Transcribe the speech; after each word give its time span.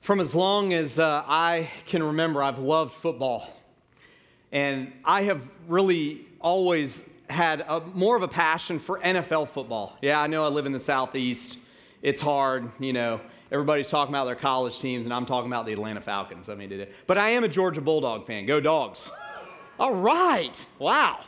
From 0.00 0.18
as 0.18 0.34
long 0.34 0.72
as 0.72 0.98
uh, 0.98 1.22
I 1.26 1.68
can 1.84 2.02
remember, 2.02 2.42
I've 2.42 2.58
loved 2.58 2.94
football. 2.94 3.52
And 4.50 4.92
I 5.04 5.22
have 5.22 5.46
really 5.68 6.26
always 6.40 7.10
had 7.28 7.60
a, 7.68 7.80
more 7.94 8.16
of 8.16 8.22
a 8.22 8.28
passion 8.28 8.78
for 8.78 8.98
NFL 9.00 9.48
football. 9.48 9.98
Yeah, 10.00 10.20
I 10.20 10.26
know 10.26 10.42
I 10.42 10.48
live 10.48 10.64
in 10.64 10.72
the 10.72 10.80
Southeast. 10.80 11.58
It's 12.00 12.20
hard, 12.20 12.70
you 12.80 12.94
know. 12.94 13.20
Everybody's 13.52 13.90
talking 13.90 14.14
about 14.14 14.24
their 14.24 14.36
college 14.36 14.78
teams, 14.78 15.04
and 15.04 15.12
I'm 15.12 15.26
talking 15.26 15.50
about 15.50 15.66
the 15.66 15.72
Atlanta 15.72 16.00
Falcons. 16.00 16.48
I 16.48 16.54
mean, 16.54 16.86
but 17.06 17.18
I 17.18 17.30
am 17.30 17.44
a 17.44 17.48
Georgia 17.48 17.82
Bulldog 17.82 18.26
fan. 18.26 18.46
Go 18.46 18.58
Dogs. 18.58 19.12
All 19.78 19.94
right. 19.94 20.66
Wow. 20.78 21.20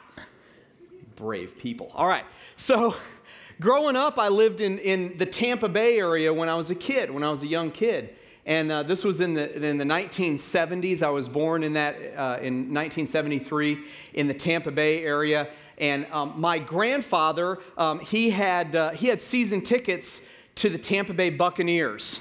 Brave 1.16 1.59
people. 1.59 1.93
All 1.95 2.07
right. 2.07 2.25
So, 2.57 2.96
growing 3.61 3.96
up, 3.96 4.18
I 4.18 4.29
lived 4.29 4.62
in, 4.62 4.79
in 4.79 5.18
the 5.18 5.27
Tampa 5.27 5.68
Bay 5.68 5.98
area 5.98 6.32
when 6.32 6.48
I 6.48 6.54
was 6.54 6.70
a 6.70 6.75
kid, 6.75 7.11
when 7.11 7.23
I 7.23 7.29
was 7.30 7.43
a 7.43 7.46
young 7.46 7.70
kid. 7.70 8.16
And 8.45 8.72
uh, 8.72 8.82
this 8.82 9.04
was 9.04 9.20
in 9.20 9.34
the, 9.34 9.54
in 9.64 9.79
the 9.79 9.84
1970s. 9.84 11.03
I 11.03 11.11
was 11.11 11.29
born 11.29 11.62
in 11.62 11.75
that 11.75 11.94
uh, 11.94 12.39
in 12.40 12.75
1973 12.75 13.79
in 14.14 14.26
the 14.26 14.34
Tampa 14.34 14.72
Bay 14.72 15.04
area. 15.04 15.48
And 15.79 16.07
um, 16.11 16.34
my 16.36 16.58
grandfather, 16.58 17.58
um, 17.79 18.00
he, 18.00 18.31
had, 18.31 18.75
uh, 18.75 18.90
he 18.90 19.07
had 19.07 19.20
season 19.20 19.61
tickets 19.61 20.22
to 20.57 20.68
the 20.68 20.79
Tampa 20.79 21.12
Bay 21.12 21.31
Buccaneers. 21.31 22.20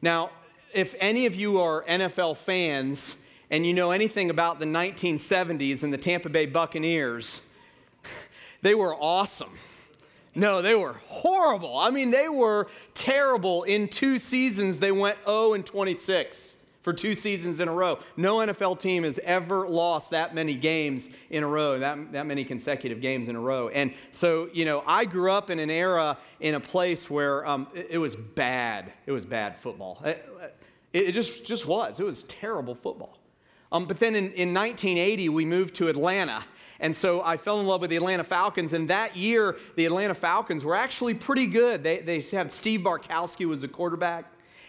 Now, 0.00 0.30
if 0.72 0.94
any 1.00 1.26
of 1.26 1.34
you 1.34 1.60
are 1.60 1.84
NFL 1.84 2.36
fans 2.36 3.16
and 3.50 3.66
you 3.66 3.74
know 3.74 3.90
anything 3.90 4.30
about 4.30 4.60
the 4.60 4.66
1970s 4.66 5.82
and 5.82 5.92
the 5.92 5.98
Tampa 5.98 6.28
Bay 6.28 6.46
Buccaneers, 6.46 7.42
they 8.62 8.74
were 8.74 8.94
awesome. 8.94 9.52
No, 10.34 10.62
they 10.62 10.74
were 10.74 10.94
horrible. 11.06 11.76
I 11.76 11.90
mean, 11.90 12.10
they 12.10 12.28
were 12.28 12.68
terrible. 12.94 13.64
In 13.64 13.88
two 13.88 14.18
seasons, 14.18 14.78
they 14.78 14.92
went 14.92 15.18
0 15.24 15.54
and 15.54 15.66
26 15.66 16.56
for 16.82 16.92
two 16.92 17.14
seasons 17.14 17.60
in 17.60 17.68
a 17.68 17.72
row. 17.72 17.98
No 18.16 18.36
NFL 18.36 18.78
team 18.78 19.02
has 19.02 19.18
ever 19.22 19.68
lost 19.68 20.10
that 20.10 20.34
many 20.34 20.54
games 20.54 21.10
in 21.28 21.42
a 21.42 21.46
row, 21.46 21.78
that, 21.78 22.12
that 22.12 22.26
many 22.26 22.44
consecutive 22.44 23.00
games 23.00 23.28
in 23.28 23.36
a 23.36 23.40
row. 23.40 23.68
And 23.68 23.92
so, 24.12 24.48
you 24.52 24.64
know, 24.64 24.82
I 24.86 25.04
grew 25.04 25.30
up 25.30 25.50
in 25.50 25.58
an 25.58 25.70
era 25.70 26.16
in 26.40 26.54
a 26.54 26.60
place 26.60 27.10
where 27.10 27.46
um, 27.46 27.66
it, 27.74 27.88
it, 27.90 27.98
was 27.98 28.16
bad. 28.16 28.92
It 29.06 29.12
was 29.12 29.24
bad 29.24 29.56
football. 29.56 30.00
It, 30.04 30.26
it, 30.92 31.12
just, 31.12 31.44
just 31.44 31.66
was. 31.66 32.00
It 32.00 32.04
was 32.04 32.22
terrible 32.24 32.74
football. 32.74 33.18
Um, 33.72 33.84
but 33.84 33.98
then 33.98 34.14
in, 34.14 34.32
in 34.32 34.54
1980, 34.54 35.28
we 35.28 35.44
moved 35.44 35.74
to 35.76 35.88
Atlanta. 35.88 36.44
And 36.80 36.96
so 36.96 37.22
I 37.22 37.36
fell 37.36 37.60
in 37.60 37.66
love 37.66 37.82
with 37.82 37.90
the 37.90 37.96
Atlanta 37.96 38.24
Falcons. 38.24 38.72
And 38.72 38.88
that 38.88 39.16
year, 39.16 39.56
the 39.76 39.86
Atlanta 39.86 40.14
Falcons 40.14 40.64
were 40.64 40.74
actually 40.74 41.14
pretty 41.14 41.46
good. 41.46 41.84
They, 41.84 41.98
they 41.98 42.20
had 42.20 42.50
Steve 42.50 42.80
Bartkowski 42.80 43.46
was 43.46 43.60
the 43.60 43.68
quarterback 43.68 44.24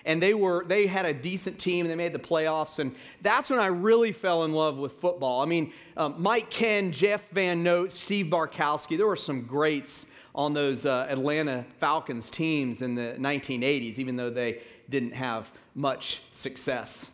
and 0.05 0.21
they 0.21 0.33
were 0.33 0.63
they 0.65 0.87
had 0.87 1.05
a 1.05 1.13
decent 1.13 1.59
team 1.59 1.87
they 1.87 1.95
made 1.95 2.13
the 2.13 2.19
playoffs 2.19 2.79
and 2.79 2.95
that's 3.21 3.49
when 3.49 3.59
i 3.59 3.67
really 3.67 4.11
fell 4.11 4.43
in 4.43 4.53
love 4.53 4.77
with 4.77 4.93
football 4.93 5.41
i 5.41 5.45
mean 5.45 5.71
um, 5.97 6.15
mike 6.17 6.49
kenn 6.49 6.91
jeff 6.91 7.29
van 7.29 7.61
note 7.63 7.91
steve 7.91 8.27
bartkowski 8.27 8.97
there 8.97 9.07
were 9.07 9.15
some 9.15 9.41
greats 9.41 10.05
on 10.33 10.53
those 10.53 10.85
uh, 10.85 11.05
atlanta 11.09 11.65
falcons 11.79 12.29
teams 12.29 12.81
in 12.81 12.95
the 12.95 13.15
1980s 13.19 13.99
even 13.99 14.15
though 14.15 14.29
they 14.29 14.61
didn't 14.89 15.13
have 15.13 15.51
much 15.75 16.21
success 16.31 17.11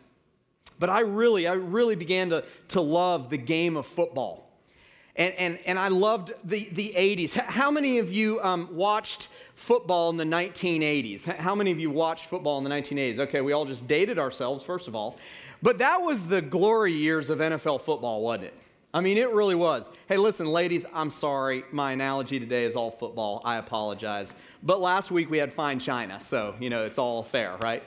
but 0.78 0.88
i 0.88 1.00
really 1.00 1.46
i 1.46 1.52
really 1.52 1.96
began 1.96 2.30
to, 2.30 2.44
to 2.68 2.80
love 2.80 3.30
the 3.30 3.38
game 3.38 3.76
of 3.76 3.86
football 3.86 4.47
and, 5.18 5.34
and, 5.34 5.58
and 5.66 5.78
I 5.78 5.88
loved 5.88 6.32
the, 6.44 6.68
the 6.72 6.94
80s. 6.96 7.34
How 7.34 7.72
many 7.72 7.98
of 7.98 8.12
you 8.12 8.40
um, 8.40 8.68
watched 8.72 9.28
football 9.56 10.10
in 10.10 10.16
the 10.16 10.24
1980s? 10.24 11.24
How 11.24 11.56
many 11.56 11.72
of 11.72 11.80
you 11.80 11.90
watched 11.90 12.26
football 12.26 12.56
in 12.58 12.64
the 12.64 12.70
1980s? 12.70 13.18
Okay, 13.18 13.40
we 13.40 13.52
all 13.52 13.64
just 13.64 13.88
dated 13.88 14.18
ourselves, 14.18 14.62
first 14.62 14.86
of 14.86 14.94
all. 14.94 15.18
But 15.60 15.78
that 15.78 16.00
was 16.00 16.26
the 16.26 16.40
glory 16.40 16.92
years 16.92 17.30
of 17.30 17.40
NFL 17.40 17.80
football, 17.80 18.22
wasn't 18.22 18.44
it? 18.44 18.54
I 18.94 19.00
mean, 19.00 19.18
it 19.18 19.30
really 19.32 19.56
was. 19.56 19.90
Hey, 20.08 20.16
listen, 20.16 20.46
ladies, 20.46 20.86
I'm 20.94 21.10
sorry. 21.10 21.64
My 21.72 21.92
analogy 21.92 22.38
today 22.38 22.64
is 22.64 22.76
all 22.76 22.90
football. 22.90 23.42
I 23.44 23.56
apologize. 23.56 24.34
But 24.62 24.80
last 24.80 25.10
week 25.10 25.28
we 25.30 25.38
had 25.38 25.52
fine 25.52 25.80
china, 25.80 26.20
so, 26.20 26.54
you 26.60 26.70
know, 26.70 26.84
it's 26.84 26.96
all 26.96 27.24
fair, 27.24 27.56
right? 27.60 27.82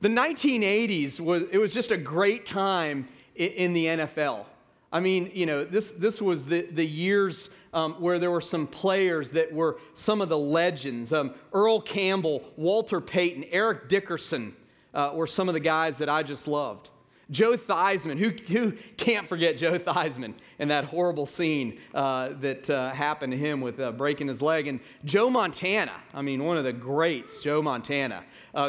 The 0.00 0.08
1980s 0.08 1.20
was 1.20 1.44
it 1.52 1.58
was 1.58 1.72
just 1.72 1.90
a 1.90 1.96
great 1.96 2.46
time 2.46 3.08
in 3.34 3.72
the 3.72 3.86
NFL. 3.86 4.46
I 4.92 5.00
mean, 5.00 5.30
you 5.34 5.46
know, 5.46 5.64
this, 5.64 5.92
this 5.92 6.22
was 6.22 6.46
the, 6.46 6.62
the 6.62 6.86
years 6.86 7.50
um, 7.74 7.94
where 7.94 8.18
there 8.18 8.30
were 8.30 8.40
some 8.40 8.66
players 8.66 9.30
that 9.32 9.52
were 9.52 9.78
some 9.94 10.20
of 10.20 10.28
the 10.28 10.38
legends. 10.38 11.12
Um, 11.12 11.34
Earl 11.52 11.80
Campbell, 11.80 12.42
Walter 12.56 13.00
Payton, 13.00 13.44
Eric 13.50 13.88
Dickerson 13.88 14.54
uh, 14.94 15.10
were 15.14 15.26
some 15.26 15.48
of 15.48 15.54
the 15.54 15.60
guys 15.60 15.98
that 15.98 16.08
I 16.08 16.22
just 16.22 16.48
loved. 16.48 16.90
Joe 17.28 17.56
Theismann, 17.56 18.18
who, 18.18 18.30
who 18.52 18.72
can't 18.96 19.26
forget 19.26 19.58
Joe 19.58 19.76
Theismann 19.78 20.34
and 20.60 20.70
that 20.70 20.84
horrible 20.84 21.26
scene 21.26 21.80
uh, 21.92 22.30
that 22.40 22.70
uh, 22.70 22.92
happened 22.92 23.32
to 23.32 23.36
him 23.36 23.60
with 23.60 23.80
uh, 23.80 23.90
breaking 23.90 24.28
his 24.28 24.40
leg? 24.40 24.68
And 24.68 24.78
Joe 25.04 25.28
Montana, 25.28 26.00
I 26.14 26.22
mean, 26.22 26.44
one 26.44 26.56
of 26.56 26.62
the 26.62 26.72
greats, 26.72 27.40
Joe 27.40 27.60
Montana. 27.60 28.24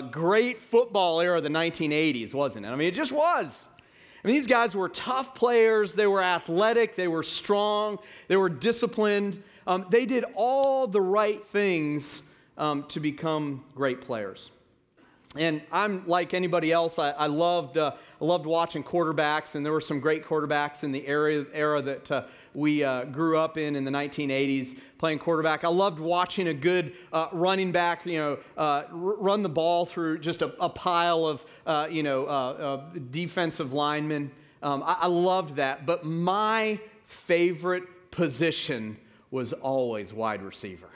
great 0.09 0.59
football 0.59 1.21
era 1.21 1.37
of 1.37 1.43
the 1.43 1.49
1980s, 1.49 2.33
wasn't 2.33 2.65
it? 2.65 2.69
I 2.69 2.75
mean, 2.75 2.87
it 2.87 2.95
just 2.95 3.11
was. 3.11 3.67
Mean, 4.23 4.35
these 4.35 4.47
guys 4.47 4.75
were 4.75 4.89
tough 4.89 5.35
players. 5.35 5.93
They 5.93 6.07
were 6.07 6.21
athletic. 6.21 6.95
They 6.95 7.07
were 7.07 7.23
strong. 7.23 7.99
They 8.27 8.35
were 8.35 8.49
disciplined. 8.49 9.41
Um, 9.65 9.85
they 9.89 10.05
did 10.05 10.25
all 10.35 10.87
the 10.87 11.01
right 11.01 11.45
things 11.47 12.21
um, 12.57 12.83
to 12.89 12.99
become 12.99 13.63
great 13.75 14.01
players. 14.01 14.51
And 15.35 15.61
I'm 15.71 16.07
like 16.07 16.33
anybody 16.33 16.71
else. 16.71 16.97
I, 16.97 17.11
I 17.11 17.27
loved, 17.27 17.77
uh, 17.77 17.91
I 18.19 18.25
loved 18.25 18.45
watching 18.45 18.83
quarterbacks, 18.83 19.55
and 19.55 19.65
there 19.65 19.73
were 19.73 19.81
some 19.81 19.99
great 19.99 20.25
quarterbacks 20.25 20.83
in 20.83 20.91
the 20.91 21.05
era, 21.05 21.45
era 21.53 21.81
that 21.81 22.11
uh, 22.11 22.23
we 22.53 22.83
uh, 22.83 23.03
grew 23.05 23.37
up 23.37 23.57
in 23.57 23.75
in 23.75 23.83
the 23.83 23.91
1980s 23.91 24.79
playing 24.97 25.19
quarterback. 25.19 25.63
I 25.63 25.69
loved 25.69 25.99
watching 25.99 26.47
a 26.47 26.53
good 26.53 26.93
uh, 27.13 27.27
running 27.31 27.71
back, 27.71 28.05
you 28.05 28.17
know, 28.17 28.39
uh, 28.57 28.83
r- 28.89 28.89
run 28.91 29.43
the 29.43 29.49
ball 29.49 29.85
through 29.85 30.19
just 30.19 30.41
a, 30.41 30.53
a 30.61 30.69
pile 30.69 31.25
of, 31.25 31.45
uh, 31.65 31.87
you 31.89 32.03
know, 32.03 32.89
defensive 33.11 33.73
linemen. 33.73 34.31
Um, 34.63 34.83
I, 34.83 34.97
I 35.01 35.07
loved 35.07 35.55
that. 35.57 35.85
But 35.85 36.05
my 36.05 36.79
favorite 37.05 37.83
position 38.11 38.97
was 39.31 39.53
always 39.53 40.13
wide 40.13 40.41
receiver. 40.41 40.89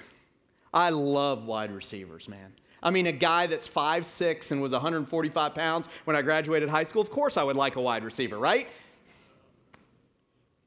I 0.73 0.89
love 0.89 1.45
wide 1.45 1.71
receivers, 1.71 2.27
man. 2.27 2.53
I 2.83 2.89
mean, 2.89 3.07
a 3.07 3.11
guy 3.11 3.45
that's 3.45 3.67
5'6 3.67 4.51
and 4.51 4.61
was 4.61 4.71
145 4.71 5.53
pounds 5.53 5.87
when 6.05 6.15
I 6.15 6.21
graduated 6.21 6.69
high 6.69 6.83
school, 6.83 7.01
of 7.01 7.11
course 7.11 7.37
I 7.37 7.43
would 7.43 7.55
like 7.55 7.75
a 7.75 7.81
wide 7.81 8.03
receiver, 8.03 8.39
right? 8.39 8.67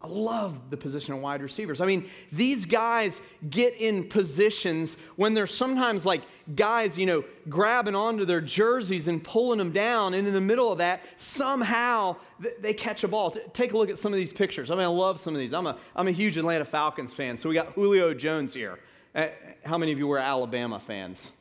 I 0.04 0.06
love 0.06 0.68
the 0.68 0.76
position 0.76 1.14
of 1.14 1.20
wide 1.20 1.40
receivers. 1.40 1.80
I 1.80 1.86
mean, 1.86 2.10
these 2.30 2.66
guys 2.66 3.22
get 3.48 3.74
in 3.80 4.04
positions 4.04 4.98
when 5.16 5.32
they're 5.32 5.46
sometimes 5.46 6.04
like 6.04 6.20
guys, 6.56 6.98
you 6.98 7.06
know, 7.06 7.24
grabbing 7.48 7.94
onto 7.94 8.26
their 8.26 8.42
jerseys 8.42 9.08
and 9.08 9.24
pulling 9.24 9.56
them 9.56 9.72
down. 9.72 10.12
And 10.12 10.28
in 10.28 10.34
the 10.34 10.42
middle 10.42 10.70
of 10.70 10.76
that, 10.76 11.00
somehow 11.16 12.16
they 12.60 12.74
catch 12.74 13.02
a 13.02 13.08
ball. 13.08 13.30
Take 13.30 13.72
a 13.72 13.78
look 13.78 13.88
at 13.88 13.96
some 13.96 14.12
of 14.12 14.18
these 14.18 14.30
pictures. 14.30 14.70
I 14.70 14.74
mean, 14.74 14.84
I 14.84 14.88
love 14.88 15.18
some 15.18 15.32
of 15.32 15.40
these. 15.40 15.54
I'm 15.54 15.66
a, 15.66 15.78
I'm 15.96 16.06
a 16.06 16.12
huge 16.12 16.36
Atlanta 16.36 16.66
Falcons 16.66 17.14
fan. 17.14 17.34
So 17.38 17.48
we 17.48 17.54
got 17.54 17.72
Julio 17.72 18.12
Jones 18.12 18.52
here. 18.52 18.80
Uh, 19.14 19.28
how 19.64 19.78
many 19.78 19.90
of 19.90 19.98
you 19.98 20.06
were 20.06 20.18
Alabama 20.18 20.78
fans? 20.78 21.32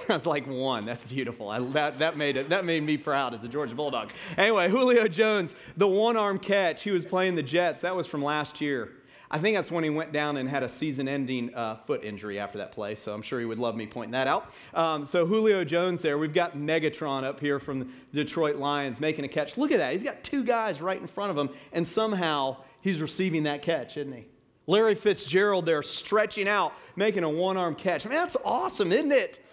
That's 0.06 0.26
like 0.26 0.46
one. 0.46 0.84
That's 0.84 1.02
beautiful. 1.02 1.48
I, 1.48 1.58
that, 1.58 1.98
that, 1.98 2.16
made 2.16 2.36
it, 2.36 2.48
that 2.50 2.64
made 2.64 2.82
me 2.82 2.96
proud 2.96 3.34
as 3.34 3.42
a 3.44 3.48
Georgia 3.48 3.74
Bulldog. 3.74 4.10
Anyway, 4.36 4.68
Julio 4.68 5.08
Jones, 5.08 5.54
the 5.76 5.88
one 5.88 6.16
arm 6.16 6.38
catch, 6.38 6.82
he 6.82 6.90
was 6.90 7.04
playing 7.04 7.34
the 7.34 7.42
Jets. 7.42 7.82
That 7.82 7.96
was 7.96 8.06
from 8.06 8.22
last 8.22 8.60
year. 8.60 8.92
I 9.30 9.38
think 9.38 9.56
that's 9.56 9.70
when 9.70 9.84
he 9.84 9.90
went 9.90 10.12
down 10.12 10.38
and 10.38 10.48
had 10.48 10.62
a 10.62 10.68
season 10.68 11.06
ending 11.06 11.54
uh, 11.54 11.76
foot 11.76 12.02
injury 12.02 12.38
after 12.38 12.58
that 12.58 12.72
play, 12.72 12.94
so 12.94 13.12
I'm 13.12 13.20
sure 13.20 13.38
he 13.38 13.44
would 13.44 13.58
love 13.58 13.76
me 13.76 13.86
pointing 13.86 14.12
that 14.12 14.26
out. 14.26 14.54
Um, 14.72 15.04
so, 15.04 15.26
Julio 15.26 15.64
Jones 15.64 16.00
there. 16.00 16.16
We've 16.16 16.32
got 16.32 16.56
Megatron 16.56 17.24
up 17.24 17.38
here 17.38 17.58
from 17.58 17.80
the 17.80 18.24
Detroit 18.24 18.56
Lions 18.56 19.00
making 19.00 19.26
a 19.26 19.28
catch. 19.28 19.58
Look 19.58 19.70
at 19.70 19.78
that. 19.78 19.92
He's 19.92 20.02
got 20.02 20.22
two 20.22 20.42
guys 20.42 20.80
right 20.80 20.98
in 20.98 21.06
front 21.06 21.30
of 21.30 21.36
him, 21.36 21.50
and 21.72 21.86
somehow 21.86 22.56
he's 22.80 23.02
receiving 23.02 23.42
that 23.42 23.60
catch, 23.60 23.98
isn't 23.98 24.12
he? 24.12 24.24
Larry 24.66 24.94
Fitzgerald 24.94 25.66
there 25.66 25.82
stretching 25.82 26.48
out, 26.48 26.72
making 26.96 27.24
a 27.24 27.28
one 27.28 27.56
arm 27.58 27.74
catch. 27.74 28.06
I 28.06 28.08
mean, 28.08 28.18
that's 28.18 28.36
awesome, 28.44 28.92
isn't 28.92 29.12
it? 29.12 29.44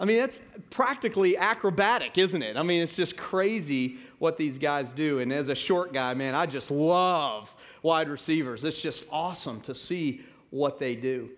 I 0.00 0.04
mean, 0.04 0.18
that's 0.18 0.40
practically 0.70 1.36
acrobatic, 1.36 2.18
isn't 2.18 2.42
it? 2.42 2.56
I 2.56 2.62
mean, 2.62 2.82
it's 2.82 2.94
just 2.94 3.16
crazy 3.16 3.96
what 4.18 4.36
these 4.36 4.56
guys 4.56 4.92
do. 4.92 5.18
And 5.18 5.32
as 5.32 5.48
a 5.48 5.54
short 5.54 5.92
guy, 5.92 6.14
man, 6.14 6.34
I 6.34 6.46
just 6.46 6.70
love 6.70 7.54
wide 7.82 8.08
receivers. 8.08 8.64
It's 8.64 8.80
just 8.80 9.06
awesome 9.10 9.60
to 9.62 9.74
see 9.74 10.22
what 10.50 10.78
they 10.78 10.94
do. 10.94 11.30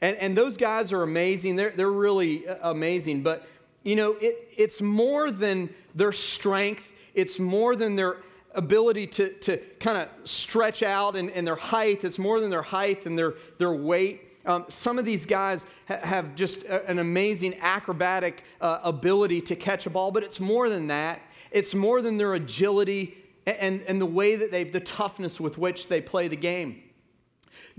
And, 0.00 0.16
and 0.18 0.36
those 0.36 0.56
guys 0.56 0.92
are 0.92 1.02
amazing. 1.02 1.56
They're, 1.56 1.70
they're 1.70 1.90
really 1.90 2.46
uh, 2.46 2.70
amazing. 2.70 3.22
But, 3.22 3.48
you 3.82 3.96
know, 3.96 4.12
it, 4.20 4.48
it's 4.56 4.80
more 4.80 5.30
than 5.30 5.70
their 5.94 6.12
strength, 6.12 6.92
it's 7.14 7.38
more 7.38 7.74
than 7.74 7.96
their 7.96 8.18
ability 8.54 9.06
to, 9.06 9.30
to 9.30 9.56
kind 9.80 9.98
of 9.98 10.08
stretch 10.28 10.82
out 10.82 11.16
and, 11.16 11.30
and 11.30 11.46
their 11.46 11.56
height. 11.56 12.04
It's 12.04 12.18
more 12.18 12.40
than 12.40 12.50
their 12.50 12.62
height 12.62 13.06
and 13.06 13.18
their, 13.18 13.34
their 13.58 13.72
weight 13.72 14.35
Um, 14.46 14.64
some 14.68 14.98
of 14.98 15.04
these 15.04 15.26
guys 15.26 15.66
ha- 15.88 15.98
have 16.02 16.34
just 16.34 16.64
a- 16.64 16.88
an 16.88 17.00
amazing 17.00 17.58
acrobatic 17.60 18.44
uh, 18.60 18.78
ability 18.82 19.40
to 19.42 19.56
catch 19.56 19.86
a 19.86 19.90
ball, 19.90 20.12
but 20.12 20.22
it's 20.22 20.40
more 20.40 20.68
than 20.68 20.86
that. 20.86 21.20
It's 21.50 21.74
more 21.74 22.00
than 22.00 22.16
their 22.16 22.34
agility 22.34 23.16
and, 23.46 23.82
and 23.82 24.00
the 24.00 24.06
way 24.06 24.36
that 24.36 24.50
they, 24.50 24.64
the 24.64 24.80
toughness 24.80 25.40
with 25.40 25.58
which 25.58 25.88
they 25.88 26.00
play 26.00 26.28
the 26.28 26.36
game. 26.36 26.82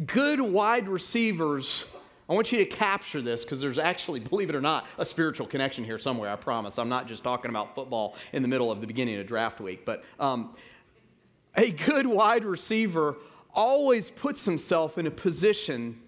Good 0.06 0.42
wide 0.42 0.88
receivers, 0.88 1.86
I 2.30 2.34
want 2.34 2.52
you 2.52 2.60
to 2.60 2.66
capture 2.66 3.22
this 3.22 3.44
because 3.44 3.62
there's 3.62 3.78
actually, 3.78 4.20
believe 4.22 4.50
it 4.50 4.56
or 4.56 4.62
not, 4.62 4.88
a 4.98 5.06
spiritual 5.06 5.48
connection 5.48 5.84
here 5.84 5.98
somewhere, 5.98 6.30
I 6.30 6.36
promise. 6.36 6.78
I'm 6.78 6.90
not 6.90 7.08
just 7.08 7.24
talking 7.24 7.50
about 7.50 7.76
football 7.76 8.16
in 8.34 8.42
the 8.42 8.48
middle 8.48 8.72
of 8.72 8.82
the 8.82 8.88
beginning 8.88 9.20
of 9.20 9.26
draft 9.26 9.60
week, 9.60 9.86
but 9.86 10.04
um, 10.20 10.56
a 11.56 11.72
good 11.72 12.06
wide 12.06 12.46
receiver 12.46 13.18
always 13.54 14.10
puts 14.10 14.46
himself 14.46 14.98
in 14.98 15.08
a 15.08 15.12
position 15.12 16.00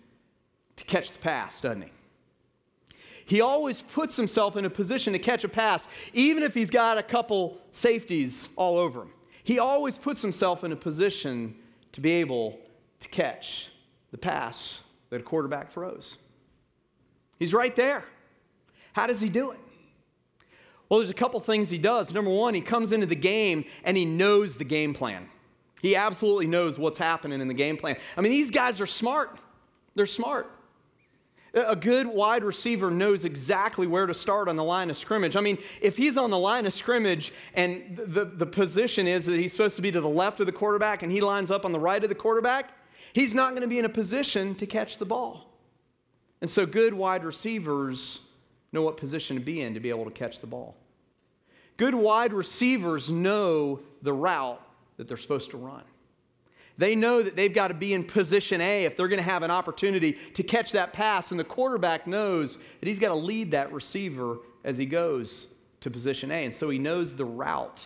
to 0.79 0.85
catch 0.85 1.11
the 1.11 1.19
pass, 1.19 1.61
doesn't 1.61 1.83
he? 1.83 1.91
He 3.25 3.41
always 3.41 3.81
puts 3.81 4.17
himself 4.17 4.55
in 4.55 4.65
a 4.65 4.69
position 4.69 5.13
to 5.13 5.19
catch 5.19 5.43
a 5.43 5.49
pass, 5.49 5.87
even 6.13 6.41
if 6.41 6.55
he's 6.55 6.71
got 6.71 6.97
a 6.97 7.03
couple 7.03 7.59
safeties 7.71 8.49
all 8.55 8.77
over 8.77 9.03
him. 9.03 9.11
He 9.43 9.59
always 9.59 9.97
puts 9.97 10.21
himself 10.21 10.63
in 10.63 10.71
a 10.71 10.75
position 10.75 11.55
to 11.91 12.01
be 12.01 12.11
able 12.13 12.59
to 12.99 13.07
catch 13.09 13.69
the 14.11 14.17
pass 14.17 14.81
that 15.11 15.21
a 15.21 15.23
quarterback 15.23 15.71
throws. 15.71 16.17
He's 17.37 17.53
right 17.53 17.75
there. 17.75 18.03
How 18.93 19.05
does 19.05 19.19
he 19.19 19.29
do 19.29 19.51
it? 19.51 19.59
Well, 20.87 20.99
there's 20.99 21.11
a 21.11 21.15
couple 21.15 21.39
things 21.39 21.69
he 21.69 21.77
does. 21.77 22.11
Number 22.11 22.31
one, 22.31 22.55
he 22.55 22.61
comes 22.61 22.91
into 22.91 23.05
the 23.05 23.15
game 23.15 23.63
and 23.83 23.95
he 23.95 24.05
knows 24.05 24.55
the 24.55 24.63
game 24.63 24.93
plan. 24.93 25.29
He 25.81 25.95
absolutely 25.95 26.47
knows 26.47 26.79
what's 26.79 26.97
happening 26.97 27.41
in 27.41 27.47
the 27.47 27.53
game 27.53 27.77
plan. 27.77 27.97
I 28.17 28.21
mean, 28.21 28.31
these 28.31 28.49
guys 28.49 28.81
are 28.81 28.87
smart. 28.87 29.39
They're 29.93 30.07
smart. 30.07 30.51
A 31.53 31.75
good 31.75 32.05
wide 32.05 32.43
receiver 32.43 32.91
knows 32.91 33.25
exactly 33.25 33.87
where 33.87 34.05
to 34.05 34.13
start 34.13 34.47
on 34.47 34.55
the 34.55 34.63
line 34.63 34.89
of 34.91 34.97
scrimmage. 34.97 35.35
I 35.35 35.41
mean, 35.41 35.57
if 35.81 35.97
he's 35.97 36.15
on 36.15 36.29
the 36.29 36.37
line 36.37 36.67
of 36.67 36.73
scrimmage 36.73 37.33
and 37.55 37.99
the, 38.05 38.25
the 38.25 38.45
position 38.45 39.07
is 39.07 39.25
that 39.25 39.39
he's 39.39 39.51
supposed 39.51 39.75
to 39.77 39.81
be 39.81 39.91
to 39.91 39.99
the 39.99 40.07
left 40.07 40.39
of 40.39 40.45
the 40.45 40.51
quarterback 40.51 41.01
and 41.01 41.11
he 41.11 41.21
lines 41.21 41.49
up 41.49 41.65
on 41.65 41.71
the 41.71 41.79
right 41.79 42.03
of 42.03 42.09
the 42.09 42.15
quarterback, 42.15 42.71
he's 43.13 43.33
not 43.33 43.51
going 43.51 43.63
to 43.63 43.67
be 43.67 43.79
in 43.79 43.85
a 43.85 43.89
position 43.89 44.53
to 44.55 44.67
catch 44.67 44.99
the 44.99 45.05
ball. 45.05 45.49
And 46.41 46.49
so, 46.49 46.65
good 46.65 46.93
wide 46.93 47.23
receivers 47.23 48.19
know 48.71 48.83
what 48.83 48.97
position 48.97 49.35
to 49.35 49.41
be 49.41 49.61
in 49.61 49.73
to 49.73 49.79
be 49.79 49.89
able 49.89 50.05
to 50.05 50.11
catch 50.11 50.41
the 50.41 50.47
ball. 50.47 50.75
Good 51.77 51.95
wide 51.95 52.31
receivers 52.31 53.09
know 53.09 53.79
the 54.01 54.13
route 54.13 54.61
that 54.97 55.07
they're 55.07 55.17
supposed 55.17 55.51
to 55.51 55.57
run. 55.57 55.83
They 56.79 56.95
know 56.95 57.21
that 57.21 57.35
they've 57.35 57.53
got 57.53 57.67
to 57.67 57.73
be 57.73 57.93
in 57.93 58.05
position 58.05 58.61
A 58.61 58.85
if 58.85 58.95
they're 58.95 59.09
going 59.09 59.17
to 59.17 59.23
have 59.29 59.43
an 59.43 59.51
opportunity 59.51 60.13
to 60.35 60.43
catch 60.43 60.71
that 60.71 60.93
pass. 60.93 61.31
And 61.31 61.39
the 61.39 61.43
quarterback 61.43 62.07
knows 62.07 62.55
that 62.55 62.87
he's 62.87 62.99
got 62.99 63.09
to 63.09 63.15
lead 63.15 63.51
that 63.51 63.73
receiver 63.73 64.37
as 64.63 64.77
he 64.77 64.85
goes 64.85 65.47
to 65.81 65.91
position 65.91 66.31
A. 66.31 66.45
And 66.45 66.53
so 66.53 66.69
he 66.69 66.79
knows 66.79 67.17
the 67.17 67.25
route 67.25 67.85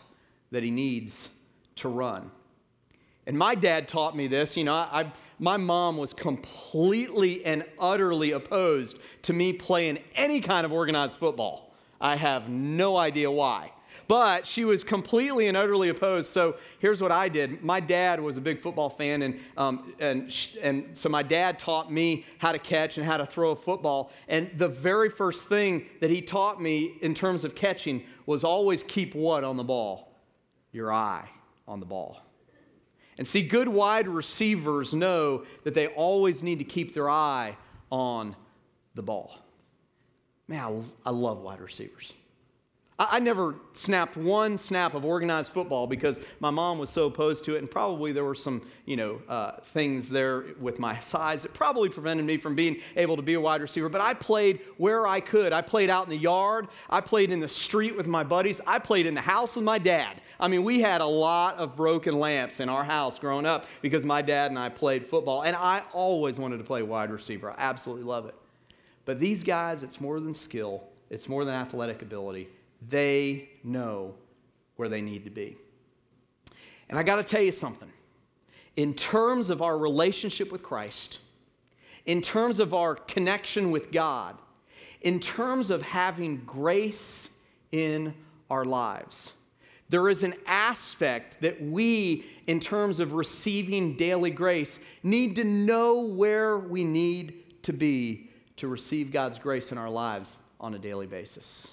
that 0.51 0.61
he 0.61 0.69
needs 0.69 1.29
to 1.77 1.89
run. 1.89 2.29
And 3.25 3.35
my 3.35 3.55
dad 3.55 3.87
taught 3.87 4.15
me 4.15 4.27
this. 4.27 4.55
You 4.55 4.65
know, 4.65 4.75
I, 4.75 5.11
my 5.39 5.57
mom 5.57 5.97
was 5.97 6.13
completely 6.13 7.43
and 7.45 7.65
utterly 7.79 8.33
opposed 8.33 8.99
to 9.23 9.33
me 9.33 9.53
playing 9.53 10.03
any 10.13 10.39
kind 10.39 10.67
of 10.67 10.71
organized 10.71 11.17
football. 11.17 11.73
I 11.99 12.15
have 12.15 12.47
no 12.47 12.95
idea 12.95 13.31
why. 13.31 13.71
But 14.07 14.45
she 14.45 14.65
was 14.65 14.83
completely 14.83 15.47
and 15.47 15.57
utterly 15.57 15.89
opposed. 15.89 16.29
So 16.29 16.55
here's 16.79 17.01
what 17.01 17.11
I 17.11 17.29
did. 17.29 17.63
My 17.63 17.79
dad 17.79 18.19
was 18.19 18.37
a 18.37 18.41
big 18.41 18.59
football 18.59 18.89
fan, 18.89 19.21
and, 19.21 19.39
um, 19.57 19.93
and, 19.99 20.35
and 20.61 20.97
so 20.97 21.09
my 21.09 21.23
dad 21.23 21.59
taught 21.59 21.91
me 21.91 22.25
how 22.37 22.51
to 22.51 22.59
catch 22.59 22.97
and 22.97 23.05
how 23.05 23.17
to 23.17 23.25
throw 23.25 23.51
a 23.51 23.55
football. 23.55 24.11
And 24.27 24.49
the 24.57 24.67
very 24.67 25.09
first 25.09 25.45
thing 25.45 25.85
that 26.01 26.09
he 26.09 26.21
taught 26.21 26.61
me 26.61 26.97
in 27.01 27.15
terms 27.15 27.43
of 27.43 27.55
catching 27.55 28.03
was 28.25 28.43
always 28.43 28.83
keep 28.83 29.15
what 29.15 29.43
on 29.43 29.57
the 29.57 29.63
ball? 29.63 30.11
Your 30.71 30.91
eye 30.91 31.29
on 31.67 31.79
the 31.79 31.85
ball. 31.85 32.19
And 33.17 33.27
see, 33.27 33.43
good 33.47 33.67
wide 33.67 34.07
receivers 34.07 34.93
know 34.93 35.45
that 35.63 35.73
they 35.73 35.87
always 35.87 36.41
need 36.41 36.59
to 36.59 36.65
keep 36.65 36.93
their 36.93 37.09
eye 37.09 37.55
on 37.91 38.35
the 38.95 39.03
ball. 39.03 39.37
Man, 40.47 40.59
I, 41.05 41.09
I 41.09 41.11
love 41.11 41.41
wide 41.41 41.61
receivers. 41.61 42.11
I, 42.99 43.19
never 43.19 43.55
snapped 43.73 44.15
one 44.15 44.55
snap 44.55 44.93
of 44.93 45.03
organized 45.03 45.51
football 45.51 45.87
because 45.87 46.21
my 46.39 46.51
mom 46.51 46.77
was 46.77 46.91
so 46.91 47.07
opposed 47.07 47.43
to 47.45 47.55
it, 47.55 47.59
and 47.59 47.69
probably 47.69 48.11
there 48.11 48.23
were 48.23 48.35
some, 48.35 48.61
you 48.85 48.95
know, 48.95 49.19
uh, 49.27 49.53
things 49.61 50.09
there 50.09 50.45
with 50.59 50.77
my 50.77 50.99
size 50.99 51.41
that 51.41 51.55
probably 51.55 51.89
prevented 51.89 52.25
me 52.25 52.37
from 52.37 52.53
being 52.53 52.77
able 52.95 53.15
to 53.15 53.23
be 53.23 53.33
a 53.33 53.41
wide 53.41 53.61
receiver. 53.61 53.89
But 53.89 54.01
I 54.01 54.13
played 54.13 54.61
where 54.77 55.07
I 55.07 55.21
could. 55.21 55.53
I 55.53 55.61
played 55.61 55.89
out 55.89 56.03
in 56.03 56.11
the 56.11 56.17
yard. 56.17 56.67
I 56.87 57.01
played 57.01 57.31
in 57.31 57.39
the 57.39 57.47
street 57.47 57.97
with 57.97 58.07
my 58.07 58.23
buddies. 58.23 58.61
I 58.67 58.77
played 58.77 59.07
in 59.07 59.15
the 59.15 59.21
house 59.21 59.55
with 59.55 59.65
my 59.65 59.79
dad. 59.79 60.21
I 60.39 60.47
mean, 60.47 60.63
we 60.63 60.79
had 60.79 61.01
a 61.01 61.05
lot 61.05 61.55
of 61.57 61.75
broken 61.75 62.19
lamps 62.19 62.59
in 62.59 62.69
our 62.69 62.83
house 62.83 63.17
growing 63.17 63.47
up 63.47 63.65
because 63.81 64.05
my 64.05 64.21
dad 64.21 64.51
and 64.51 64.59
I 64.59 64.69
played 64.69 65.03
football, 65.03 65.41
and 65.41 65.55
I 65.55 65.81
always 65.93 66.37
wanted 66.37 66.59
to 66.59 66.63
play 66.63 66.83
wide 66.83 67.09
receiver. 67.09 67.51
I 67.51 67.55
absolutely 67.57 68.03
love 68.03 68.27
it. 68.27 68.35
But 69.05 69.19
these 69.19 69.41
guys, 69.41 69.81
it's 69.81 69.99
more 69.99 70.19
than 70.19 70.35
skill, 70.35 70.83
it's 71.09 71.27
more 71.27 71.43
than 71.43 71.55
athletic 71.55 72.03
ability. 72.03 72.49
They 72.89 73.49
know 73.63 74.15
where 74.75 74.89
they 74.89 75.01
need 75.01 75.23
to 75.25 75.29
be. 75.29 75.57
And 76.89 76.97
I 76.99 77.03
got 77.03 77.15
to 77.17 77.23
tell 77.23 77.41
you 77.41 77.51
something. 77.51 77.91
In 78.75 78.93
terms 78.93 79.49
of 79.49 79.61
our 79.61 79.77
relationship 79.77 80.51
with 80.51 80.63
Christ, 80.63 81.19
in 82.05 82.21
terms 82.21 82.59
of 82.59 82.73
our 82.73 82.95
connection 82.95 83.71
with 83.71 83.91
God, 83.91 84.35
in 85.01 85.19
terms 85.19 85.69
of 85.69 85.81
having 85.81 86.37
grace 86.45 87.29
in 87.71 88.13
our 88.49 88.65
lives, 88.65 89.33
there 89.89 90.09
is 90.09 90.23
an 90.23 90.33
aspect 90.47 91.39
that 91.41 91.61
we, 91.61 92.25
in 92.47 92.59
terms 92.59 92.99
of 92.99 93.13
receiving 93.13 93.95
daily 93.95 94.31
grace, 94.31 94.79
need 95.03 95.35
to 95.35 95.43
know 95.43 96.01
where 96.01 96.57
we 96.57 96.83
need 96.83 97.61
to 97.63 97.73
be 97.73 98.29
to 98.57 98.67
receive 98.67 99.11
God's 99.11 99.37
grace 99.37 99.71
in 99.71 99.77
our 99.77 99.89
lives 99.89 100.37
on 100.59 100.73
a 100.73 100.79
daily 100.79 101.05
basis. 101.05 101.71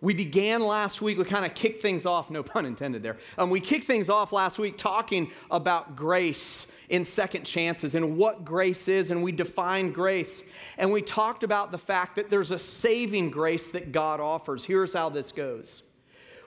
We 0.00 0.12
began 0.12 0.62
last 0.62 1.00
week, 1.00 1.16
we 1.16 1.24
kind 1.24 1.46
of 1.46 1.54
kicked 1.54 1.80
things 1.80 2.04
off, 2.04 2.30
no 2.30 2.42
pun 2.42 2.66
intended 2.66 3.02
there. 3.02 3.16
Um, 3.38 3.48
we 3.48 3.60
kicked 3.60 3.86
things 3.86 4.10
off 4.10 4.32
last 4.32 4.58
week 4.58 4.76
talking 4.76 5.30
about 5.50 5.96
grace 5.96 6.70
in 6.88 7.02
second 7.02 7.44
chances 7.44 7.94
and 7.94 8.16
what 8.16 8.44
grace 8.44 8.88
is, 8.88 9.10
and 9.10 9.22
we 9.22 9.32
defined 9.32 9.94
grace. 9.94 10.44
And 10.76 10.92
we 10.92 11.00
talked 11.00 11.44
about 11.44 11.72
the 11.72 11.78
fact 11.78 12.16
that 12.16 12.28
there's 12.28 12.50
a 12.50 12.58
saving 12.58 13.30
grace 13.30 13.68
that 13.68 13.90
God 13.90 14.20
offers. 14.20 14.64
Here's 14.64 14.92
how 14.92 15.08
this 15.08 15.32
goes 15.32 15.82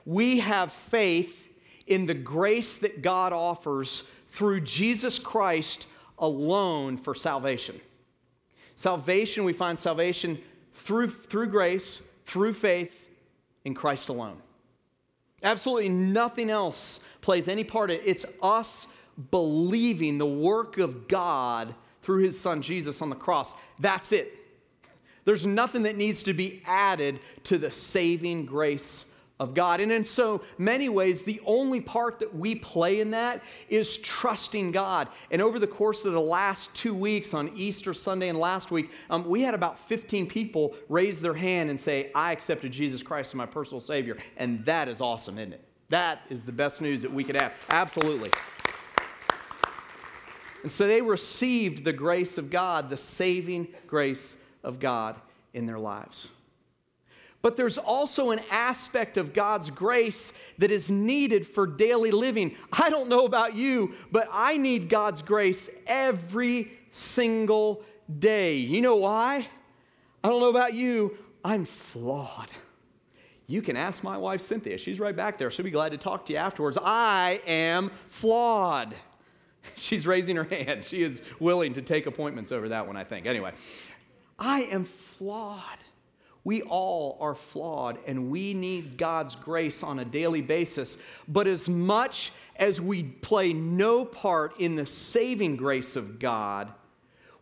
we 0.05 0.39
have 0.39 0.71
faith 0.71 1.47
in 1.87 2.05
the 2.05 2.13
grace 2.13 2.77
that 2.77 3.01
God 3.01 3.33
offers 3.33 4.03
through 4.29 4.61
Jesus 4.61 5.17
Christ 5.17 5.87
alone 6.19 6.97
for 6.97 7.15
salvation. 7.15 7.81
Salvation, 8.75 9.43
we 9.43 9.53
find 9.53 9.77
salvation 9.77 10.39
through, 10.73 11.09
through 11.09 11.47
grace, 11.47 12.01
through 12.25 12.53
faith 12.53 12.98
in 13.69 13.75
Christ 13.75 14.09
alone. 14.09 14.37
Absolutely 15.43 15.89
nothing 15.89 16.49
else 16.49 16.99
plays 17.21 17.47
any 17.47 17.63
part 17.63 17.91
in 17.91 17.97
it. 17.97 18.03
It's 18.05 18.25
us 18.43 18.87
believing 19.31 20.17
the 20.17 20.25
work 20.25 20.77
of 20.77 21.07
God 21.07 21.73
through 22.01 22.23
his 22.23 22.39
son 22.39 22.61
Jesus 22.61 23.01
on 23.01 23.09
the 23.09 23.15
cross. 23.15 23.53
That's 23.79 24.11
it. 24.11 24.33
There's 25.25 25.45
nothing 25.45 25.83
that 25.83 25.95
needs 25.95 26.23
to 26.23 26.33
be 26.33 26.61
added 26.65 27.19
to 27.45 27.57
the 27.57 27.71
saving 27.71 28.45
grace 28.45 29.05
of 29.39 29.53
God. 29.53 29.79
And 29.79 29.91
in 29.91 30.03
so 30.03 30.41
many 30.57 30.89
ways, 30.89 31.21
the 31.21 31.39
only 31.45 31.79
part 31.79 32.19
that 32.19 32.35
we 32.35 32.55
play 32.55 32.99
in 32.99 33.11
that 33.11 33.41
is 33.69 33.97
trusting 33.97 34.71
God. 34.71 35.07
And 35.31 35.41
over 35.41 35.59
the 35.59 35.67
course 35.67 36.03
of 36.03 36.13
the 36.13 36.21
last 36.21 36.73
two 36.73 36.93
weeks, 36.93 37.33
on 37.33 37.51
Easter 37.55 37.93
Sunday 37.93 38.27
and 38.27 38.37
last 38.37 38.69
week, 38.69 38.91
um, 39.09 39.27
we 39.27 39.41
had 39.41 39.53
about 39.53 39.79
15 39.79 40.27
people 40.27 40.75
raise 40.89 41.21
their 41.21 41.33
hand 41.33 41.69
and 41.69 41.79
say, 41.79 42.11
I 42.13 42.33
accepted 42.33 42.71
Jesus 42.71 43.01
Christ 43.01 43.31
as 43.31 43.35
my 43.35 43.45
personal 43.45 43.79
Savior. 43.79 44.17
And 44.37 44.63
that 44.65 44.89
is 44.89 44.99
awesome, 44.99 45.37
isn't 45.37 45.53
it? 45.53 45.63
That 45.87 46.21
is 46.29 46.45
the 46.45 46.51
best 46.51 46.81
news 46.81 47.01
that 47.01 47.11
we 47.11 47.23
could 47.23 47.35
have. 47.35 47.53
Absolutely. 47.69 48.31
And 50.63 50.71
so 50.71 50.87
they 50.87 51.01
received 51.01 51.85
the 51.85 51.93
grace 51.93 52.37
of 52.37 52.49
God, 52.49 52.89
the 52.89 52.97
saving 52.97 53.69
grace 53.87 54.35
of 54.63 54.79
God 54.79 55.15
in 55.53 55.65
their 55.65 55.79
lives. 55.79 56.29
But 57.41 57.55
there's 57.55 57.77
also 57.77 58.31
an 58.31 58.41
aspect 58.51 59.17
of 59.17 59.33
God's 59.33 59.69
grace 59.69 60.33
that 60.57 60.71
is 60.71 60.91
needed 60.91 61.47
for 61.47 61.65
daily 61.65 62.11
living. 62.11 62.55
I 62.73 62.89
don't 62.89 63.07
know 63.07 63.25
about 63.25 63.55
you, 63.55 63.93
but 64.11 64.27
I 64.31 64.57
need 64.57 64.89
God's 64.89 65.21
grace 65.21 65.69
every 65.87 66.71
single 66.91 67.83
day. 68.19 68.57
You 68.57 68.81
know 68.81 68.97
why? 68.97 69.47
I 70.23 70.29
don't 70.29 70.41
know 70.41 70.49
about 70.49 70.73
you, 70.73 71.17
I'm 71.43 71.63
flawed. 71.63 72.49
You 73.47 73.61
can 73.61 73.77
ask 73.77 74.03
my 74.03 74.17
wife, 74.17 74.41
Cynthia. 74.41 74.77
She's 74.77 74.99
right 74.99 75.15
back 75.15 75.37
there. 75.37 75.49
She'll 75.49 75.65
be 75.65 75.71
glad 75.71 75.91
to 75.93 75.97
talk 75.97 76.25
to 76.27 76.33
you 76.33 76.37
afterwards. 76.37 76.77
I 76.79 77.41
am 77.47 77.89
flawed. 78.09 78.93
She's 79.75 80.05
raising 80.05 80.35
her 80.35 80.43
hand. 80.43 80.83
She 80.83 81.01
is 81.01 81.21
willing 81.39 81.73
to 81.73 81.81
take 81.81 82.05
appointments 82.05 82.51
over 82.51 82.69
that 82.69 82.85
one, 82.85 82.95
I 82.95 83.03
think. 83.03 83.25
Anyway, 83.25 83.53
I 84.37 84.63
am 84.63 84.83
flawed. 84.83 85.78
We 86.49 86.63
all 86.63 87.15
are 87.21 87.35
flawed 87.35 87.99
and 88.07 88.31
we 88.31 88.55
need 88.55 88.97
God's 88.97 89.35
grace 89.35 89.83
on 89.83 89.99
a 89.99 90.03
daily 90.03 90.41
basis. 90.41 90.97
But 91.27 91.45
as 91.45 91.69
much 91.69 92.31
as 92.55 92.81
we 92.81 93.03
play 93.03 93.53
no 93.53 94.03
part 94.03 94.59
in 94.59 94.75
the 94.75 94.87
saving 94.87 95.57
grace 95.57 95.95
of 95.95 96.17
God, 96.17 96.73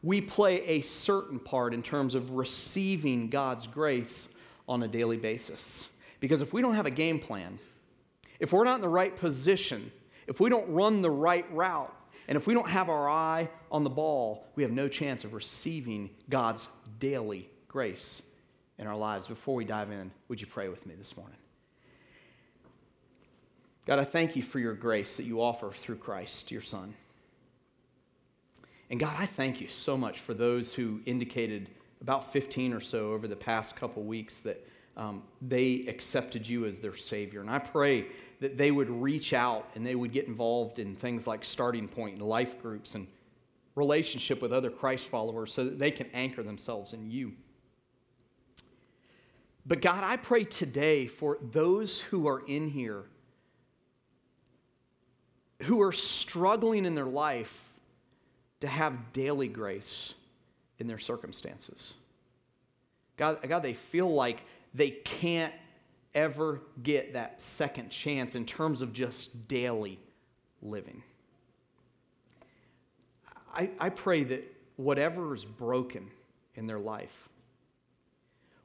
we 0.03 0.19
play 0.19 0.61
a 0.65 0.81
certain 0.81 1.39
part 1.39 1.73
in 1.73 1.81
terms 1.81 2.15
of 2.15 2.31
receiving 2.31 3.29
God's 3.29 3.65
grace 3.65 4.27
on 4.67 4.83
a 4.83 4.89
daily 4.89 5.15
basis. 5.15 5.87
Because 6.19 6.41
if 6.41 6.51
we 6.51 6.61
don't 6.61 6.75
have 6.75 6.85
a 6.85 6.91
game 6.91 7.17
plan, 7.17 7.59
if 8.41 8.51
we're 8.51 8.65
not 8.65 8.75
in 8.75 8.81
the 8.81 8.89
right 8.89 9.15
position, 9.15 9.89
if 10.27 10.41
we 10.41 10.49
don't 10.49 10.69
run 10.69 11.01
the 11.01 11.09
right 11.09 11.49
route, 11.53 11.95
and 12.27 12.35
if 12.35 12.45
we 12.45 12.53
don't 12.53 12.67
have 12.67 12.89
our 12.89 13.09
eye 13.09 13.47
on 13.71 13.85
the 13.85 13.89
ball, 13.89 14.47
we 14.55 14.63
have 14.63 14.73
no 14.73 14.89
chance 14.89 15.23
of 15.23 15.33
receiving 15.33 16.09
God's 16.29 16.67
daily 16.99 17.49
grace 17.69 18.23
in 18.79 18.87
our 18.87 18.95
lives. 18.95 19.27
Before 19.27 19.55
we 19.55 19.65
dive 19.65 19.91
in, 19.91 20.11
would 20.27 20.39
you 20.41 20.47
pray 20.47 20.69
with 20.69 20.85
me 20.85 20.95
this 20.95 21.17
morning? 21.17 21.37
God, 23.85 23.99
I 23.99 24.03
thank 24.03 24.35
you 24.35 24.41
for 24.41 24.59
your 24.59 24.73
grace 24.73 25.17
that 25.17 25.23
you 25.23 25.41
offer 25.41 25.71
through 25.71 25.95
Christ, 25.95 26.51
your 26.51 26.61
Son. 26.61 26.93
And 28.89 28.99
God, 28.99 29.15
I 29.17 29.25
thank 29.25 29.61
you 29.61 29.67
so 29.67 29.97
much 29.97 30.19
for 30.19 30.33
those 30.33 30.73
who 30.73 31.01
indicated 31.05 31.69
about 32.01 32.31
15 32.31 32.73
or 32.73 32.79
so 32.79 33.11
over 33.11 33.27
the 33.27 33.35
past 33.35 33.75
couple 33.75 34.03
weeks 34.03 34.39
that 34.39 34.65
um, 34.97 35.23
they 35.41 35.85
accepted 35.87 36.47
you 36.47 36.65
as 36.65 36.79
their 36.79 36.95
Savior. 36.95 37.41
And 37.41 37.49
I 37.49 37.59
pray 37.59 38.07
that 38.39 38.57
they 38.57 38.71
would 38.71 38.89
reach 38.89 39.33
out 39.33 39.69
and 39.75 39.85
they 39.85 39.95
would 39.95 40.11
get 40.11 40.27
involved 40.27 40.79
in 40.79 40.95
things 40.95 41.27
like 41.27 41.45
starting 41.45 41.87
point 41.87 42.13
and 42.13 42.21
life 42.21 42.61
groups 42.61 42.95
and 42.95 43.07
relationship 43.75 44.41
with 44.41 44.51
other 44.51 44.69
Christ 44.69 45.07
followers 45.07 45.53
so 45.53 45.63
that 45.63 45.77
they 45.79 45.91
can 45.91 46.07
anchor 46.13 46.43
themselves 46.43 46.93
in 46.93 47.09
you. 47.09 47.33
But 49.67 49.81
God, 49.81 50.03
I 50.03 50.15
pray 50.15 50.45
today 50.45 51.07
for 51.07 51.37
those 51.41 51.99
who 51.99 52.27
are 52.27 52.41
in 52.47 52.69
here 52.69 53.03
who 55.63 55.81
are 55.81 55.91
struggling 55.91 56.85
in 56.85 56.95
their 56.95 57.05
life 57.05 57.63
to 58.61 58.67
have 58.67 59.11
daily 59.13 59.47
grace 59.47 60.13
in 60.79 60.87
their 60.87 60.99
circumstances. 60.99 61.95
God, 63.17 63.39
God, 63.47 63.63
they 63.63 63.73
feel 63.73 64.13
like 64.13 64.43
they 64.73 64.91
can't 64.91 65.53
ever 66.13 66.61
get 66.83 67.13
that 67.13 67.41
second 67.41 67.89
chance 67.89 68.35
in 68.35 68.45
terms 68.45 68.81
of 68.81 68.93
just 68.93 69.47
daily 69.47 69.99
living. 70.61 71.01
I, 73.53 73.71
I 73.79 73.89
pray 73.89 74.23
that 74.25 74.43
whatever 74.75 75.35
is 75.35 75.45
broken 75.45 76.09
in 76.55 76.67
their 76.67 76.79
life, 76.79 77.26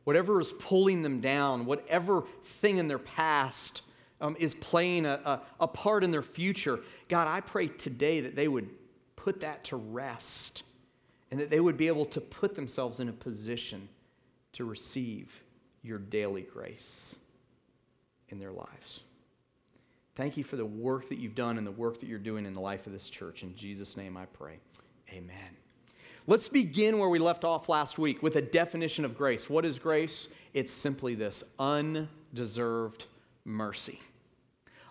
whatever 0.04 0.40
is 0.40 0.52
pulling 0.52 1.02
them 1.02 1.20
down, 1.20 1.66
whatever 1.66 2.24
thing 2.42 2.78
in 2.78 2.88
their 2.88 2.98
past 2.98 3.82
um, 4.20 4.36
is 4.38 4.54
playing 4.54 5.06
a, 5.06 5.20
a, 5.24 5.40
a 5.60 5.68
part 5.68 6.04
in 6.04 6.10
their 6.10 6.22
future, 6.22 6.80
God, 7.08 7.28
I 7.28 7.40
pray 7.40 7.66
today 7.66 8.20
that 8.20 8.36
they 8.36 8.48
would 8.48 8.68
put 9.16 9.40
that 9.40 9.64
to 9.64 9.76
rest 9.76 10.64
and 11.30 11.40
that 11.40 11.50
they 11.50 11.60
would 11.60 11.76
be 11.76 11.88
able 11.88 12.04
to 12.06 12.20
put 12.20 12.54
themselves 12.54 13.00
in 13.00 13.08
a 13.08 13.12
position 13.12 13.88
to 14.52 14.64
receive 14.64 15.42
your 15.82 15.98
daily 15.98 16.42
grace 16.42 17.16
in 18.28 18.38
their 18.38 18.52
lives. 18.52 19.00
Thank 20.14 20.36
you 20.36 20.44
for 20.44 20.56
the 20.56 20.66
work 20.66 21.08
that 21.08 21.18
you've 21.18 21.34
done 21.34 21.56
and 21.56 21.66
the 21.66 21.72
work 21.72 22.00
that 22.00 22.06
you're 22.06 22.18
doing 22.18 22.44
in 22.44 22.54
the 22.54 22.60
life 22.60 22.86
of 22.86 22.92
this 22.92 23.08
church. 23.08 23.42
In 23.42 23.54
Jesus' 23.54 23.96
name 23.96 24.16
I 24.16 24.26
pray. 24.26 24.58
Amen. 25.10 25.61
Let's 26.28 26.48
begin 26.48 26.98
where 26.98 27.08
we 27.08 27.18
left 27.18 27.44
off 27.44 27.68
last 27.68 27.98
week 27.98 28.22
with 28.22 28.36
a 28.36 28.42
definition 28.42 29.04
of 29.04 29.16
grace. 29.16 29.50
What 29.50 29.64
is 29.64 29.80
grace? 29.80 30.28
It's 30.54 30.72
simply 30.72 31.16
this 31.16 31.42
undeserved 31.58 33.06
mercy. 33.44 34.00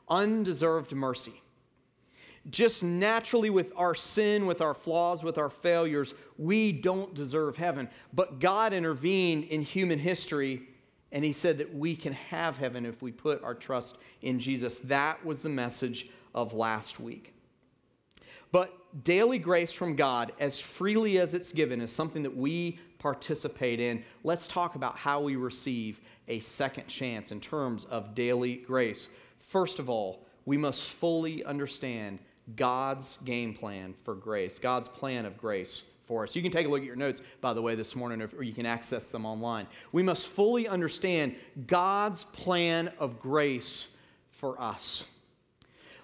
Undeserved 0.10 0.92
mercy. 0.94 1.42
Just 2.50 2.84
naturally, 2.84 3.50
with 3.50 3.72
our 3.78 3.96
sin, 3.96 4.46
with 4.46 4.60
our 4.60 4.74
flaws, 4.74 5.24
with 5.24 5.38
our 5.38 5.50
failures, 5.50 6.16
we 6.38 6.74
don't 6.74 7.14
deserve 7.14 7.56
heaven. 7.56 7.88
But 8.14 8.40
God 8.40 8.74
intervened 8.74 9.46
in 9.46 9.62
human 9.62 10.00
history 10.00 10.64
and 11.14 11.24
He 11.24 11.32
said 11.32 11.58
that 11.60 11.74
we 11.74 11.96
can 11.96 12.14
have 12.14 12.58
heaven 12.58 12.86
if 12.86 13.02
we 13.02 13.12
put 13.12 13.44
our 13.44 13.54
trust 13.54 14.00
in 14.22 14.40
Jesus. 14.40 14.80
That 14.80 15.24
was 15.26 15.40
the 15.40 15.50
message 15.50 16.10
of 16.34 16.54
last 16.54 17.00
week. 17.00 17.34
But 18.52 19.04
daily 19.04 19.40
grace 19.40 19.72
from 19.72 19.96
God, 19.96 20.34
as 20.40 20.60
freely 20.60 21.20
as 21.20 21.34
it's 21.34 21.52
given, 21.52 21.82
is 21.82 21.92
something 21.92 22.24
that 22.24 22.36
we 22.36 22.80
participate 23.00 23.80
in. 23.80 24.04
Let's 24.24 24.48
talk 24.48 24.76
about 24.76 24.98
how 24.98 25.22
we 25.22 25.36
receive 25.36 26.02
a 26.28 26.40
second 26.40 26.88
chance 26.88 27.32
in 27.32 27.40
terms 27.40 27.86
of 27.86 28.14
daily 28.14 28.58
grace. 28.58 29.10
First 29.40 29.80
of 29.80 29.90
all, 29.90 30.26
we 30.46 30.58
must 30.58 30.84
fully 30.84 31.44
understand 31.44 32.20
God's 32.56 33.18
game 33.24 33.54
plan 33.54 33.94
for 34.04 34.16
grace, 34.16 34.60
God's 34.60 34.88
plan 34.88 35.26
of 35.26 35.38
grace 35.38 35.84
for 36.06 36.24
us. 36.24 36.36
You 36.36 36.42
can 36.42 36.52
take 36.52 36.68
a 36.68 36.70
look 36.70 36.82
at 36.82 36.86
your 36.86 36.96
notes, 36.96 37.22
by 37.40 37.54
the 37.54 37.62
way, 37.62 37.76
this 37.76 37.96
morning, 37.96 38.22
or 38.22 38.44
you 38.44 38.54
can 38.54 38.66
access 38.66 39.08
them 39.08 39.26
online. 39.26 39.68
We 39.92 40.04
must 40.04 40.28
fully 40.28 40.68
understand 40.68 41.36
God's 41.68 42.24
plan 42.26 42.92
of 43.00 43.20
grace 43.20 43.88
for 44.32 44.60
us. 44.62 45.06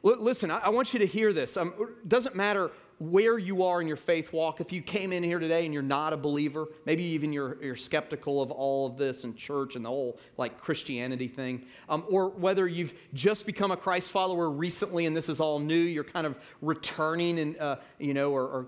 Listen, 0.04 0.52
I-, 0.52 0.60
I 0.60 0.70
want 0.70 0.94
you 0.94 1.00
to 1.00 1.08
hear 1.08 1.34
this. 1.34 1.58
Um, 1.58 1.74
it 1.80 2.10
doesn't 2.10 2.36
matter 2.36 2.72
where 3.00 3.38
you 3.38 3.64
are 3.64 3.80
in 3.80 3.88
your 3.88 3.98
faith 3.98 4.34
walk. 4.34 4.60
If 4.60 4.72
you 4.72 4.82
came 4.82 5.14
in 5.14 5.22
here 5.22 5.38
today 5.38 5.66
and 5.66 5.74
you're 5.74 5.84
not 5.84 6.14
a 6.14 6.18
believer, 6.18 6.68
maybe 6.86 7.04
even 7.04 7.32
you're, 7.32 7.62
you're 7.64 7.76
skeptical 7.76 8.42
of 8.42 8.50
all 8.50 8.88
of 8.88 8.98
this 8.98 9.24
and 9.24 9.38
church 9.38 9.76
and 9.76 9.86
the 9.86 9.90
whole 9.90 10.18
like 10.38 10.60
Christianity 10.60 11.28
thing, 11.28 11.66
um, 11.90 12.04
or 12.10 12.30
whether 12.30 12.68
you've 12.68 12.94
just 13.14 13.46
become 13.46 13.70
a 13.70 13.78
Christ 13.78 14.12
follower 14.12 14.50
recently 14.50 15.06
and 15.06 15.16
this 15.16 15.30
is 15.30 15.40
all 15.40 15.60
new, 15.60 15.76
you're 15.76 16.04
kind 16.04 16.26
of 16.26 16.36
returning 16.62 17.40
and, 17.40 17.58
uh, 17.60 17.76
you 18.00 18.16
know, 18.16 18.32
or, 18.32 18.44
or 18.44 18.68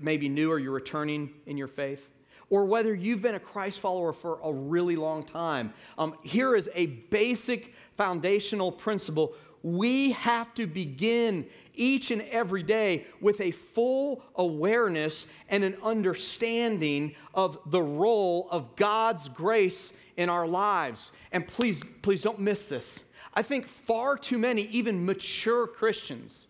maybe 0.00 0.28
new 0.28 0.50
or 0.50 0.58
you're 0.58 0.72
returning 0.72 1.34
in 1.44 1.58
your 1.58 1.68
faith 1.68 2.10
or 2.48 2.64
whether 2.64 2.94
you've 2.94 3.22
been 3.22 3.34
a 3.34 3.40
Christ 3.40 3.80
follower 3.80 4.12
for 4.12 4.38
a 4.42 4.52
really 4.52 4.96
long 4.96 5.24
time, 5.24 5.72
um, 5.98 6.14
here 6.22 6.54
is 6.54 6.70
a 6.74 6.86
basic 6.86 7.74
foundational 7.96 8.70
principle. 8.70 9.34
We 9.62 10.12
have 10.12 10.54
to 10.54 10.66
begin 10.66 11.46
each 11.74 12.10
and 12.10 12.22
every 12.22 12.62
day 12.62 13.06
with 13.20 13.40
a 13.40 13.50
full 13.50 14.22
awareness 14.34 15.26
and 15.48 15.64
an 15.64 15.76
understanding 15.82 17.14
of 17.34 17.58
the 17.66 17.82
role 17.82 18.48
of 18.50 18.76
God's 18.76 19.28
grace 19.28 19.92
in 20.16 20.28
our 20.28 20.46
lives. 20.46 21.12
And 21.32 21.46
please, 21.46 21.82
please 22.02 22.22
don't 22.22 22.40
miss 22.40 22.66
this. 22.66 23.04
I 23.34 23.42
think 23.42 23.66
far 23.66 24.16
too 24.16 24.38
many, 24.38 24.62
even 24.62 25.04
mature 25.04 25.66
Christians, 25.66 26.48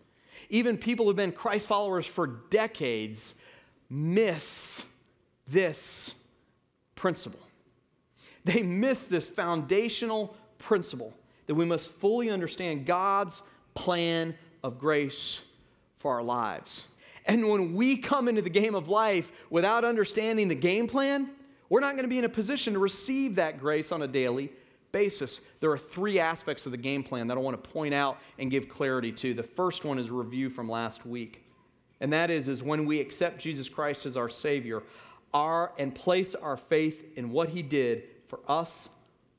even 0.49 0.77
people 0.77 1.05
who've 1.05 1.15
been 1.15 1.33
Christ 1.33 1.67
followers 1.67 2.05
for 2.05 2.27
decades, 2.49 3.35
miss 3.89 4.85
this 5.49 6.13
principle. 6.95 7.41
They 8.45 8.63
miss 8.63 9.03
this 9.03 9.27
foundational 9.27 10.35
principle 10.57 11.13
that 11.47 11.55
we 11.55 11.65
must 11.65 11.89
fully 11.89 12.29
understand 12.29 12.85
God's 12.85 13.41
plan 13.73 14.35
of 14.63 14.77
grace 14.77 15.41
for 15.97 16.13
our 16.13 16.23
lives. 16.23 16.85
And 17.25 17.49
when 17.49 17.73
we 17.73 17.97
come 17.97 18.27
into 18.27 18.41
the 18.41 18.49
game 18.49 18.75
of 18.75 18.87
life 18.87 19.31
without 19.49 19.83
understanding 19.83 20.47
the 20.47 20.55
game 20.55 20.87
plan, 20.87 21.29
we're 21.69 21.81
not 21.81 21.93
going 21.93 22.03
to 22.03 22.09
be 22.09 22.19
in 22.19 22.23
a 22.23 22.29
position 22.29 22.73
to 22.73 22.79
receive 22.79 23.35
that 23.35 23.59
grace 23.59 23.91
on 23.91 24.01
a 24.01 24.07
daily 24.07 24.51
basis. 24.93 25.41
There 25.59 25.69
are 25.71 25.77
three 25.77 26.19
aspects 26.19 26.65
of 26.65 26.71
the 26.71 26.77
game 26.77 27.03
plan 27.03 27.27
that 27.27 27.37
I 27.37 27.41
want 27.41 27.61
to 27.61 27.69
point 27.69 27.93
out 27.93 28.19
and 28.39 28.49
give 28.49 28.69
clarity 28.69 29.11
to. 29.11 29.33
The 29.33 29.43
first 29.43 29.83
one 29.83 29.99
is 29.99 30.09
review 30.09 30.49
from 30.49 30.69
last 30.69 31.05
week. 31.05 31.43
And 31.99 32.13
that 32.13 32.29
is, 32.29 32.47
is 32.47 32.63
when 32.63 32.85
we 32.85 33.01
accept 33.01 33.39
Jesus 33.39 33.67
Christ 33.67 34.05
as 34.05 34.15
our 34.15 34.29
Savior 34.29 34.83
our, 35.33 35.73
and 35.77 35.93
place 35.93 36.35
our 36.35 36.57
faith 36.57 37.05
in 37.17 37.31
what 37.31 37.49
He 37.49 37.61
did 37.61 38.03
for 38.27 38.39
us 38.47 38.89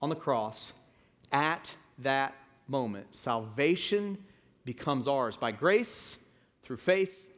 on 0.02 0.10
the 0.10 0.16
cross, 0.16 0.72
at 1.32 1.72
that 1.98 2.34
moment, 2.66 3.14
salvation 3.14 4.18
becomes 4.64 5.08
ours 5.08 5.36
by 5.36 5.50
grace 5.50 6.18
through 6.62 6.76
faith 6.76 7.32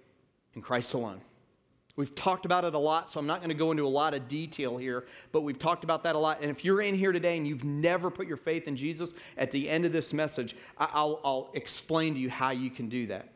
in 0.55 0.63
Christ 0.63 0.95
alone. 0.95 1.21
We've 1.97 2.15
talked 2.15 2.47
about 2.47 2.65
it 2.65 2.75
a 2.75 2.79
lot, 2.79 3.11
so 3.11 3.21
I'm 3.21 3.27
not 3.27 3.41
going 3.41 3.51
to 3.51 3.55
go 3.55 3.73
into 3.73 3.85
a 3.85 3.89
lot 3.89 4.15
of 4.15 4.27
detail 4.27 4.79
here, 4.79 5.05
but 5.33 5.43
we've 5.43 5.59
talked 5.59 5.85
about 5.85 6.03
that 6.05 6.15
a 6.15 6.19
lot. 6.19 6.41
And 6.41 6.51
if 6.51 6.65
you're 6.65 6.81
in 6.81 6.95
here 6.95 7.13
today 7.13 7.37
and 7.37 7.47
you've 7.47 7.65
never 7.65 8.11
put 8.11 8.27
your 8.27 8.37
faith 8.37 8.67
in 8.67 8.75
Jesus, 8.75 9.13
at 9.37 9.51
the 9.51 9.69
end 9.69 9.85
of 9.85 9.93
this 9.93 10.13
message, 10.13 10.57
I'll, 10.79 11.21
I'll 11.25 11.51
explain 11.55 12.15
to 12.15 12.21
you 12.21 12.31
how 12.31 12.51
you 12.51 12.71
can 12.71 12.89
do 12.89 13.07
that. 13.09 13.29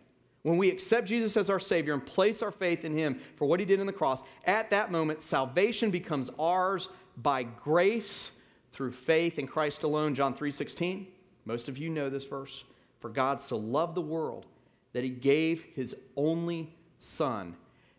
When 0.42 0.56
we 0.56 0.70
accept 0.70 1.08
Jesus 1.08 1.36
as 1.36 1.50
our 1.50 1.58
Savior 1.58 1.94
and 1.94 2.04
place 2.04 2.42
our 2.42 2.50
faith 2.50 2.84
in 2.84 2.96
Him 2.96 3.20
for 3.36 3.46
what 3.46 3.60
He 3.60 3.66
did 3.66 3.80
on 3.80 3.86
the 3.86 3.92
cross, 3.92 4.22
at 4.44 4.70
that 4.70 4.90
moment, 4.90 5.22
salvation 5.22 5.90
becomes 5.90 6.30
ours 6.38 6.88
by 7.18 7.42
grace 7.42 8.30
through 8.72 8.92
faith 8.92 9.38
in 9.38 9.46
Christ 9.46 9.82
alone. 9.82 10.14
John 10.14 10.34
3 10.34 10.50
16. 10.50 11.06
Most 11.44 11.68
of 11.68 11.78
you 11.78 11.90
know 11.90 12.08
this 12.08 12.26
verse. 12.26 12.64
For 13.00 13.10
God 13.10 13.40
so 13.40 13.56
loved 13.56 13.94
the 13.94 14.00
world 14.00 14.46
that 14.92 15.04
he 15.04 15.10
gave 15.10 15.62
his 15.74 15.94
only 16.16 16.72
Son, 16.98 17.54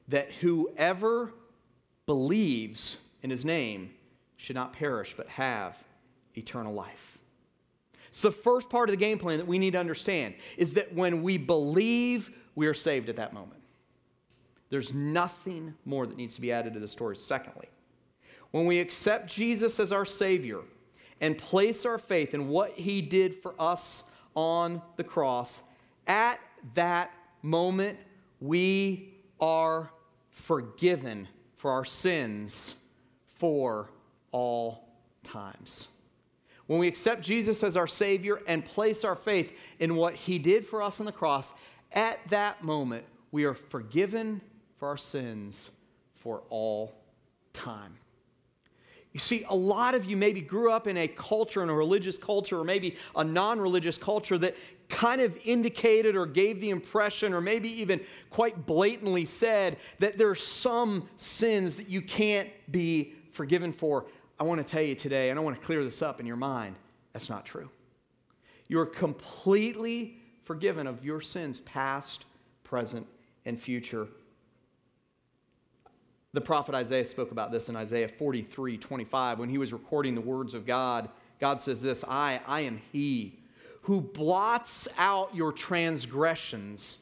that 0.08 0.32
whoever 0.32 1.32
believes 2.08 2.98
in 3.22 3.30
his 3.30 3.46
name 3.46 3.92
should 4.38 4.56
not 4.56 4.74
perish 4.74 5.14
but 5.16 5.28
have 5.28 5.78
eternal 6.36 6.74
life. 6.74 7.20
So, 8.12 8.30
the 8.30 8.36
first 8.36 8.70
part 8.70 8.90
of 8.90 8.94
the 8.94 8.98
game 8.98 9.18
plan 9.18 9.38
that 9.38 9.48
we 9.48 9.60
need 9.60 9.74
to 9.74 9.80
understand 9.80 10.36
is 10.58 10.74
that 10.74 10.94
when 10.94 11.22
we 11.22 11.38
believe, 11.38 12.32
we 12.56 12.66
are 12.66 12.74
saved 12.74 13.10
at 13.10 13.18
that 13.18 13.34
moment. 13.34 13.62
There's 14.70 14.94
nothing 14.94 15.74
more 15.86 16.08
that 16.08 16.18
needs 16.18 16.36
to 16.36 16.42
be 16.42 16.52
added 16.52 16.74
to 16.74 16.80
the 16.80 16.88
story. 16.88 17.18
Secondly, 17.18 17.68
when 18.52 18.66
we 18.66 18.80
accept 18.80 19.28
Jesus 19.28 19.80
as 19.80 19.92
our 19.92 20.06
Savior 20.06 20.62
and 21.22 21.38
place 21.38 21.86
our 21.86 21.98
faith 21.98 22.34
in 22.34 22.48
what 22.48 22.72
He 22.72 23.02
did 23.02 23.36
for 23.36 23.54
us 23.60 24.04
on 24.36 24.82
the 24.98 25.04
cross, 25.04 25.62
at 26.08 26.40
that 26.74 27.12
moment, 27.42 27.98
we 28.42 29.14
are 29.40 29.90
forgiven 30.30 31.28
for 31.56 31.72
our 31.72 31.86
sins 31.86 32.76
for 33.36 33.90
all 34.32 34.88
times. 35.24 35.88
When 36.68 36.80
we 36.80 36.88
accept 36.88 37.22
Jesus 37.22 37.64
as 37.64 37.78
our 37.78 37.88
Savior 37.88 38.42
and 38.48 38.66
place 38.66 39.04
our 39.04 39.16
faith 39.16 39.54
in 39.80 39.96
what 39.96 40.16
He 40.16 40.40
did 40.40 40.66
for 40.66 40.82
us 40.82 41.00
on 41.00 41.06
the 41.06 41.12
cross, 41.12 41.54
at 41.92 42.20
that 42.30 42.64
moment, 42.64 43.06
we 43.32 43.46
are 43.46 43.54
forgiven 43.54 44.42
for 44.78 44.88
our 44.90 44.98
sins 44.98 45.72
for 46.16 46.44
all 46.50 46.94
time. 47.54 47.98
You 49.16 49.20
see, 49.20 49.46
a 49.48 49.56
lot 49.56 49.96
of 49.96 50.04
you 50.04 50.18
maybe 50.18 50.42
grew 50.42 50.70
up 50.70 50.88
in 50.88 50.98
a 50.98 51.08
culture, 51.08 51.64
in 51.64 51.70
a 51.70 51.74
religious 51.74 52.18
culture, 52.18 52.60
or 52.60 52.66
maybe 52.66 52.98
a 53.16 53.24
non 53.24 53.62
religious 53.62 53.98
culture 53.98 54.38
that 54.40 54.58
kind 54.90 55.22
of 55.22 55.38
indicated 55.46 56.18
or 56.18 56.26
gave 56.26 56.60
the 56.60 56.70
impression, 56.70 57.34
or 57.34 57.40
maybe 57.40 57.70
even 57.80 58.02
quite 58.30 58.66
blatantly 58.66 59.24
said, 59.24 59.78
that 60.00 60.18
there 60.18 60.30
are 60.30 60.36
some 60.36 61.08
sins 61.16 61.78
that 61.78 61.88
you 61.88 62.02
can't 62.02 62.50
be 62.72 63.14
forgiven 63.32 63.72
for. 63.72 64.06
I 64.38 64.44
want 64.44 64.60
to 64.60 64.70
tell 64.70 64.82
you 64.82 64.96
today, 64.96 65.30
and 65.30 65.40
I 65.40 65.42
want 65.42 65.56
to 65.56 65.66
clear 65.66 65.82
this 65.86 66.02
up 66.02 66.20
in 66.20 66.26
your 66.26 66.36
mind 66.36 66.76
that's 67.14 67.30
not 67.30 67.46
true. 67.46 67.70
You're 68.68 68.86
completely 68.86 70.18
forgiven 70.44 70.88
of 70.88 71.06
your 71.06 71.22
sins, 71.22 71.62
past, 71.62 72.26
present, 72.66 73.08
and 73.46 73.58
future 73.58 74.10
the 76.36 76.42
prophet 76.42 76.76
Isaiah 76.76 77.06
spoke 77.06 77.32
about 77.32 77.52
this 77.52 77.70
in 77.70 77.76
Isaiah 77.76 78.10
43 78.10 78.78
25. 78.78 79.40
When 79.40 79.50
he 79.50 79.58
was 79.58 79.72
recording 79.72 80.16
the 80.16 80.22
words 80.22 80.54
of 80.54 80.66
God, 80.66 81.10
God 81.40 81.62
says 81.62 81.82
this 81.82 82.04
I, 82.08 82.42
I 82.46 82.62
am 82.62 82.82
he 82.92 83.40
who 83.84 84.02
blots 84.02 84.88
out 84.98 85.34
your 85.34 85.52
transgressions. 85.54 87.00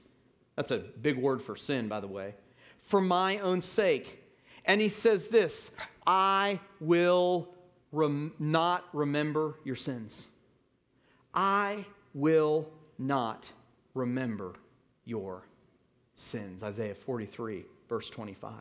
That's 0.55 0.71
a 0.71 0.77
big 0.77 1.17
word 1.17 1.41
for 1.41 1.55
sin, 1.55 1.87
by 1.87 1.99
the 1.99 2.07
way, 2.07 2.35
for 2.81 3.01
my 3.01 3.39
own 3.39 3.61
sake. 3.61 4.23
And 4.65 4.79
he 4.79 4.89
says 4.89 5.27
this 5.27 5.71
I 6.05 6.59
will 6.79 7.49
rem- 7.91 8.33
not 8.37 8.85
remember 8.93 9.55
your 9.63 9.75
sins. 9.75 10.27
I 11.33 11.85
will 12.13 12.69
not 12.99 13.49
remember 13.95 14.53
your 15.05 15.47
sins. 16.15 16.61
Isaiah 16.61 16.93
43, 16.93 17.65
verse 17.89 18.11
25. 18.11 18.53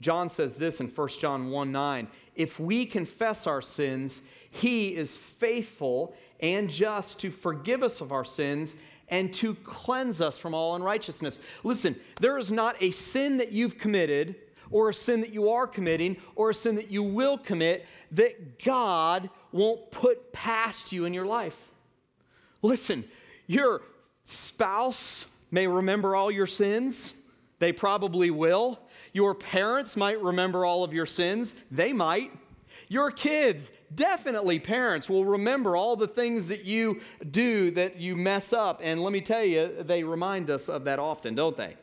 John 0.00 0.28
says 0.28 0.54
this 0.54 0.80
in 0.80 0.88
1 0.88 1.08
John 1.08 1.50
1 1.50 1.72
9 1.72 2.08
If 2.34 2.58
we 2.58 2.86
confess 2.86 3.46
our 3.46 3.62
sins, 3.62 4.22
he 4.50 4.94
is 4.94 5.16
faithful 5.16 6.14
and 6.40 6.70
just 6.70 7.20
to 7.20 7.30
forgive 7.30 7.82
us 7.82 8.00
of 8.00 8.12
our 8.12 8.24
sins 8.24 8.76
and 9.08 9.34
to 9.34 9.54
cleanse 9.56 10.20
us 10.20 10.38
from 10.38 10.54
all 10.54 10.76
unrighteousness. 10.76 11.40
Listen, 11.64 11.96
there 12.20 12.38
is 12.38 12.50
not 12.50 12.80
a 12.80 12.90
sin 12.92 13.36
that 13.38 13.52
you've 13.52 13.76
committed, 13.76 14.36
or 14.70 14.88
a 14.88 14.94
sin 14.94 15.20
that 15.20 15.32
you 15.32 15.50
are 15.50 15.66
committing, 15.66 16.16
or 16.36 16.50
a 16.50 16.54
sin 16.54 16.76
that 16.76 16.90
you 16.90 17.02
will 17.02 17.36
commit 17.36 17.86
that 18.12 18.62
God 18.64 19.28
won't 19.52 19.90
put 19.90 20.32
past 20.32 20.92
you 20.92 21.04
in 21.04 21.12
your 21.12 21.26
life. 21.26 21.56
Listen, 22.62 23.04
your 23.48 23.82
spouse 24.22 25.26
may 25.50 25.66
remember 25.66 26.14
all 26.14 26.30
your 26.30 26.46
sins, 26.46 27.12
they 27.58 27.72
probably 27.72 28.30
will. 28.30 28.78
Your 29.12 29.34
parents 29.34 29.96
might 29.96 30.20
remember 30.22 30.64
all 30.64 30.84
of 30.84 30.92
your 30.92 31.06
sins, 31.06 31.54
they 31.70 31.92
might. 31.92 32.32
Your 32.88 33.10
kids, 33.10 33.70
definitely 33.94 34.58
parents, 34.58 35.08
will 35.08 35.24
remember 35.24 35.76
all 35.76 35.94
the 35.94 36.08
things 36.08 36.48
that 36.48 36.64
you 36.64 37.00
do 37.30 37.70
that 37.72 37.96
you 37.96 38.16
mess 38.16 38.52
up. 38.52 38.80
And 38.82 39.02
let 39.02 39.12
me 39.12 39.20
tell 39.20 39.44
you, 39.44 39.82
they 39.82 40.02
remind 40.02 40.50
us 40.50 40.68
of 40.68 40.84
that 40.84 40.98
often, 40.98 41.34
don't 41.36 41.56
they? 41.56 41.76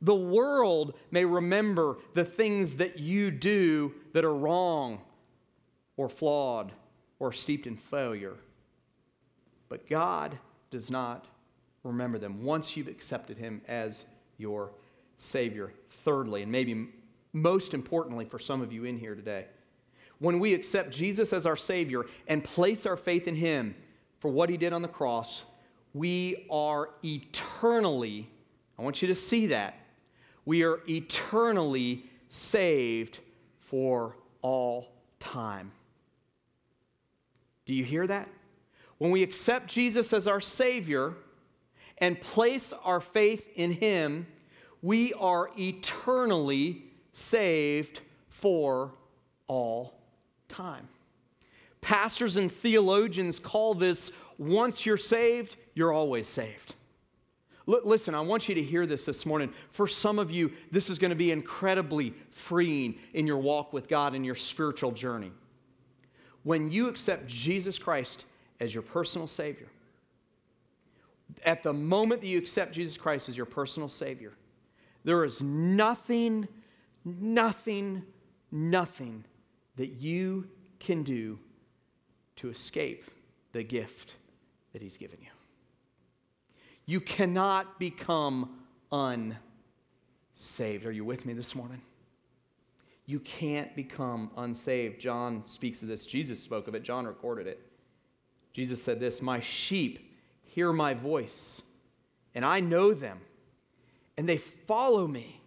The 0.00 0.14
world 0.14 0.94
may 1.10 1.24
remember 1.24 1.98
the 2.14 2.24
things 2.24 2.76
that 2.76 2.98
you 2.98 3.30
do 3.30 3.92
that 4.12 4.24
are 4.24 4.34
wrong 4.34 5.00
or 5.96 6.08
flawed 6.08 6.72
or 7.18 7.32
steeped 7.32 7.66
in 7.66 7.76
failure. 7.76 8.36
But 9.68 9.88
God 9.88 10.38
does 10.70 10.90
not 10.90 11.26
remember 11.82 12.18
them 12.18 12.44
once 12.44 12.76
you've 12.76 12.88
accepted 12.88 13.38
Him 13.38 13.62
as 13.66 14.04
your 14.36 14.72
Savior. 15.16 15.72
Thirdly, 16.04 16.42
and 16.42 16.52
maybe 16.52 16.88
most 17.32 17.74
importantly 17.74 18.24
for 18.24 18.38
some 18.38 18.60
of 18.60 18.72
you 18.72 18.84
in 18.84 18.98
here 18.98 19.14
today, 19.14 19.46
when 20.18 20.38
we 20.38 20.54
accept 20.54 20.90
Jesus 20.90 21.32
as 21.32 21.46
our 21.46 21.56
Savior 21.56 22.06
and 22.28 22.42
place 22.42 22.86
our 22.86 22.96
faith 22.96 23.26
in 23.26 23.34
Him 23.34 23.74
for 24.20 24.30
what 24.30 24.48
He 24.48 24.56
did 24.56 24.72
on 24.72 24.82
the 24.82 24.88
cross, 24.88 25.44
we 25.92 26.46
are 26.50 26.90
eternally, 27.04 28.28
I 28.78 28.82
want 28.82 29.02
you 29.02 29.08
to 29.08 29.14
see 29.14 29.46
that, 29.48 29.78
we 30.44 30.62
are 30.62 30.80
eternally 30.88 32.04
saved 32.28 33.18
for 33.60 34.16
all 34.42 34.92
time. 35.18 35.72
Do 37.64 37.74
you 37.74 37.84
hear 37.84 38.06
that? 38.06 38.28
When 38.98 39.10
we 39.10 39.22
accept 39.22 39.68
Jesus 39.68 40.12
as 40.12 40.28
our 40.28 40.40
Savior 40.40 41.14
and 41.98 42.20
place 42.20 42.72
our 42.84 43.00
faith 43.00 43.46
in 43.54 43.72
Him, 43.72 44.26
we 44.84 45.14
are 45.14 45.48
eternally 45.58 46.84
saved 47.14 48.02
for 48.28 48.92
all 49.48 49.94
time. 50.46 50.86
Pastors 51.80 52.36
and 52.36 52.52
theologians 52.52 53.38
call 53.38 53.72
this 53.72 54.10
once 54.36 54.84
you're 54.84 54.98
saved, 54.98 55.56
you're 55.72 55.92
always 55.92 56.28
saved. 56.28 56.74
L- 57.66 57.80
listen, 57.82 58.14
I 58.14 58.20
want 58.20 58.46
you 58.46 58.54
to 58.56 58.62
hear 58.62 58.84
this 58.84 59.06
this 59.06 59.24
morning. 59.24 59.54
For 59.70 59.88
some 59.88 60.18
of 60.18 60.30
you, 60.30 60.52
this 60.70 60.90
is 60.90 60.98
going 60.98 61.12
to 61.12 61.16
be 61.16 61.32
incredibly 61.32 62.12
freeing 62.28 62.96
in 63.14 63.26
your 63.26 63.38
walk 63.38 63.72
with 63.72 63.88
God 63.88 64.14
and 64.14 64.24
your 64.24 64.34
spiritual 64.34 64.90
journey. 64.90 65.32
When 66.42 66.70
you 66.70 66.88
accept 66.88 67.26
Jesus 67.26 67.78
Christ 67.78 68.26
as 68.60 68.74
your 68.74 68.82
personal 68.82 69.28
Savior, 69.28 69.68
at 71.42 71.62
the 71.62 71.72
moment 71.72 72.20
that 72.20 72.26
you 72.26 72.36
accept 72.36 72.74
Jesus 72.74 72.98
Christ 72.98 73.30
as 73.30 73.36
your 73.38 73.46
personal 73.46 73.88
Savior, 73.88 74.34
there 75.04 75.24
is 75.24 75.42
nothing, 75.42 76.48
nothing, 77.04 78.02
nothing 78.50 79.24
that 79.76 79.92
you 79.92 80.48
can 80.78 81.02
do 81.02 81.38
to 82.36 82.48
escape 82.48 83.10
the 83.52 83.62
gift 83.62 84.16
that 84.72 84.82
He's 84.82 84.96
given 84.96 85.18
you. 85.20 85.28
You 86.86 87.00
cannot 87.00 87.78
become 87.78 88.58
unsaved. 88.92 90.86
Are 90.86 90.92
you 90.92 91.04
with 91.04 91.26
me 91.26 91.32
this 91.32 91.54
morning? 91.54 91.82
You 93.06 93.20
can't 93.20 93.74
become 93.76 94.30
unsaved. 94.36 95.00
John 95.00 95.46
speaks 95.46 95.82
of 95.82 95.88
this. 95.88 96.06
Jesus 96.06 96.42
spoke 96.42 96.68
of 96.68 96.74
it. 96.74 96.82
John 96.82 97.06
recorded 97.06 97.46
it. 97.46 97.60
Jesus 98.52 98.82
said 98.82 99.00
this 99.00 99.20
My 99.20 99.40
sheep 99.40 100.12
hear 100.44 100.72
my 100.72 100.94
voice, 100.94 101.62
and 102.34 102.44
I 102.44 102.60
know 102.60 102.94
them 102.94 103.20
and 104.16 104.28
they 104.28 104.38
follow 104.38 105.06
me. 105.06 105.40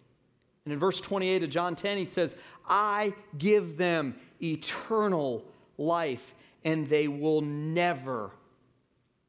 And 0.66 0.74
in 0.74 0.80
verse 0.80 1.00
28 1.00 1.44
of 1.44 1.50
John 1.50 1.76
10, 1.76 1.98
he 1.98 2.06
says, 2.06 2.36
I 2.68 3.14
give 3.38 3.78
them 3.78 4.16
eternal 4.42 5.46
life, 5.78 6.36
and 6.66 6.88
they 6.90 7.08
will 7.08 7.42
never 7.42 8.32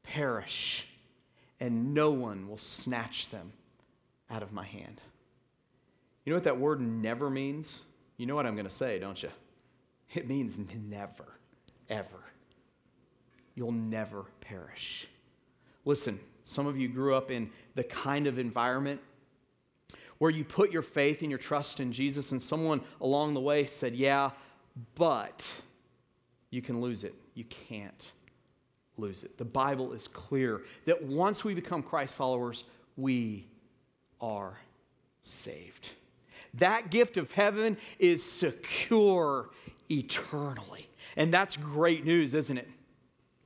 perish, 0.03 0.87
and 1.59 1.93
no 1.93 2.11
one 2.11 2.49
will 2.49 2.57
snatch 2.57 3.29
them 3.29 3.53
out 4.29 4.43
of 4.43 4.51
my 4.51 4.65
hand. 4.65 5.01
You 6.25 6.31
know 6.31 6.37
what 6.37 6.43
that 6.43 6.59
word 6.59 6.81
never 6.81 7.29
means? 7.29 7.81
You 8.17 8.25
know 8.25 8.35
what 8.35 8.45
I'm 8.45 8.55
going 8.55 8.67
to 8.67 8.73
say, 8.73 8.99
don't 8.99 9.21
you? 9.21 9.29
It 10.13 10.27
means 10.27 10.59
never, 10.89 11.25
ever. 11.89 12.23
You'll 13.55 13.71
never 13.71 14.25
perish. 14.41 15.07
Listen, 15.85 16.19
some 16.43 16.67
of 16.67 16.77
you 16.77 16.87
grew 16.87 17.15
up 17.15 17.31
in 17.31 17.49
the 17.75 17.83
kind 17.83 18.27
of 18.27 18.39
environment 18.39 18.99
where 20.19 20.31
you 20.31 20.43
put 20.43 20.71
your 20.71 20.81
faith 20.81 21.21
and 21.21 21.29
your 21.29 21.39
trust 21.39 21.79
in 21.79 21.91
Jesus, 21.91 22.31
and 22.31 22.41
someone 22.41 22.81
along 23.01 23.33
the 23.33 23.39
way 23.39 23.65
said, 23.65 23.95
Yeah, 23.95 24.31
but 24.95 25.45
you 26.51 26.61
can 26.61 26.79
lose 26.79 27.03
it. 27.03 27.15
You 27.33 27.45
can't 27.45 28.11
lose 28.97 29.23
it. 29.23 29.37
The 29.37 29.45
Bible 29.45 29.93
is 29.93 30.07
clear 30.07 30.61
that 30.85 31.01
once 31.01 31.43
we 31.43 31.53
become 31.53 31.81
Christ 31.81 32.15
followers, 32.15 32.65
we 32.97 33.47
are 34.21 34.57
saved. 35.21 35.91
That 36.55 36.89
gift 36.89 37.17
of 37.17 37.31
heaven 37.31 37.77
is 37.97 38.23
secure 38.23 39.49
eternally. 39.89 40.89
And 41.15 41.33
that's 41.33 41.55
great 41.55 42.05
news, 42.05 42.33
isn't 42.33 42.57
it? 42.57 42.67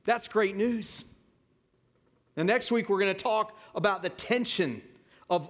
That's 0.06 0.28
great 0.28 0.56
news. 0.56 1.06
Now, 2.36 2.44
next 2.44 2.72
week, 2.72 2.90
we're 2.90 3.00
going 3.00 3.14
to 3.14 3.24
talk 3.24 3.58
about 3.76 4.02
the 4.02 4.10
tension 4.10 4.82
of 5.30 5.50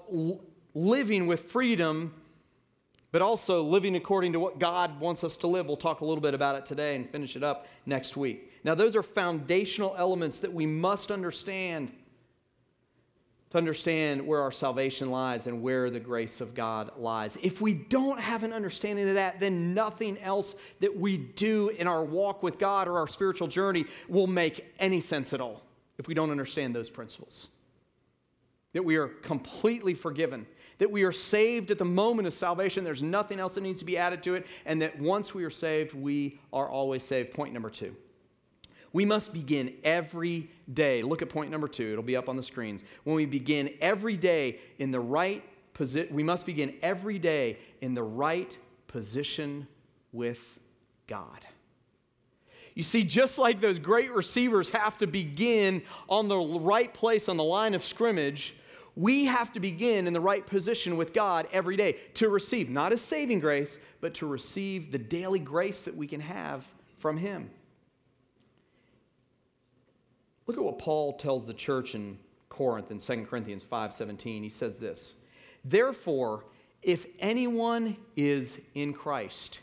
living 0.73 1.27
with 1.27 1.41
freedom, 1.51 2.13
but 3.11 3.21
also 3.21 3.61
living 3.61 3.95
according 3.95 4.33
to 4.33 4.39
what 4.39 4.59
God 4.59 4.99
wants 4.99 5.23
us 5.23 5.37
to 5.37 5.47
live. 5.47 5.67
We'll 5.67 5.77
talk 5.77 6.01
a 6.01 6.05
little 6.05 6.21
bit 6.21 6.33
about 6.33 6.55
it 6.55 6.65
today 6.65 6.95
and 6.95 7.09
finish 7.09 7.35
it 7.35 7.43
up 7.43 7.67
next 7.85 8.17
week. 8.17 8.51
Now, 8.63 8.75
those 8.75 8.95
are 8.95 9.03
foundational 9.03 9.95
elements 9.97 10.39
that 10.39 10.53
we 10.53 10.65
must 10.65 11.11
understand 11.11 11.91
to 13.53 13.57
understand 13.59 14.25
where 14.25 14.41
our 14.41 14.51
salvation 14.51 15.11
lies 15.11 15.45
and 15.45 15.61
where 15.61 15.91
the 15.91 15.99
grace 15.99 16.41
of 16.41 16.55
God 16.55 16.91
lies. 16.97 17.37
If 17.43 17.61
we 17.61 17.75
don't 17.75 18.19
have 18.19 18.41
an 18.41 18.51
understanding 18.51 19.07
of 19.07 19.13
that, 19.13 19.39
then 19.39 19.75
nothing 19.75 20.17
else 20.17 20.55
that 20.79 20.97
we 20.97 21.17
do 21.17 21.69
in 21.69 21.85
our 21.85 22.03
walk 22.03 22.41
with 22.41 22.57
God 22.57 22.87
or 22.87 22.97
our 22.97 23.05
spiritual 23.05 23.47
journey 23.47 23.85
will 24.09 24.25
make 24.25 24.73
any 24.79 25.01
sense 25.01 25.33
at 25.33 25.41
all 25.41 25.61
if 25.99 26.07
we 26.07 26.15
don't 26.15 26.31
understand 26.31 26.75
those 26.75 26.89
principles. 26.89 27.49
That 28.73 28.83
we 28.83 28.95
are 28.95 29.07
completely 29.07 29.93
forgiven, 29.93 30.47
that 30.83 30.91
we 30.91 31.03
are 31.03 31.13
saved 31.13 31.71
at 31.71 31.77
the 31.77 31.85
moment 31.85 32.27
of 32.27 32.33
salvation, 32.33 32.83
there's 32.83 33.01
nothing 33.01 33.39
else 33.39 33.55
that 33.55 33.61
needs 33.61 33.79
to 33.79 33.85
be 33.85 33.97
added 33.97 34.21
to 34.21 34.35
it, 34.35 34.45
and 34.65 34.81
that 34.81 34.99
once 34.99 35.33
we 35.33 35.45
are 35.45 35.49
saved, 35.49 35.93
we 35.93 36.37
are 36.51 36.67
always 36.67 37.03
saved. 37.03 37.33
Point 37.33 37.53
number 37.53 37.69
two. 37.69 37.95
We 38.91 39.05
must 39.05 39.31
begin 39.31 39.75
every 39.85 40.51
day. 40.73 41.01
Look 41.01 41.21
at 41.21 41.29
point 41.29 41.49
number 41.49 41.69
two, 41.69 41.93
it'll 41.93 42.03
be 42.03 42.17
up 42.17 42.27
on 42.27 42.35
the 42.35 42.43
screens. 42.43 42.83
When 43.05 43.15
we 43.15 43.25
begin 43.25 43.73
every 43.79 44.17
day 44.17 44.59
in 44.77 44.91
the 44.91 44.99
right 44.99 45.41
position, 45.73 46.13
we 46.13 46.21
must 46.21 46.45
begin 46.45 46.75
every 46.81 47.17
day 47.17 47.59
in 47.79 47.93
the 47.93 48.03
right 48.03 48.57
position 48.87 49.69
with 50.11 50.59
God. 51.07 51.47
You 52.75 52.83
see, 52.83 53.05
just 53.05 53.37
like 53.37 53.61
those 53.61 53.79
great 53.79 54.11
receivers 54.11 54.67
have 54.71 54.97
to 54.97 55.07
begin 55.07 55.81
on 56.09 56.27
the 56.27 56.37
right 56.37 56.93
place 56.93 57.29
on 57.29 57.37
the 57.37 57.43
line 57.45 57.73
of 57.73 57.85
scrimmage, 57.85 58.57
we 58.95 59.25
have 59.25 59.51
to 59.53 59.59
begin 59.59 60.05
in 60.05 60.13
the 60.13 60.21
right 60.21 60.45
position 60.45 60.97
with 60.97 61.13
God 61.13 61.47
every 61.51 61.75
day 61.75 61.97
to 62.15 62.29
receive 62.29 62.69
not 62.69 62.93
a 62.93 62.97
saving 62.97 63.39
grace, 63.39 63.79
but 64.01 64.13
to 64.15 64.27
receive 64.27 64.91
the 64.91 64.99
daily 64.99 65.39
grace 65.39 65.83
that 65.83 65.95
we 65.95 66.07
can 66.07 66.21
have 66.21 66.65
from 66.99 67.17
Him. 67.17 67.49
Look 70.45 70.57
at 70.57 70.63
what 70.63 70.77
Paul 70.77 71.13
tells 71.13 71.47
the 71.47 71.53
church 71.53 71.95
in 71.95 72.19
Corinth 72.49 72.91
in 72.91 72.99
2 72.99 73.25
Corinthians 73.25 73.63
5:17. 73.63 74.43
He 74.43 74.49
says 74.49 74.77
this, 74.77 75.15
"Therefore, 75.65 76.45
if 76.83 77.07
anyone 77.19 77.97
is 78.15 78.59
in 78.75 78.93
Christ, 78.93 79.59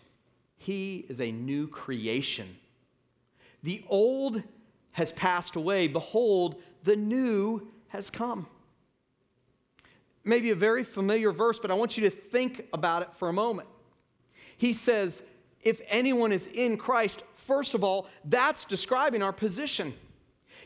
he 0.56 1.06
is 1.08 1.20
a 1.20 1.30
new 1.30 1.68
creation. 1.68 2.58
The 3.62 3.84
old 3.88 4.42
has 4.92 5.12
passed 5.12 5.54
away, 5.54 5.86
behold, 5.86 6.60
the 6.82 6.96
new 6.96 7.70
has 7.88 8.10
come." 8.10 8.48
Maybe 10.24 10.50
a 10.50 10.54
very 10.54 10.84
familiar 10.84 11.32
verse, 11.32 11.58
but 11.58 11.70
I 11.70 11.74
want 11.74 11.96
you 11.96 12.04
to 12.04 12.10
think 12.10 12.66
about 12.72 13.02
it 13.02 13.08
for 13.14 13.28
a 13.28 13.32
moment. 13.32 13.68
He 14.58 14.72
says, 14.72 15.22
if 15.62 15.80
anyone 15.88 16.32
is 16.32 16.46
in 16.46 16.76
Christ, 16.76 17.22
first 17.34 17.74
of 17.74 17.84
all, 17.84 18.08
that's 18.24 18.64
describing 18.64 19.22
our 19.22 19.32
position. 19.32 19.94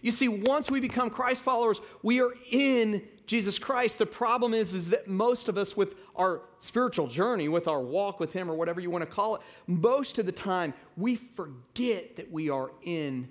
You 0.03 0.11
see, 0.11 0.29
once 0.29 0.71
we 0.71 0.81
become 0.81 1.09
Christ 1.11 1.43
followers, 1.43 1.81
we 2.03 2.21
are 2.21 2.35
in 2.51 3.03
Jesus 3.27 3.59
Christ. 3.59 3.99
The 3.99 4.07
problem 4.07 4.53
is, 4.53 4.75
is 4.75 4.91
that 4.91 5.09
most 5.09 5.49
of 5.49 5.57
us, 5.57 5.77
with 5.77 5.95
our 6.15 6.43
spiritual 6.61 7.07
journey, 7.07 7.49
with 7.49 7.69
our 7.69 7.81
walk 7.81 8.21
with 8.21 8.33
Him, 8.33 8.51
or 8.51 8.55
whatever 8.55 8.81
you 8.81 8.91
want 8.91 9.03
to 9.03 9.11
call 9.11 9.37
it, 9.37 9.41
most 9.67 10.19
of 10.19 10.27
the 10.27 10.33
time 10.33 10.75
we 10.97 11.17
forget 11.17 12.17
that 12.17 12.31
we 12.31 12.51
are 12.51 12.71
in 12.83 13.29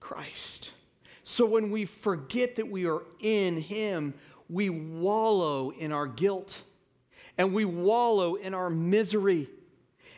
Christ. 0.00 0.72
So 1.22 1.46
when 1.46 1.70
we 1.70 1.84
forget 1.84 2.56
that 2.56 2.68
we 2.68 2.86
are 2.86 3.02
in 3.20 3.60
Him, 3.60 4.14
we 4.50 4.68
wallow 4.68 5.70
in 5.70 5.92
our 5.92 6.06
guilt 6.06 6.60
and 7.38 7.54
we 7.54 7.64
wallow 7.64 8.34
in 8.34 8.52
our 8.52 8.68
misery 8.68 9.48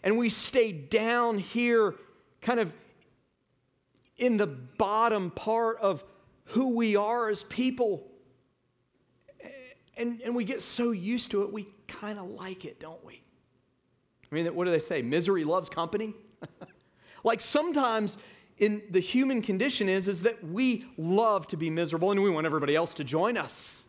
and 0.03 0.17
we 0.19 0.29
stay 0.29 0.73
down 0.73 1.39
here, 1.39 1.95
kind 2.41 2.59
of 2.59 2.73
in 4.17 4.37
the 4.37 4.47
bottom 4.47 5.31
part 5.31 5.79
of 5.79 6.03
who 6.47 6.71
we 6.71 6.97
are 6.97 7.29
as 7.29 7.45
people. 7.45 8.09
And, 9.97 10.21
and 10.23 10.35
we 10.35 10.45
get 10.45 10.63
so 10.63 10.91
used 10.91 11.31
to 11.33 11.43
it, 11.43 11.53
we 11.53 11.69
kind 11.87 12.19
of 12.19 12.31
like 12.31 12.65
it, 12.65 12.81
don't 12.81 13.05
we? 13.05 13.23
I 14.31 14.35
mean, 14.35 14.47
what 14.55 14.65
do 14.65 14.71
they 14.71 14.79
say? 14.79 15.03
Misery 15.03 15.45
loves 15.45 15.69
company? 15.69 16.15
like 17.25 17.41
sometimes 17.41 18.17
in 18.59 18.83
the 18.91 19.01
human 19.01 19.43
condition 19.43 19.89
is, 19.89 20.09
is 20.09 20.23
that 20.23 20.43
we 20.43 20.87
love 20.97 21.47
to 21.49 21.57
be 21.57 21.69
miserable 21.69 22.11
and 22.11 22.23
we 22.23 22.31
want 22.31 22.47
everybody 22.47 22.75
else 22.75 22.95
to 22.95 23.05
join 23.05 23.37
us. 23.37 23.85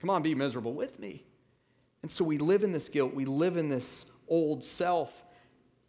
Come 0.00 0.10
on, 0.10 0.22
be 0.22 0.34
miserable 0.34 0.74
with 0.74 0.98
me. 0.98 1.24
And 2.02 2.10
so 2.10 2.24
we 2.24 2.38
live 2.38 2.62
in 2.62 2.72
this 2.72 2.88
guilt, 2.88 3.14
we 3.14 3.24
live 3.24 3.56
in 3.56 3.68
this 3.68 4.06
old 4.28 4.62
self. 4.64 5.24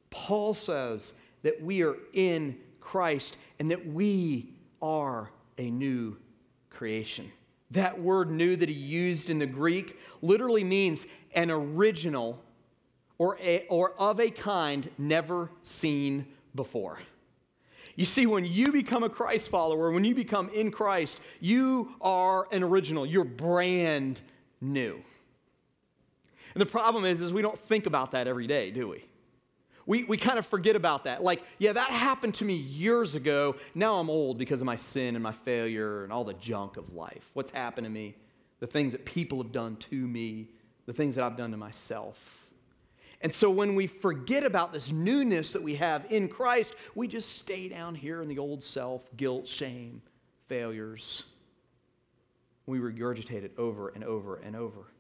Paul 0.10 0.54
says 0.54 1.14
that 1.44 1.62
we 1.62 1.84
are 1.84 1.96
in 2.14 2.58
Christ 2.80 3.38
and 3.60 3.70
that 3.72 3.86
we 3.86 4.54
are 4.82 5.30
a 5.58 5.70
new 5.70 6.18
creation. 6.70 7.32
That 7.72 8.00
word 8.00 8.32
new 8.32 8.56
that 8.56 8.70
he 8.70 8.76
used 8.76 9.30
in 9.30 9.40
the 9.40 9.46
Greek 9.46 10.00
literally 10.22 10.64
means 10.64 11.06
an 11.36 11.52
original 11.52 12.42
or, 13.18 13.38
a, 13.42 13.66
or 13.68 13.92
of 14.00 14.20
a 14.20 14.30
kind 14.30 14.90
never 14.98 15.52
seen 15.64 16.26
before. 16.56 17.00
You 17.98 18.06
see, 18.06 18.26
when 18.26 18.46
you 18.46 18.72
become 18.72 19.04
a 19.04 19.10
Christ 19.10 19.50
follower, 19.50 19.92
when 19.92 20.06
you 20.06 20.16
become 20.16 20.48
in 20.50 20.72
Christ, 20.72 21.20
you 21.42 21.92
are 22.00 22.48
an 22.54 22.64
original. 22.64 23.06
You're 23.06 23.26
brand 23.26 24.22
new. 24.62 25.04
And 26.54 26.62
the 26.62 26.66
problem 26.66 27.04
is, 27.04 27.22
is 27.22 27.34
we 27.34 27.42
don't 27.42 27.60
think 27.60 27.86
about 27.86 28.12
that 28.12 28.28
every 28.28 28.48
day, 28.48 28.72
do 28.72 28.88
we? 28.88 29.04
we, 29.88 30.04
we 30.04 30.18
kind 30.18 30.38
of 30.38 30.46
forget 30.46 30.76
about 30.76 31.06
that. 31.06 31.24
Like, 31.24 31.42
yeah, 31.58 31.72
that 31.72 31.90
happened 31.90 32.36
to 32.36 32.46
me 32.46 32.54
years 32.54 33.16
ago. 33.16 33.56
Now 33.74 33.96
I'm 33.96 34.10
old 34.10 34.38
because 34.38 34.62
of 34.62 34.66
my 34.66 34.76
sin 34.76 35.16
and 35.16 35.24
my 35.24 35.32
failure 35.32 36.04
and 36.04 36.14
all 36.14 36.26
the 36.26 36.34
junk 36.36 36.78
of 36.78 36.94
life. 36.94 37.32
What's 37.34 37.52
happened 37.52 37.86
to 37.86 37.90
me, 37.90 38.16
the 38.60 38.68
things 38.68 38.92
that 38.92 39.06
people 39.06 39.42
have 39.42 39.54
done 39.54 39.78
to 39.78 39.96
me, 39.96 40.50
the 40.86 40.94
things 40.94 41.16
that 41.16 41.24
I've 41.24 41.38
done 41.38 41.52
to 41.52 41.58
myself. 41.58 42.47
And 43.22 43.34
so 43.34 43.50
when 43.50 43.74
we 43.76 43.88
forget 43.88 44.44
about 44.44 44.72
this 44.72 44.92
newness 44.92 45.54
that 45.54 45.64
we 45.64 45.76
have 45.76 46.12
in 46.12 46.30
Christ, 46.30 46.76
we 46.94 47.08
just 47.08 47.38
stay 47.38 47.68
down 47.68 47.96
here 47.96 48.22
in 48.22 48.28
the 48.28 48.38
old 48.38 48.64
self, 48.64 49.10
guilt, 49.18 49.48
shame, 49.48 50.02
failures. 50.48 51.24
We 52.68 52.80
regurgitate 52.80 53.44
it 53.44 53.54
over 53.58 53.90
and 53.90 54.04
over 54.04 54.36
and 54.38 54.56
over. 54.56 54.92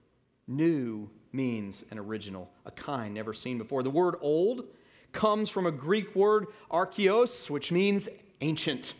New 0.47 1.09
means 1.31 1.83
an 1.91 1.99
original, 1.99 2.49
a 2.65 2.71
kind 2.71 3.13
never 3.13 3.33
seen 3.33 3.57
before. 3.57 3.83
The 3.83 3.89
word 3.89 4.15
old 4.21 4.65
comes 5.11 5.49
from 5.49 5.65
a 5.65 5.71
Greek 5.71 6.15
word, 6.15 6.47
archaios, 6.71 7.49
which 7.49 7.71
means 7.71 8.07
ancient. 8.41 8.93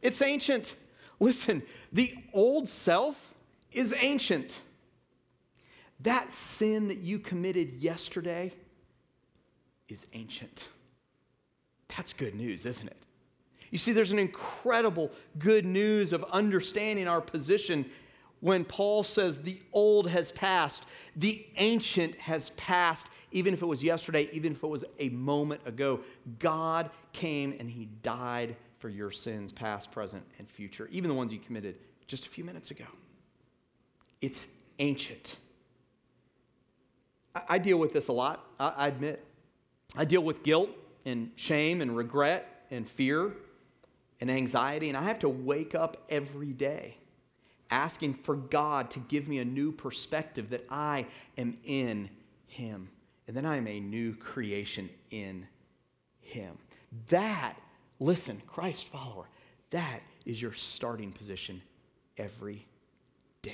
It's 0.00 0.22
ancient. 0.22 0.76
Listen, 1.18 1.62
the 1.92 2.14
old 2.32 2.68
self 2.68 3.34
is 3.72 3.94
ancient. 3.98 4.60
That 6.00 6.32
sin 6.32 6.88
that 6.88 6.98
you 6.98 7.18
committed 7.18 7.74
yesterday 7.74 8.52
is 9.88 10.06
ancient. 10.12 10.68
That's 11.96 12.12
good 12.12 12.34
news, 12.34 12.66
isn't 12.66 12.86
it? 12.86 12.96
You 13.70 13.78
see, 13.78 13.92
there's 13.92 14.12
an 14.12 14.18
incredible 14.18 15.10
good 15.38 15.64
news 15.64 16.12
of 16.12 16.24
understanding 16.24 17.08
our 17.08 17.20
position 17.20 17.86
when 18.40 18.64
Paul 18.64 19.02
says 19.02 19.38
the 19.38 19.60
old 19.72 20.08
has 20.08 20.30
passed, 20.30 20.84
the 21.16 21.46
ancient 21.56 22.14
has 22.16 22.50
passed, 22.50 23.08
even 23.32 23.54
if 23.54 23.62
it 23.62 23.66
was 23.66 23.82
yesterday, 23.82 24.28
even 24.32 24.52
if 24.52 24.62
it 24.62 24.68
was 24.68 24.84
a 24.98 25.08
moment 25.08 25.62
ago. 25.64 26.00
God 26.38 26.90
came 27.12 27.54
and 27.58 27.70
he 27.70 27.86
died 28.02 28.54
for 28.78 28.88
your 28.88 29.10
sins, 29.10 29.52
past, 29.52 29.90
present, 29.90 30.22
and 30.38 30.48
future, 30.48 30.88
even 30.92 31.08
the 31.08 31.14
ones 31.14 31.32
you 31.32 31.38
committed 31.38 31.76
just 32.06 32.26
a 32.26 32.28
few 32.28 32.44
minutes 32.44 32.70
ago. 32.70 32.84
It's 34.20 34.46
ancient. 34.78 35.36
I, 37.48 37.58
deal 37.58 37.78
with 37.78 37.92
this 37.92 38.08
a 38.08 38.12
lot, 38.12 38.46
I, 38.58 38.68
I 38.68 38.88
admit. 38.88 39.24
I 39.96 40.04
deal 40.04 40.22
with 40.22 40.42
guilt 40.42 40.70
and 41.04 41.30
shame 41.36 41.80
and 41.80 41.96
regret 41.96 42.66
and 42.70 42.88
fear 42.88 43.32
and 44.20 44.30
anxiety, 44.30 44.88
and 44.88 44.96
I 44.96 45.02
have 45.02 45.18
to 45.20 45.28
wake 45.28 45.74
up 45.74 46.04
every 46.08 46.52
day 46.52 46.96
asking 47.70 48.14
for 48.14 48.36
God 48.36 48.90
to 48.92 49.00
give 49.00 49.28
me 49.28 49.38
a 49.38 49.44
new 49.44 49.72
perspective 49.72 50.50
that 50.50 50.64
I 50.70 51.06
am 51.36 51.56
in 51.64 52.08
Him. 52.46 52.88
And 53.26 53.36
then 53.36 53.44
I 53.44 53.56
am 53.56 53.66
a 53.66 53.80
new 53.80 54.14
creation 54.14 54.88
in 55.10 55.46
Him. 56.20 56.56
That, 57.08 57.56
listen, 57.98 58.40
Christ 58.46 58.86
follower, 58.86 59.28
That 59.70 60.00
is 60.24 60.40
your 60.40 60.52
starting 60.52 61.12
position 61.12 61.60
every 62.16 62.66
day. 63.42 63.52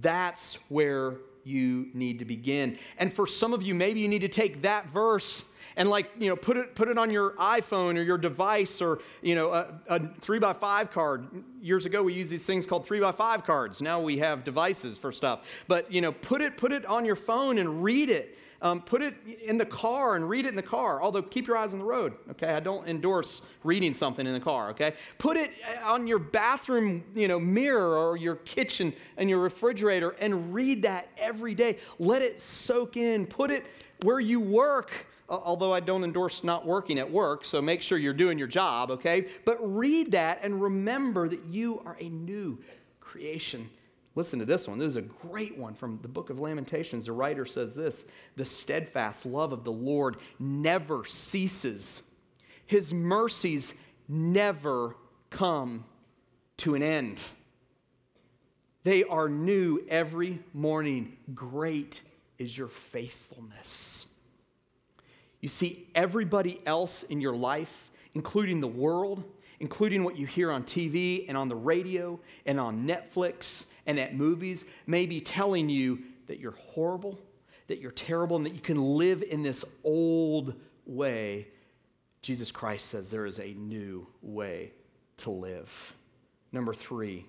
That's 0.00 0.54
where 0.68 1.16
you 1.44 1.88
need 1.94 2.18
to 2.18 2.24
begin. 2.24 2.78
And 2.98 3.12
for 3.12 3.26
some 3.26 3.52
of 3.52 3.62
you, 3.62 3.74
maybe 3.74 4.00
you 4.00 4.08
need 4.08 4.20
to 4.20 4.28
take 4.28 4.62
that 4.62 4.88
verse 4.90 5.44
and 5.76 5.88
like 5.88 6.10
you 6.18 6.28
know 6.28 6.36
put 6.36 6.56
it 6.56 6.74
put 6.74 6.88
it 6.88 6.98
on 6.98 7.10
your 7.10 7.30
iphone 7.32 7.96
or 7.96 8.02
your 8.02 8.18
device 8.18 8.82
or 8.82 8.98
you 9.22 9.34
know 9.34 9.52
a, 9.52 9.80
a 9.88 10.00
three 10.20 10.38
by 10.38 10.52
five 10.52 10.90
card. 10.90 11.26
Years 11.60 11.86
ago 11.86 12.02
we 12.02 12.12
used 12.12 12.30
these 12.30 12.44
things 12.44 12.66
called 12.66 12.84
three 12.84 13.00
by 13.00 13.12
five 13.12 13.44
cards. 13.44 13.80
Now 13.80 14.00
we 14.00 14.18
have 14.18 14.44
devices 14.44 14.98
for 14.98 15.12
stuff. 15.12 15.46
But 15.68 15.90
you 15.90 16.00
know 16.00 16.12
put 16.12 16.40
it 16.40 16.56
put 16.56 16.72
it 16.72 16.84
on 16.86 17.04
your 17.04 17.16
phone 17.16 17.58
and 17.58 17.82
read 17.82 18.10
it 18.10 18.38
um, 18.62 18.80
put 18.80 19.02
it 19.02 19.14
in 19.44 19.58
the 19.58 19.66
car 19.66 20.14
and 20.14 20.28
read 20.28 20.46
it 20.46 20.50
in 20.50 20.56
the 20.56 20.62
car. 20.62 21.02
Although, 21.02 21.22
keep 21.22 21.48
your 21.48 21.56
eyes 21.56 21.72
on 21.72 21.80
the 21.80 21.84
road, 21.84 22.14
okay? 22.30 22.54
I 22.54 22.60
don't 22.60 22.88
endorse 22.88 23.42
reading 23.64 23.92
something 23.92 24.24
in 24.24 24.32
the 24.32 24.40
car, 24.40 24.70
okay? 24.70 24.94
Put 25.18 25.36
it 25.36 25.50
uh, 25.82 25.92
on 25.92 26.06
your 26.06 26.20
bathroom, 26.20 27.02
you 27.14 27.26
know, 27.26 27.40
mirror 27.40 27.96
or 27.98 28.16
your 28.16 28.36
kitchen 28.36 28.94
and 29.16 29.28
your 29.28 29.40
refrigerator 29.40 30.10
and 30.20 30.54
read 30.54 30.82
that 30.82 31.08
every 31.18 31.54
day. 31.54 31.78
Let 31.98 32.22
it 32.22 32.40
soak 32.40 32.96
in. 32.96 33.26
Put 33.26 33.50
it 33.50 33.66
where 34.02 34.20
you 34.20 34.40
work 34.40 35.06
although 35.28 35.72
I 35.72 35.80
don't 35.80 36.04
endorse 36.04 36.44
not 36.44 36.66
working 36.66 36.98
at 36.98 37.10
work, 37.10 37.46
so 37.46 37.62
make 37.62 37.80
sure 37.80 37.96
you're 37.96 38.12
doing 38.12 38.38
your 38.38 38.48
job, 38.48 38.90
okay? 38.90 39.28
But 39.46 39.56
read 39.60 40.10
that 40.10 40.40
and 40.42 40.60
remember 40.60 41.26
that 41.26 41.42
you 41.46 41.80
are 41.86 41.96
a 42.00 42.10
new 42.10 42.58
creation 43.00 43.70
Listen 44.14 44.38
to 44.38 44.44
this 44.44 44.68
one. 44.68 44.78
This 44.78 44.88
is 44.88 44.96
a 44.96 45.02
great 45.02 45.56
one 45.56 45.74
from 45.74 45.98
the 46.02 46.08
book 46.08 46.28
of 46.28 46.38
Lamentations. 46.38 47.06
The 47.06 47.12
writer 47.12 47.46
says 47.46 47.74
this 47.74 48.04
The 48.36 48.44
steadfast 48.44 49.24
love 49.24 49.52
of 49.52 49.64
the 49.64 49.72
Lord 49.72 50.16
never 50.38 51.04
ceases, 51.04 52.02
his 52.66 52.92
mercies 52.92 53.74
never 54.08 54.96
come 55.30 55.84
to 56.58 56.74
an 56.74 56.82
end. 56.82 57.22
They 58.84 59.04
are 59.04 59.28
new 59.28 59.84
every 59.88 60.40
morning. 60.52 61.16
Great 61.34 62.02
is 62.38 62.56
your 62.56 62.68
faithfulness. 62.68 64.06
You 65.40 65.48
see, 65.48 65.88
everybody 65.94 66.60
else 66.66 67.02
in 67.04 67.20
your 67.20 67.34
life, 67.34 67.90
including 68.14 68.60
the 68.60 68.68
world, 68.68 69.24
including 69.60 70.04
what 70.04 70.16
you 70.16 70.26
hear 70.26 70.50
on 70.50 70.64
TV 70.64 71.24
and 71.28 71.36
on 71.36 71.48
the 71.48 71.56
radio 71.56 72.18
and 72.44 72.58
on 72.58 72.86
Netflix 72.86 73.64
and 73.86 73.98
at 73.98 74.14
movies 74.14 74.64
may 74.86 75.06
be 75.06 75.20
telling 75.20 75.68
you 75.68 76.00
that 76.26 76.38
you're 76.38 76.52
horrible, 76.52 77.18
that 77.66 77.80
you're 77.80 77.90
terrible, 77.90 78.36
and 78.36 78.46
that 78.46 78.54
you 78.54 78.60
can 78.60 78.96
live 78.96 79.22
in 79.22 79.42
this 79.42 79.64
old 79.84 80.54
way. 80.86 81.48
Jesus 82.22 82.50
Christ 82.52 82.86
says 82.88 83.10
there 83.10 83.26
is 83.26 83.38
a 83.38 83.54
new 83.54 84.06
way 84.22 84.72
to 85.18 85.30
live. 85.30 85.96
Number 86.52 86.74
three, 86.74 87.26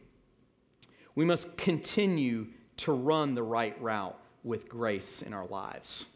we 1.16 1.26
must 1.26 1.56
continue 1.58 2.48
to 2.78 2.92
run 2.92 3.36
the 3.36 3.44
right 3.44 3.80
route 3.82 4.20
with 4.44 4.68
grace 4.68 5.22
in 5.22 5.34
our 5.34 5.48
lives. 5.48 6.08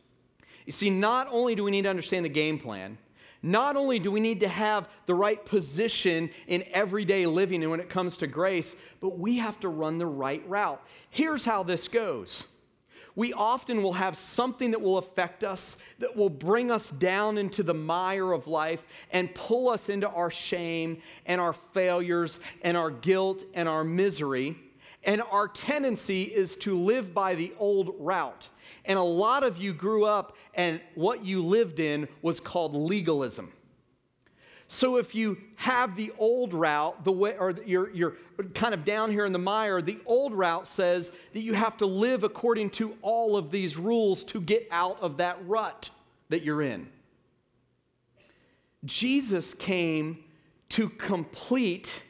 You 0.66 0.74
see, 0.74 0.90
not 0.90 1.28
only 1.32 1.56
do 1.56 1.64
we 1.64 1.72
need 1.72 1.84
to 1.84 1.90
understand 1.90 2.26
the 2.26 2.30
game 2.30 2.60
plan, 2.60 2.98
not 3.42 3.76
only 3.76 4.00
do 4.00 4.12
we 4.12 4.20
need 4.20 4.40
to 4.40 4.48
have 4.48 4.90
the 5.06 5.14
right 5.14 5.44
position 5.46 6.30
in 6.48 6.64
everyday 6.72 7.26
living 7.26 7.62
and 7.62 7.72
when 7.72 7.80
it 7.80 7.90
comes 7.90 8.18
to 8.18 8.28
grace, 8.28 8.76
but 9.00 9.20
we 9.20 9.38
have 9.38 9.60
to 9.60 9.70
run 9.70 9.98
the 9.98 10.06
right 10.06 10.48
route. 10.48 10.82
Here's 11.10 11.46
how 11.46 11.64
this 11.64 11.88
goes. 11.88 12.44
We 13.18 13.34
often 13.34 13.82
will 13.82 13.94
have 13.94 14.16
something 14.16 14.70
that 14.72 14.82
will 14.82 15.00
affect 15.00 15.44
us, 15.44 15.78
that 15.98 16.16
will 16.16 16.30
bring 16.30 16.70
us 16.72 16.92
down 16.92 17.40
into 17.40 17.64
the 17.64 17.74
mire 17.74 18.32
of 18.32 18.46
life 18.46 18.84
and 19.12 19.34
pull 19.34 19.70
us 19.70 19.90
into 19.90 20.08
our 20.08 20.30
shame 20.30 21.02
and 21.26 21.42
our 21.42 21.54
failures 21.54 22.40
and 22.62 22.78
our 22.78 22.92
guilt 22.92 23.44
and 23.56 23.68
our 23.68 23.84
misery. 23.84 24.56
And 25.04 25.24
our 25.32 25.48
tendency 25.48 26.24
is 26.24 26.56
to 26.58 26.78
live 26.78 27.16
by 27.16 27.34
the 27.34 27.54
old 27.58 27.96
route. 27.98 28.50
And 28.88 28.98
a 28.98 29.04
lot 29.04 29.44
of 29.44 29.58
you 29.58 29.74
grew 29.74 30.06
up 30.06 30.36
and 30.56 30.82
what 30.96 31.24
you 31.24 31.46
lived 31.46 31.80
in 31.80 32.08
was 32.22 32.40
called 32.40 32.74
legalism. 32.74 33.52
So 34.70 34.98
if 34.98 35.16
you 35.16 35.38
have 35.56 35.96
the 35.96 36.12
old 36.18 36.54
route, 36.54 37.04
the 37.04 37.12
way, 37.12 37.38
or 37.38 37.52
you're, 37.66 37.90
you're 37.92 38.16
kind 38.54 38.74
of 38.74 38.84
down 38.84 39.12
here 39.12 39.26
in 39.26 39.32
the 39.32 39.40
mire, 39.40 39.82
the 39.82 40.00
old 40.06 40.34
route 40.34 40.68
says 40.68 41.12
that 41.34 41.40
you 41.40 41.54
have 41.54 41.78
to 41.78 41.86
live 41.86 42.24
according 42.24 42.72
to 42.72 42.98
all 43.02 43.38
of 43.38 43.50
these 43.52 43.78
rules 43.78 44.24
to 44.26 44.42
get 44.42 44.68
out 44.72 44.98
of 45.02 45.18
that 45.18 45.38
rut 45.46 45.90
that 46.30 46.44
you're 46.44 46.62
in. 46.62 46.88
Jesus 48.84 49.54
came 49.54 50.24
to 50.70 50.90
complete 50.90 52.04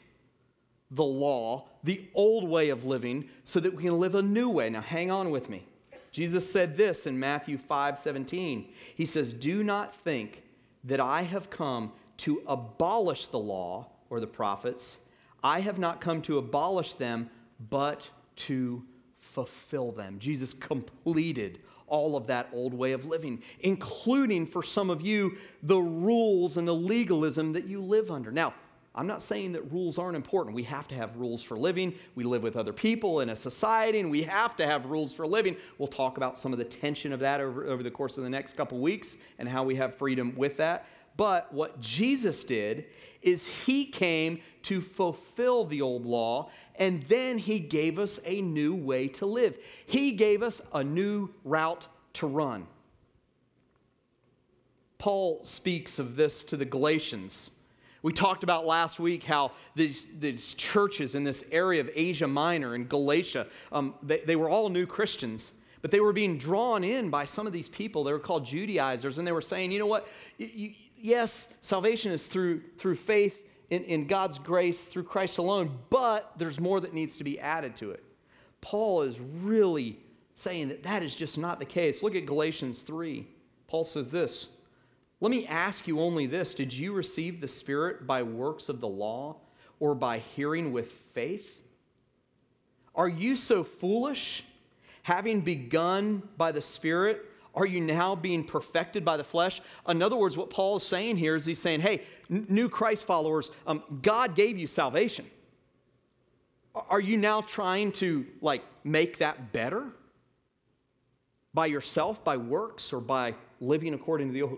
the 0.92 1.04
law, 1.04 1.68
the 1.84 2.08
old 2.16 2.48
way 2.48 2.70
of 2.70 2.86
living, 2.86 3.30
so 3.44 3.60
that 3.60 3.76
we 3.76 3.84
can 3.84 4.00
live 4.00 4.16
a 4.16 4.22
new 4.22 4.50
way. 4.50 4.70
Now, 4.70 4.82
hang 4.82 5.12
on 5.12 5.30
with 5.30 5.50
me. 5.50 5.63
Jesus 6.12 6.50
said 6.50 6.78
this 6.78 7.06
in 7.08 7.20
Matthew 7.20 7.58
5 7.58 7.98
17. 7.98 8.70
He 8.96 9.06
says, 9.06 9.34
Do 9.34 9.63
not 9.63 9.93
think 9.93 10.43
that 10.84 11.00
I 11.00 11.22
have 11.24 11.50
come 11.50 11.91
to 12.17 12.41
abolish 12.48 13.28
the 13.28 13.39
law 13.39 13.88
or 14.10 14.20
the 14.20 14.28
prophets. 14.28 15.00
I 15.43 15.60
have 15.60 15.78
not 15.78 16.02
come 16.02 16.22
to 16.24 16.38
abolish 16.38 16.93
them, 16.93 17.30
but 17.70 18.10
to 18.38 18.84
fulfill 19.20 19.91
them. 19.91 20.17
Jesus 20.20 20.54
completed 20.54 21.60
all 21.88 22.15
of 22.15 22.28
that 22.28 22.50
old 22.52 22.74
way 22.74 22.91
of 22.91 23.06
living, 23.06 23.41
including 23.62 24.46
for 24.46 24.62
some 24.62 24.89
of 24.89 25.02
you 25.02 25.38
the 25.63 25.78
rules 25.78 26.58
and 26.58 26.67
the 26.67 26.76
legalism 26.76 27.54
that 27.54 27.65
you 27.65 27.80
live 27.80 28.12
under. 28.12 28.32
Now, 28.32 28.54
I'm 28.97 29.05
not 29.05 29.21
saying 29.21 29.51
that 29.51 29.71
rules 29.71 29.99
aren't 29.99 30.15
important. 30.15 30.55
We 30.55 30.63
have 30.63 30.88
to 30.88 30.95
have 30.95 31.15
rules 31.17 31.43
for 31.43 31.55
living. 31.55 31.93
We 32.15 32.23
live 32.23 32.41
with 32.41 32.57
other 32.57 32.73
people 32.73 33.19
in 33.19 33.29
a 33.29 33.36
society, 33.36 33.99
and 33.99 34.10
we 34.10 34.23
have 34.23 34.55
to 34.57 34.65
have 34.65 34.88
rules 34.88 35.13
for 35.13 35.27
living. 35.27 35.55
We'll 35.77 35.88
talk 35.88 36.17
about 36.17 36.36
some 36.36 36.51
of 36.51 36.57
the 36.57 36.65
tension 36.65 37.13
of 37.13 37.19
that 37.19 37.39
over, 37.39 37.67
over 37.67 37.83
the 37.83 37.91
course 37.91 38.17
of 38.17 38.23
the 38.23 38.29
next 38.29 38.57
couple 38.57 38.79
weeks 38.79 39.15
and 39.38 39.47
how 39.47 39.63
we 39.63 39.75
have 39.75 39.93
freedom 39.93 40.33
with 40.36 40.57
that. 40.57 40.88
But 41.15 41.53
what 41.53 41.79
Jesus 41.79 42.43
did 42.43 42.86
is 43.21 43.47
he 43.47 43.86
came 43.86 44.39
to 44.63 44.81
fulfill 44.81 45.65
the 45.65 45.81
old 45.81 46.05
law, 46.05 46.49
and 46.77 47.03
then 47.03 47.38
he 47.38 47.60
gave 47.60 47.99
us 47.99 48.19
a 48.25 48.41
new 48.41 48.73
way 48.73 49.07
to 49.10 49.27
live. 49.27 49.60
He 49.86 50.13
gave 50.13 50.41
us 50.41 50.60
a 50.73 50.83
new 50.83 51.29
route 51.43 51.86
to 52.13 52.25
run. 52.25 52.65
Paul 54.97 55.41
speaks 55.43 55.99
of 55.99 56.15
this 56.15 56.41
to 56.41 56.57
the 56.57 56.65
Galatians 56.65 57.51
we 58.08 58.13
talked 58.13 58.43
about 58.43 58.65
last 58.65 59.02
week 59.02 59.22
how 59.22 59.52
these, 59.76 60.06
these 60.17 60.54
churches 60.54 61.13
in 61.13 61.26
this 61.26 61.43
area 61.52 61.82
of 61.82 61.89
Asia 61.93 62.26
Minor 62.26 62.74
and 62.74 62.88
Galatia, 62.88 63.48
um, 63.74 63.96
they, 64.02 64.20
they 64.20 64.38
were 64.38 64.48
all 64.50 64.70
new 64.70 64.86
Christians, 64.86 65.52
but 65.82 65.91
they 65.91 66.00
were 66.00 66.13
being 66.13 66.38
drawn 66.38 66.86
in 66.86 67.10
by 67.10 67.26
some 67.26 67.46
of 67.46 67.52
these 67.52 67.67
people. 67.67 68.06
They 68.06 68.13
were 68.13 68.20
called 68.20 68.46
Judaizers, 68.46 69.17
and 69.17 69.28
they 69.28 69.34
were 69.34 69.41
saying, 69.41 69.74
you 69.74 69.80
know 69.80 69.88
what? 69.88 70.08
Yes, 70.38 71.50
salvation 71.60 72.13
is 72.13 72.28
through, 72.28 72.62
through 72.78 72.96
faith 72.96 73.46
in, 73.72 73.84
in 73.84 74.08
God's 74.08 74.39
grace 74.39 74.86
through 74.86 75.04
Christ 75.04 75.38
alone, 75.38 75.78
but 75.89 76.32
there's 76.38 76.62
more 76.62 76.80
that 76.80 76.93
needs 76.93 77.17
to 77.17 77.26
be 77.26 77.38
added 77.41 77.76
to 77.76 77.91
it. 77.91 78.06
Paul 78.62 79.02
is 79.02 79.20
really 79.20 80.00
saying 80.34 80.70
that 80.70 80.82
that 80.84 81.04
is 81.04 81.13
just 81.13 81.38
not 81.38 81.60
the 81.60 81.65
case. 81.65 82.02
Look 82.02 82.15
at 82.15 82.26
Galatians 82.26 82.84
3. 82.84 83.28
Paul 83.67 83.84
says 83.84 84.08
this 84.08 84.48
let 85.19 85.32
me 85.32 85.47
ask 85.47 85.88
you 85.88 85.99
only 85.99 86.27
this 86.27 86.53
Did 86.53 86.73
you 86.73 86.93
receive 86.93 87.41
the 87.41 87.47
Spirit 87.47 88.06
by 88.06 88.23
works 88.23 88.69
of 88.69 88.80
the 88.80 88.88
law 88.88 89.38
or 89.80 89.95
by 89.95 90.19
hearing 90.19 90.71
with 90.71 90.91
faith? 91.13 91.62
Are 92.95 93.10
you 93.10 93.36
so 93.36 93.63
foolish? 93.63 94.43
Having 95.03 95.41
begun 95.41 96.21
by 96.36 96.51
the 96.51 96.62
Spirit, 96.62 97.25
are 97.56 97.65
you 97.65 97.80
now 97.80 98.13
being 98.13 98.43
perfected 98.43 99.06
by 99.06 99.17
the 99.17 99.23
flesh? 99.23 99.62
In 99.88 100.01
other 100.01 100.15
words, 100.15 100.38
what 100.38 100.49
Paul 100.49 100.77
is 100.77 100.84
saying 100.84 101.17
here 101.17 101.36
is 101.36 101.45
he's 101.45 101.60
saying, 101.60 101.80
hey, 101.80 102.03
new 102.30 102.69
Christ 102.69 103.06
followers, 103.06 103.49
um, 103.65 103.82
God 104.01 104.36
gave 104.36 104.58
you 104.58 104.67
salvation. 104.67 105.25
Are 106.75 106.99
you 106.99 107.17
now 107.17 107.41
trying 107.41 107.91
to 107.93 108.25
like 108.41 108.63
make 108.84 109.17
that 109.19 109.53
better? 109.53 109.86
By 111.53 111.65
yourself, 111.65 112.23
by 112.23 112.38
works, 112.38 112.93
or 112.93 112.99
by 112.99 113.34
living 113.60 113.95
according 113.95 114.27
to 114.27 114.34
the 114.34 114.58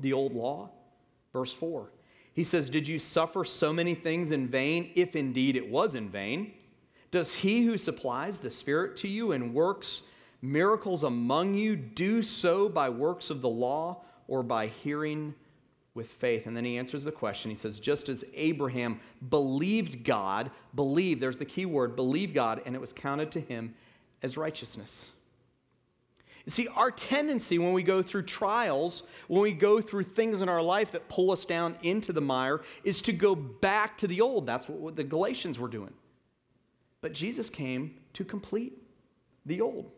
the 0.00 0.12
old 0.12 0.34
law? 0.34 0.70
Verse 1.32 1.52
4. 1.52 1.90
He 2.32 2.44
says, 2.44 2.70
Did 2.70 2.88
you 2.88 2.98
suffer 2.98 3.44
so 3.44 3.72
many 3.72 3.94
things 3.94 4.30
in 4.30 4.48
vain, 4.48 4.90
if 4.94 5.16
indeed 5.16 5.56
it 5.56 5.68
was 5.68 5.94
in 5.94 6.08
vain? 6.08 6.52
Does 7.10 7.34
he 7.34 7.64
who 7.64 7.76
supplies 7.76 8.38
the 8.38 8.50
Spirit 8.50 8.96
to 8.98 9.08
you 9.08 9.32
and 9.32 9.52
works 9.52 10.02
miracles 10.42 11.02
among 11.02 11.54
you 11.54 11.76
do 11.76 12.22
so 12.22 12.68
by 12.68 12.88
works 12.88 13.30
of 13.30 13.40
the 13.40 13.48
law 13.48 14.02
or 14.28 14.42
by 14.42 14.68
hearing 14.68 15.34
with 15.94 16.08
faith? 16.08 16.46
And 16.46 16.56
then 16.56 16.64
he 16.64 16.78
answers 16.78 17.02
the 17.02 17.12
question. 17.12 17.50
He 17.50 17.56
says, 17.56 17.80
Just 17.80 18.08
as 18.08 18.24
Abraham 18.34 19.00
believed 19.28 20.04
God, 20.04 20.52
believe, 20.74 21.18
there's 21.18 21.38
the 21.38 21.44
key 21.44 21.66
word, 21.66 21.96
believe 21.96 22.32
God, 22.32 22.62
and 22.64 22.76
it 22.76 22.80
was 22.80 22.92
counted 22.92 23.32
to 23.32 23.40
him 23.40 23.74
as 24.22 24.36
righteousness. 24.36 25.10
See, 26.46 26.68
our 26.68 26.90
tendency 26.90 27.58
when 27.58 27.72
we 27.72 27.82
go 27.82 28.02
through 28.02 28.22
trials, 28.22 29.02
when 29.28 29.42
we 29.42 29.52
go 29.52 29.80
through 29.80 30.04
things 30.04 30.42
in 30.42 30.48
our 30.48 30.62
life 30.62 30.90
that 30.92 31.08
pull 31.08 31.30
us 31.30 31.44
down 31.44 31.76
into 31.82 32.12
the 32.12 32.20
mire, 32.20 32.62
is 32.82 33.02
to 33.02 33.12
go 33.12 33.34
back 33.34 33.98
to 33.98 34.06
the 34.06 34.20
old. 34.20 34.46
That's 34.46 34.68
what 34.68 34.96
the 34.96 35.04
Galatians 35.04 35.58
were 35.58 35.68
doing. 35.68 35.92
But 37.02 37.12
Jesus 37.12 37.50
came 37.50 37.98
to 38.14 38.24
complete 38.24 38.74
the 39.46 39.60
old. 39.60 39.90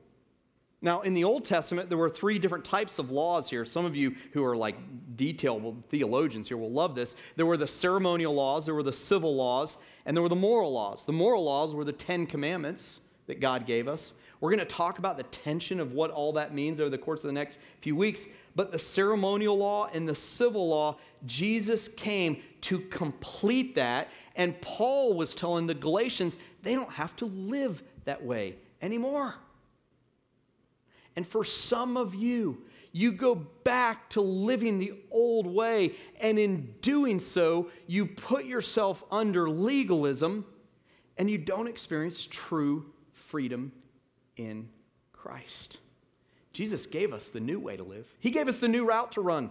Now, 0.84 1.02
in 1.02 1.14
the 1.14 1.22
Old 1.22 1.44
Testament, 1.44 1.88
there 1.88 1.98
were 1.98 2.10
three 2.10 2.40
different 2.40 2.64
types 2.64 2.98
of 2.98 3.12
laws 3.12 3.48
here. 3.48 3.64
Some 3.64 3.84
of 3.84 3.94
you 3.94 4.16
who 4.32 4.44
are 4.44 4.56
like 4.56 4.76
detailed 5.16 5.84
theologians 5.90 6.48
here 6.48 6.56
will 6.56 6.72
love 6.72 6.96
this. 6.96 7.14
There 7.36 7.46
were 7.46 7.56
the 7.56 7.68
ceremonial 7.68 8.34
laws, 8.34 8.66
there 8.66 8.74
were 8.74 8.82
the 8.82 8.92
civil 8.92 9.36
laws, 9.36 9.78
and 10.04 10.16
there 10.16 10.22
were 10.22 10.28
the 10.28 10.34
moral 10.34 10.72
laws. 10.72 11.04
The 11.04 11.12
moral 11.12 11.44
laws 11.44 11.72
were 11.72 11.84
the 11.84 11.92
Ten 11.92 12.26
Commandments 12.26 13.00
that 13.28 13.38
God 13.38 13.64
gave 13.64 13.86
us. 13.86 14.14
We're 14.42 14.50
going 14.50 14.58
to 14.58 14.64
talk 14.64 14.98
about 14.98 15.16
the 15.16 15.22
tension 15.22 15.78
of 15.78 15.92
what 15.92 16.10
all 16.10 16.32
that 16.32 16.52
means 16.52 16.80
over 16.80 16.90
the 16.90 16.98
course 16.98 17.22
of 17.22 17.28
the 17.28 17.32
next 17.32 17.58
few 17.80 17.94
weeks. 17.94 18.26
But 18.56 18.72
the 18.72 18.78
ceremonial 18.78 19.56
law 19.56 19.88
and 19.94 20.06
the 20.06 20.16
civil 20.16 20.68
law, 20.68 20.98
Jesus 21.24 21.86
came 21.86 22.42
to 22.62 22.80
complete 22.80 23.76
that. 23.76 24.08
And 24.34 24.60
Paul 24.60 25.14
was 25.14 25.32
telling 25.32 25.68
the 25.68 25.74
Galatians 25.74 26.38
they 26.64 26.74
don't 26.74 26.90
have 26.90 27.14
to 27.18 27.26
live 27.26 27.84
that 28.04 28.20
way 28.24 28.56
anymore. 28.82 29.36
And 31.14 31.24
for 31.24 31.44
some 31.44 31.96
of 31.96 32.12
you, 32.12 32.64
you 32.90 33.12
go 33.12 33.36
back 33.36 34.10
to 34.10 34.20
living 34.20 34.80
the 34.80 34.94
old 35.12 35.46
way, 35.46 35.94
and 36.20 36.36
in 36.36 36.74
doing 36.80 37.20
so, 37.20 37.70
you 37.86 38.06
put 38.06 38.44
yourself 38.44 39.04
under 39.08 39.48
legalism 39.48 40.44
and 41.16 41.30
you 41.30 41.38
don't 41.38 41.68
experience 41.68 42.26
true 42.28 42.86
freedom 43.12 43.70
in 44.44 44.68
Christ. 45.12 45.78
Jesus 46.52 46.86
gave 46.86 47.12
us 47.12 47.28
the 47.28 47.40
new 47.40 47.58
way 47.58 47.76
to 47.76 47.82
live, 47.84 48.06
He 48.20 48.30
gave 48.30 48.48
us 48.48 48.58
the 48.58 48.68
new 48.68 48.84
route 48.84 49.12
to 49.12 49.20
run. 49.20 49.50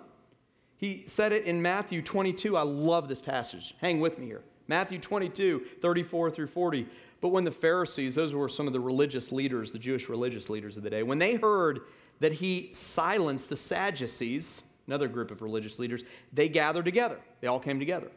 He 0.78 1.04
said 1.06 1.32
it 1.32 1.44
in 1.44 1.62
Matthew 1.62 2.02
22. 2.02 2.58
I 2.58 2.64
love 2.64 3.08
this 3.08 3.22
passage. 3.22 3.76
Hang 3.80 4.00
with 4.00 4.18
me 4.18 4.26
here. 4.26 4.42
Matthew 4.68 4.98
22, 4.98 5.64
34 5.80 6.32
through 6.32 6.48
40. 6.48 6.88
But 7.20 7.28
when 7.28 7.44
the 7.44 7.52
Pharisees, 7.52 8.16
those 8.16 8.34
were 8.34 8.50
some 8.50 8.66
of 8.66 8.74
the 8.74 8.80
religious 8.80 9.32
leaders, 9.32 9.72
the 9.72 9.78
Jewish 9.78 10.10
religious 10.10 10.50
leaders 10.50 10.78
of 10.78 10.84
the 10.84 10.90
day, 10.90 11.04
when 11.04 11.20
they 11.20 11.36
heard 11.36 11.82
that 12.20 12.32
he 12.32 12.72
silenced 12.74 13.50
the 13.50 13.56
Sadducees, 13.58 14.64
another 14.88 15.08
group 15.08 15.30
of 15.30 15.44
religious 15.44 15.78
leaders, 15.78 16.04
they 16.34 16.50
gathered 16.50 16.86
together. 16.86 17.20
They 17.42 17.48
all 17.48 17.60
came 17.60 17.78
together. 17.78 18.10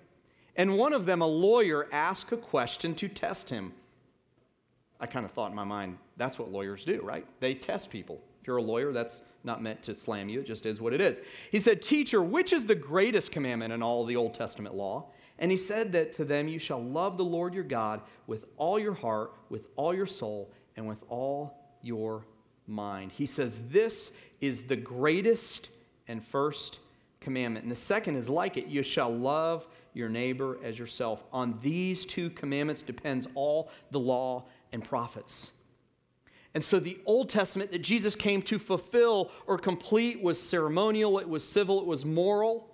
And 0.56 0.78
one 0.78 0.92
of 0.92 1.04
them, 1.04 1.20
a 1.20 1.26
lawyer, 1.26 1.86
asked 1.92 2.32
a 2.32 2.36
question 2.36 2.94
to 2.94 3.08
test 3.08 3.50
him. 3.50 3.72
I 5.00 5.06
kind 5.06 5.26
of 5.26 5.32
thought 5.32 5.50
in 5.50 5.56
my 5.56 5.64
mind, 5.64 5.98
that's 6.16 6.38
what 6.38 6.50
lawyers 6.50 6.84
do, 6.84 7.00
right? 7.02 7.26
They 7.40 7.54
test 7.54 7.90
people. 7.90 8.20
If 8.40 8.46
you're 8.46 8.58
a 8.58 8.62
lawyer, 8.62 8.92
that's 8.92 9.22
not 9.42 9.62
meant 9.62 9.82
to 9.84 9.94
slam 9.94 10.28
you, 10.28 10.40
it 10.40 10.46
just 10.46 10.66
is 10.66 10.80
what 10.80 10.92
it 10.92 11.00
is. 11.00 11.20
He 11.50 11.58
said, 11.58 11.82
Teacher, 11.82 12.22
which 12.22 12.52
is 12.52 12.66
the 12.66 12.74
greatest 12.74 13.32
commandment 13.32 13.72
in 13.72 13.82
all 13.82 14.04
the 14.04 14.16
Old 14.16 14.34
Testament 14.34 14.74
law? 14.74 15.06
And 15.38 15.50
he 15.50 15.56
said 15.56 15.92
that 15.92 16.12
to 16.14 16.24
them, 16.24 16.46
You 16.46 16.58
shall 16.58 16.82
love 16.82 17.16
the 17.16 17.24
Lord 17.24 17.54
your 17.54 17.64
God 17.64 18.02
with 18.26 18.46
all 18.56 18.78
your 18.78 18.94
heart, 18.94 19.32
with 19.48 19.66
all 19.76 19.94
your 19.94 20.06
soul, 20.06 20.52
and 20.76 20.86
with 20.86 21.02
all 21.08 21.58
your 21.82 22.24
mind. 22.66 23.12
He 23.12 23.26
says, 23.26 23.58
This 23.68 24.12
is 24.40 24.62
the 24.62 24.76
greatest 24.76 25.70
and 26.06 26.22
first 26.22 26.80
commandment. 27.20 27.64
And 27.64 27.72
the 27.72 27.76
second 27.76 28.16
is 28.16 28.28
like 28.28 28.56
it 28.56 28.66
you 28.66 28.82
shall 28.82 29.10
love 29.10 29.66
your 29.94 30.08
neighbor 30.08 30.58
as 30.62 30.78
yourself. 30.78 31.24
On 31.32 31.58
these 31.62 32.04
two 32.04 32.30
commandments 32.30 32.82
depends 32.82 33.26
all 33.34 33.70
the 33.90 33.98
law 33.98 34.44
and 34.72 34.84
prophets. 34.84 35.50
And 36.54 36.64
so 36.64 36.78
the 36.78 36.98
Old 37.04 37.28
Testament 37.28 37.72
that 37.72 37.82
Jesus 37.82 38.14
came 38.14 38.40
to 38.42 38.58
fulfill 38.58 39.30
or 39.46 39.58
complete 39.58 40.22
was 40.22 40.40
ceremonial, 40.40 41.18
it 41.18 41.28
was 41.28 41.46
civil, 41.46 41.80
it 41.80 41.86
was 41.86 42.04
moral. 42.04 42.70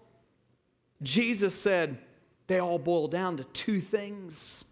Jesus 1.03 1.55
said 1.55 1.99
they 2.47 2.59
all 2.59 2.79
boil 2.79 3.09
down 3.09 3.39
to 3.39 3.45
two 3.45 3.81
things 3.81 4.65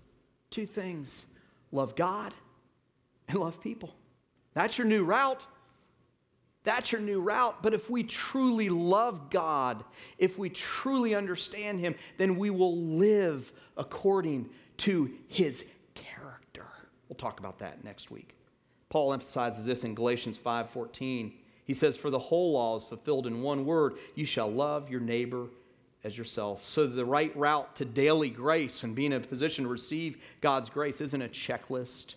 two 0.51 0.67
things 0.67 1.27
love 1.73 1.95
God 1.95 2.35
and 3.29 3.39
love 3.39 3.61
people. 3.61 3.95
That's 4.55 4.79
your 4.79 4.87
new 4.87 5.05
route. 5.05 5.47
That's 6.65 6.91
your 6.93 7.01
new 7.01 7.21
route. 7.21 7.63
But 7.63 7.75
if 7.75 7.89
we 7.89 8.03
truly 8.03 8.69
love 8.69 9.31
God, 9.31 9.85
if 10.19 10.39
we 10.39 10.51
truly 10.51 11.15
understand 11.15 11.81
Him, 11.81 11.95
then 12.17 12.37
we 12.37 12.51
will 12.51 12.77
live 12.77 13.53
according 13.77 14.49
to 14.79 15.11
His 15.29 15.65
character. 15.95 16.67
We'll 17.09 17.17
talk 17.17 17.39
about 17.39 17.59
that 17.61 17.85
next 17.85 18.11
week. 18.11 18.38
Paul 18.89 19.13
emphasizes 19.13 19.67
this 19.67 19.85
in 19.85 19.95
Galatians 19.95 20.39
5:14. 20.39 21.33
He 21.65 21.75
says, 21.75 21.97
"For 21.97 22.11
the 22.11 22.19
whole 22.19 22.53
law 22.53 22.77
is 22.77 22.85
fulfilled 22.85 23.27
in 23.27 23.43
one 23.43 23.65
word: 23.67 23.99
you 24.15 24.25
shall 24.25 24.51
love 24.51 24.91
your 24.91 25.01
neighbor 25.01 25.49
as 26.05 26.17
yourself." 26.17 26.65
So 26.65 26.87
the 26.87 27.05
right 27.05 27.35
route 27.37 27.77
to 27.77 27.85
daily 27.85 28.31
grace 28.31 28.83
and 28.85 28.95
being 28.95 29.13
in 29.13 29.23
a 29.23 29.27
position 29.27 29.65
to 29.65 29.71
receive 29.71 30.23
God's 30.41 30.71
grace 30.71 31.01
isn't 31.01 31.21
a 31.21 31.29
checklist. 31.29 32.15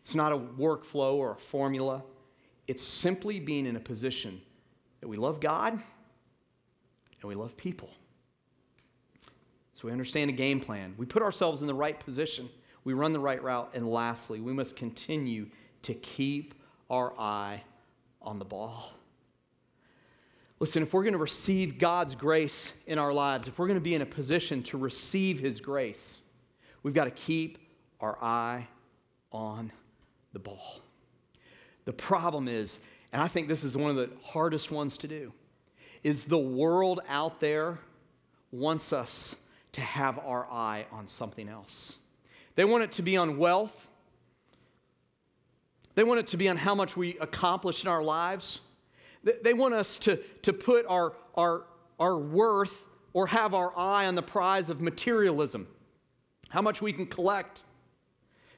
It's 0.00 0.14
not 0.14 0.32
a 0.32 0.38
workflow 0.38 1.14
or 1.14 1.32
a 1.32 1.36
formula. 1.36 2.02
It's 2.66 2.82
simply 2.82 3.38
being 3.38 3.66
in 3.66 3.76
a 3.76 3.80
position 3.80 4.40
that 5.00 5.08
we 5.08 5.16
love 5.16 5.40
God 5.40 5.72
and 5.74 7.28
we 7.28 7.34
love 7.34 7.56
people. 7.56 7.90
So 9.74 9.86
we 9.86 9.92
understand 9.92 10.30
a 10.30 10.34
game 10.34 10.60
plan. 10.60 10.94
We 10.98 11.06
put 11.06 11.22
ourselves 11.22 11.60
in 11.62 11.66
the 11.66 11.74
right 11.74 11.98
position. 11.98 12.50
We 12.84 12.92
run 12.92 13.12
the 13.12 13.20
right 13.20 13.42
route. 13.42 13.70
And 13.74 13.88
lastly, 13.88 14.40
we 14.40 14.52
must 14.52 14.76
continue 14.76 15.48
to 15.82 15.94
keep 15.94 16.54
our 16.88 17.12
eye 17.18 17.62
on 18.22 18.38
the 18.38 18.44
ball. 18.44 18.92
Listen, 20.58 20.82
if 20.82 20.92
we're 20.92 21.02
going 21.02 21.14
to 21.14 21.18
receive 21.18 21.78
God's 21.78 22.14
grace 22.14 22.74
in 22.86 22.98
our 22.98 23.12
lives, 23.12 23.48
if 23.48 23.58
we're 23.58 23.66
going 23.66 23.78
to 23.78 23.80
be 23.80 23.94
in 23.94 24.02
a 24.02 24.06
position 24.06 24.62
to 24.64 24.76
receive 24.76 25.38
His 25.40 25.60
grace, 25.60 26.20
we've 26.82 26.94
got 26.94 27.04
to 27.04 27.10
keep 27.10 27.58
our 28.00 28.22
eye 28.22 28.66
on 29.32 29.72
the 30.32 30.38
ball. 30.38 30.80
The 31.86 31.92
problem 31.94 32.46
is, 32.46 32.80
and 33.12 33.22
I 33.22 33.26
think 33.26 33.48
this 33.48 33.64
is 33.64 33.76
one 33.76 33.90
of 33.90 33.96
the 33.96 34.10
hardest 34.22 34.70
ones 34.70 34.98
to 34.98 35.08
do, 35.08 35.32
is 36.04 36.24
the 36.24 36.38
world 36.38 37.00
out 37.08 37.40
there 37.40 37.78
wants 38.52 38.92
us 38.92 39.36
to 39.72 39.80
have 39.80 40.18
our 40.18 40.46
eye 40.50 40.86
on 40.92 41.08
something 41.08 41.48
else. 41.48 41.96
They 42.54 42.64
want 42.64 42.82
it 42.84 42.92
to 42.92 43.02
be 43.02 43.16
on 43.16 43.38
wealth, 43.38 43.86
they 46.00 46.04
want 46.04 46.18
it 46.18 46.28
to 46.28 46.38
be 46.38 46.48
on 46.48 46.56
how 46.56 46.74
much 46.74 46.96
we 46.96 47.18
accomplish 47.18 47.84
in 47.84 47.90
our 47.90 48.02
lives. 48.02 48.62
They 49.42 49.52
want 49.52 49.74
us 49.74 49.98
to, 49.98 50.16
to 50.40 50.54
put 50.54 50.86
our, 50.86 51.12
our, 51.34 51.66
our 51.98 52.16
worth 52.16 52.86
or 53.12 53.26
have 53.26 53.52
our 53.52 53.78
eye 53.78 54.06
on 54.06 54.14
the 54.14 54.22
prize 54.22 54.70
of 54.70 54.80
materialism, 54.80 55.68
how 56.48 56.62
much 56.62 56.80
we 56.80 56.94
can 56.94 57.04
collect. 57.04 57.64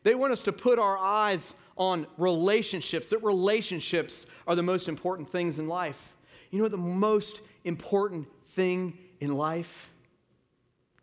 They 0.04 0.14
want 0.14 0.32
us 0.32 0.44
to 0.44 0.52
put 0.52 0.78
our 0.78 0.96
eyes 0.96 1.54
on 1.76 2.06
relationships, 2.16 3.08
that 3.08 3.24
relationships 3.24 4.26
are 4.46 4.54
the 4.54 4.62
most 4.62 4.88
important 4.88 5.28
things 5.28 5.58
in 5.58 5.66
life. 5.66 6.14
You 6.52 6.58
know 6.58 6.62
what 6.62 6.70
the 6.70 6.78
most 6.78 7.40
important 7.64 8.28
thing 8.50 8.96
in 9.18 9.36
life 9.36 9.90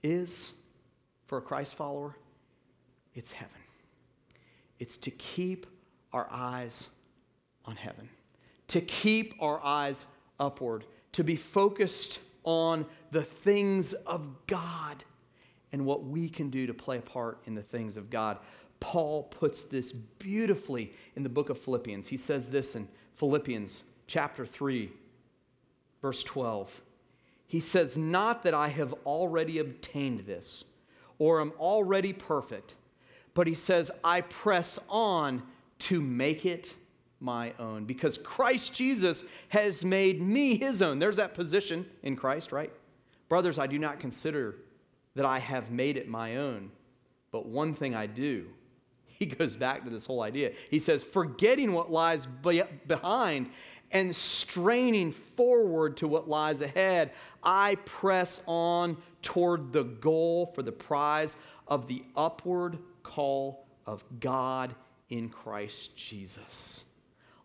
is 0.04 0.54
for 1.28 1.40
a 1.40 1.42
Christ 1.42 1.76
follower? 1.76 2.16
It's 3.14 3.34
heaven. 3.34 3.60
It's 4.80 4.96
to 4.96 5.12
keep 5.12 5.68
our 6.14 6.28
eyes 6.32 6.88
on 7.66 7.76
heaven, 7.76 8.10
to 8.68 8.82
keep 8.82 9.34
our 9.40 9.64
eyes 9.64 10.06
upward, 10.40 10.86
to 11.14 11.24
be 11.24 11.36
focused 11.36 12.20
on 12.44 12.86
the 13.12 13.24
things 13.24 13.94
of 13.94 14.28
God 14.48 15.04
and 15.72 15.86
what 15.86 16.04
we 16.04 16.30
can 16.30 16.50
do 16.50 16.66
to 16.68 16.74
play 16.74 16.98
a 16.98 17.02
part 17.02 17.40
in 17.46 17.54
the 17.54 17.62
things 17.62 17.98
of 17.98 18.10
God. 18.10 18.38
Paul 18.80 19.24
puts 19.24 19.64
this 19.64 19.92
beautifully 19.92 20.94
in 21.16 21.24
the 21.24 21.30
book 21.30 21.50
of 21.50 21.60
Philippians. 21.60 22.08
He 22.08 22.18
says 22.18 22.50
this 22.50 22.76
in 22.76 22.88
Philippians 23.14 23.84
chapter 24.08 24.46
3, 24.46 24.92
verse 26.02 26.24
12. 26.24 26.82
He 27.46 27.60
says, 27.60 27.98
Not 27.98 28.44
that 28.44 28.54
I 28.54 28.70
have 28.70 28.94
already 29.06 29.60
obtained 29.60 30.22
this 30.22 30.64
or 31.18 31.42
am 31.42 31.52
already 31.60 32.14
perfect, 32.14 32.76
but 33.34 33.48
he 33.48 33.56
says, 33.56 33.92
I 34.04 34.22
press 34.22 34.80
on 34.88 35.44
to 35.80 36.02
make 36.02 36.46
it 36.46 36.74
my 37.20 37.54
own 37.60 37.86
because 37.86 38.18
Christ 38.18 38.74
Jesus 38.74 39.24
has 39.50 39.84
made 39.84 40.22
me 40.22 40.56
his 40.56 40.82
own. 40.82 41.00
There's 41.00 41.18
that 41.18 41.34
position 41.34 41.86
in 42.04 42.16
Christ, 42.16 42.52
right? 42.52 42.72
Brothers, 43.28 43.60
I 43.60 43.68
do 43.68 43.78
not 43.78 44.00
consider 44.00 44.56
that 45.16 45.26
I 45.26 45.40
have 45.40 45.72
made 45.72 45.98
it 45.98 46.08
my 46.08 46.38
own, 46.38 46.72
but 47.32 47.46
one 47.46 47.74
thing 47.74 47.96
I 47.96 48.06
do. 48.06 48.48
He 49.20 49.26
goes 49.26 49.54
back 49.54 49.84
to 49.84 49.90
this 49.90 50.06
whole 50.06 50.22
idea. 50.22 50.54
He 50.72 50.80
says, 50.80 51.04
forgetting 51.04 51.74
what 51.74 51.92
lies 51.92 52.26
behind 52.88 53.50
and 53.92 54.16
straining 54.16 55.12
forward 55.12 55.98
to 55.98 56.08
what 56.08 56.30
lies 56.30 56.62
ahead, 56.62 57.12
I 57.44 57.76
press 57.84 58.40
on 58.46 58.96
toward 59.22 59.74
the 59.74 59.84
goal 59.84 60.54
for 60.56 60.64
the 60.64 60.72
prize 60.72 61.36
of 61.68 61.86
the 61.86 62.02
upward 62.16 62.80
call 63.04 63.66
of 63.86 64.06
God 64.22 64.74
in 65.10 65.30
Christ 65.30 65.96
Jesus. 65.96 66.84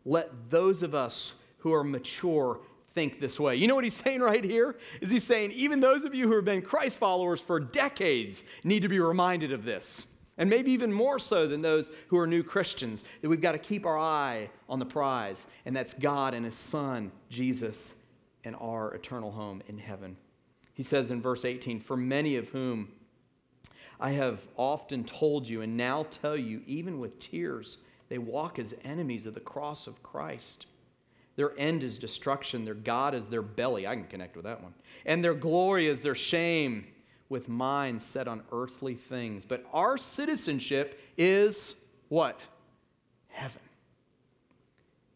let 0.05 0.51
those 0.51 0.83
of 0.83 0.95
us 0.95 1.35
who 1.59 1.73
are 1.73 1.83
mature 1.83 2.61
think 2.95 3.21
this 3.21 3.41
way. 3.41 3.57
You 3.57 3.67
know 3.67 3.75
what 3.75 3.85
he's 3.85 3.95
saying 4.05 4.21
right 4.21 4.45
here? 4.45 4.77
Is 5.01 5.11
he's 5.11 5.25
saying, 5.25 5.53
even 5.53 5.81
those 5.81 6.05
of 6.05 6.15
you 6.15 6.29
who 6.29 6.37
have 6.37 6.45
been 6.45 6.62
Christ 6.62 6.99
followers 6.99 7.41
for 7.41 7.59
decades 7.59 8.45
need 8.62 8.83
to 8.83 8.89
be 8.89 9.01
reminded 9.01 9.53
of 9.53 9.65
this. 9.65 10.07
And 10.37 10.51
maybe 10.51 10.73
even 10.73 10.93
more 10.93 11.19
so 11.19 11.47
than 11.47 11.62
those 11.62 11.91
who 12.09 12.19
are 12.19 12.27
new 12.27 12.43
Christians, 12.43 13.05
that 13.23 13.29
we've 13.29 13.41
got 13.41 13.53
to 13.53 13.59
keep 13.59 13.87
our 13.87 13.99
eye 13.99 14.51
on 14.69 14.81
the 14.81 14.87
prize, 14.87 15.47
and 15.65 15.77
that's 15.77 15.95
God 15.95 16.35
and 16.35 16.45
His 16.45 16.57
Son, 16.57 17.12
Jesus, 17.29 17.95
and 18.43 18.57
our 18.57 18.93
eternal 18.95 19.31
home 19.31 19.62
in 19.69 19.79
heaven. 19.79 20.17
He 20.75 20.83
says 20.83 21.12
in 21.12 21.23
verse 21.23 21.45
18, 21.45 21.79
For 21.79 21.97
many 21.97 22.35
of 22.35 22.49
whom 22.49 22.91
I 24.01 24.11
have 24.11 24.40
often 24.57 25.05
told 25.05 25.49
you, 25.49 25.62
and 25.62 25.76
now 25.76 26.07
tell 26.11 26.36
you, 26.36 26.62
even 26.66 26.99
with 26.99 27.18
tears, 27.18 27.78
they 28.09 28.18
walk 28.18 28.59
as 28.59 28.74
enemies 28.84 29.26
of 29.26 29.34
the 29.34 29.40
cross 29.40 29.86
of 29.86 30.03
Christ. 30.03 30.66
Their 31.36 31.59
end 31.59 31.82
is 31.82 31.99
destruction, 31.99 32.64
their 32.64 32.74
God 32.74 33.14
is 33.14 33.28
their 33.28 33.42
belly. 33.42 33.86
I 33.86 33.95
can 33.95 34.05
connect 34.05 34.36
with 34.36 34.45
that 34.45 34.62
one. 34.62 34.74
And 35.05 35.24
their 35.24 35.34
glory 35.34 35.86
is 35.86 36.01
their 36.01 36.14
shame 36.14 36.86
with 37.28 37.49
minds 37.49 38.05
set 38.05 38.28
on 38.28 38.42
earthly 38.53 38.95
things. 38.95 39.45
But 39.45 39.66
our 39.72 39.97
citizenship 39.97 41.01
is 41.16 41.74
what? 42.09 42.38
Heaven. 43.28 43.62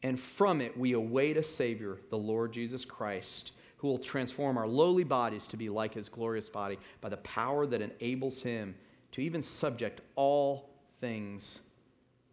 And 0.02 0.18
from 0.18 0.60
it 0.60 0.76
we 0.76 0.92
await 0.92 1.36
a 1.36 1.42
Savior, 1.42 1.98
the 2.10 2.18
Lord 2.18 2.52
Jesus 2.52 2.84
Christ, 2.84 3.52
who 3.78 3.88
will 3.88 3.98
transform 3.98 4.58
our 4.58 4.66
lowly 4.66 5.04
bodies 5.04 5.46
to 5.46 5.56
be 5.56 5.68
like 5.68 5.94
his 5.94 6.08
glorious 6.08 6.48
body 6.48 6.78
by 7.00 7.08
the 7.08 7.16
power 7.18 7.66
that 7.66 7.80
enables 7.80 8.42
him 8.42 8.74
to 9.12 9.20
even 9.22 9.42
subject 9.42 10.00
all 10.16 10.68
things 11.00 11.60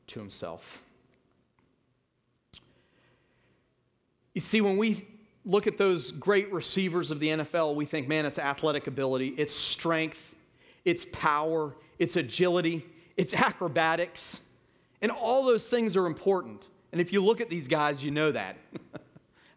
to 0.07 0.19
himself. 0.19 0.81
You 4.33 4.41
see, 4.41 4.59
when 4.59 4.75
we 4.75 5.07
look 5.45 5.67
at 5.67 5.77
those 5.77 6.11
great 6.11 6.51
receivers 6.51 7.11
of 7.11 7.19
the 7.19 7.27
NFL, 7.27 7.75
we 7.75 7.85
think, 7.85 8.07
man, 8.07 8.25
it's 8.25 8.39
athletic 8.39 8.87
ability, 8.87 9.29
it's 9.37 9.53
strength, 9.53 10.35
it's 10.83 11.05
power, 11.11 11.75
it's 11.99 12.15
agility, 12.17 12.85
it's 13.15 13.33
acrobatics. 13.33 14.41
And 15.01 15.11
all 15.11 15.45
those 15.45 15.67
things 15.69 15.95
are 15.95 16.07
important. 16.07 16.63
And 16.91 16.99
if 16.99 17.13
you 17.13 17.23
look 17.23 17.39
at 17.39 17.49
these 17.49 17.67
guys, 17.67 18.03
you 18.03 18.11
know 18.11 18.31
that. 18.31 18.57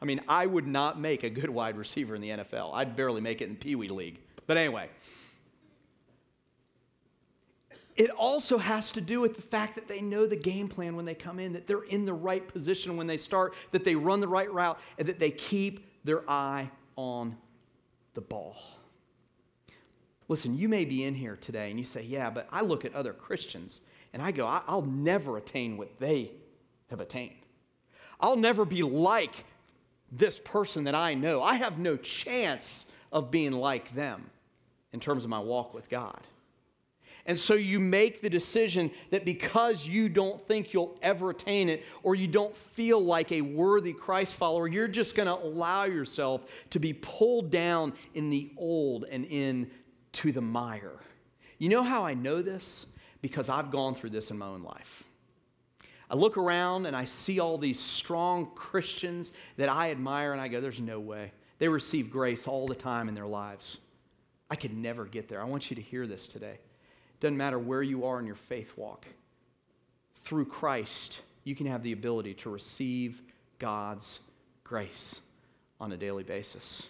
I 0.00 0.04
mean, 0.04 0.20
I 0.28 0.46
would 0.46 0.66
not 0.66 1.00
make 1.00 1.24
a 1.24 1.30
good 1.30 1.50
wide 1.50 1.76
receiver 1.76 2.14
in 2.14 2.20
the 2.20 2.30
NFL. 2.30 2.72
I'd 2.74 2.94
barely 2.94 3.20
make 3.20 3.40
it 3.40 3.44
in 3.44 3.54
the 3.54 3.58
Pee 3.58 3.74
Wee 3.74 3.88
League. 3.88 4.20
But 4.46 4.56
anyway, 4.56 4.88
it 7.96 8.10
also 8.10 8.58
has 8.58 8.92
to 8.92 9.00
do 9.00 9.20
with 9.20 9.34
the 9.34 9.42
fact 9.42 9.74
that 9.74 9.88
they 9.88 10.00
know 10.00 10.26
the 10.26 10.36
game 10.36 10.68
plan 10.68 10.94
when 10.94 11.04
they 11.04 11.14
come 11.14 11.40
in, 11.40 11.52
that 11.54 11.66
they're 11.66 11.82
in 11.82 12.04
the 12.04 12.12
right 12.12 12.46
position 12.46 12.96
when 12.96 13.08
they 13.08 13.16
start, 13.16 13.54
that 13.72 13.84
they 13.84 13.96
run 13.96 14.20
the 14.20 14.28
right 14.28 14.50
route, 14.52 14.78
and 14.98 15.08
that 15.08 15.18
they 15.18 15.32
keep 15.32 15.84
their 16.04 16.22
eye 16.30 16.70
on 16.96 17.36
the 18.14 18.20
ball. 18.20 18.56
Listen, 20.28 20.56
you 20.56 20.68
may 20.68 20.84
be 20.84 21.04
in 21.04 21.14
here 21.14 21.36
today 21.36 21.70
and 21.70 21.78
you 21.78 21.84
say, 21.84 22.02
Yeah, 22.02 22.30
but 22.30 22.46
I 22.52 22.60
look 22.60 22.84
at 22.84 22.94
other 22.94 23.12
Christians 23.12 23.80
and 24.12 24.22
I 24.22 24.30
go, 24.30 24.46
I'll 24.46 24.82
never 24.82 25.36
attain 25.36 25.76
what 25.76 25.98
they 25.98 26.30
have 26.90 27.00
attained. 27.00 27.34
I'll 28.20 28.36
never 28.36 28.64
be 28.64 28.82
like 28.82 29.44
this 30.12 30.38
person 30.38 30.84
that 30.84 30.94
I 30.94 31.14
know. 31.14 31.42
I 31.42 31.54
have 31.54 31.78
no 31.78 31.96
chance 31.96 32.86
of 33.12 33.30
being 33.30 33.52
like 33.52 33.94
them 33.94 34.30
in 34.92 35.00
terms 35.00 35.24
of 35.24 35.30
my 35.30 35.40
walk 35.40 35.74
with 35.74 35.88
God. 35.88 36.20
And 37.26 37.38
so 37.38 37.54
you 37.54 37.78
make 37.78 38.22
the 38.22 38.30
decision 38.30 38.90
that 39.10 39.26
because 39.26 39.86
you 39.86 40.08
don't 40.08 40.40
think 40.48 40.72
you'll 40.72 40.96
ever 41.02 41.28
attain 41.30 41.68
it 41.68 41.84
or 42.02 42.14
you 42.14 42.26
don't 42.26 42.56
feel 42.56 43.04
like 43.04 43.32
a 43.32 43.42
worthy 43.42 43.92
Christ 43.92 44.34
follower, 44.34 44.66
you're 44.66 44.88
just 44.88 45.14
going 45.14 45.26
to 45.26 45.34
allow 45.34 45.84
yourself 45.84 46.46
to 46.70 46.78
be 46.78 46.94
pulled 46.94 47.50
down 47.50 47.92
in 48.14 48.30
the 48.30 48.50
old 48.56 49.04
and 49.04 49.26
into 49.26 50.32
the 50.32 50.40
mire. 50.40 50.98
You 51.58 51.68
know 51.68 51.82
how 51.82 52.02
I 52.06 52.14
know 52.14 52.40
this? 52.40 52.86
Because 53.20 53.50
I've 53.50 53.70
gone 53.70 53.94
through 53.94 54.10
this 54.10 54.30
in 54.30 54.38
my 54.38 54.46
own 54.46 54.62
life. 54.62 55.04
I 56.10 56.16
look 56.16 56.36
around 56.36 56.86
and 56.86 56.96
I 56.96 57.04
see 57.04 57.38
all 57.38 57.58
these 57.58 57.78
strong 57.78 58.50
Christians 58.54 59.32
that 59.56 59.68
I 59.68 59.90
admire, 59.90 60.32
and 60.32 60.40
I 60.40 60.48
go, 60.48 60.60
there's 60.60 60.80
no 60.80 61.00
way. 61.00 61.32
They 61.58 61.68
receive 61.68 62.10
grace 62.10 62.46
all 62.46 62.66
the 62.66 62.74
time 62.74 63.08
in 63.08 63.14
their 63.14 63.26
lives. 63.26 63.78
I 64.50 64.56
could 64.56 64.74
never 64.74 65.04
get 65.04 65.28
there. 65.28 65.42
I 65.42 65.44
want 65.44 65.70
you 65.70 65.76
to 65.76 65.82
hear 65.82 66.06
this 66.06 66.28
today. 66.28 66.52
It 66.54 67.20
doesn't 67.20 67.36
matter 67.36 67.58
where 67.58 67.82
you 67.82 68.06
are 68.06 68.18
in 68.18 68.26
your 68.26 68.36
faith 68.36 68.72
walk. 68.76 69.06
Through 70.24 70.46
Christ, 70.46 71.20
you 71.44 71.54
can 71.54 71.66
have 71.66 71.82
the 71.82 71.92
ability 71.92 72.34
to 72.34 72.50
receive 72.50 73.20
God's 73.58 74.20
grace 74.64 75.20
on 75.80 75.92
a 75.92 75.96
daily 75.96 76.22
basis. 76.22 76.86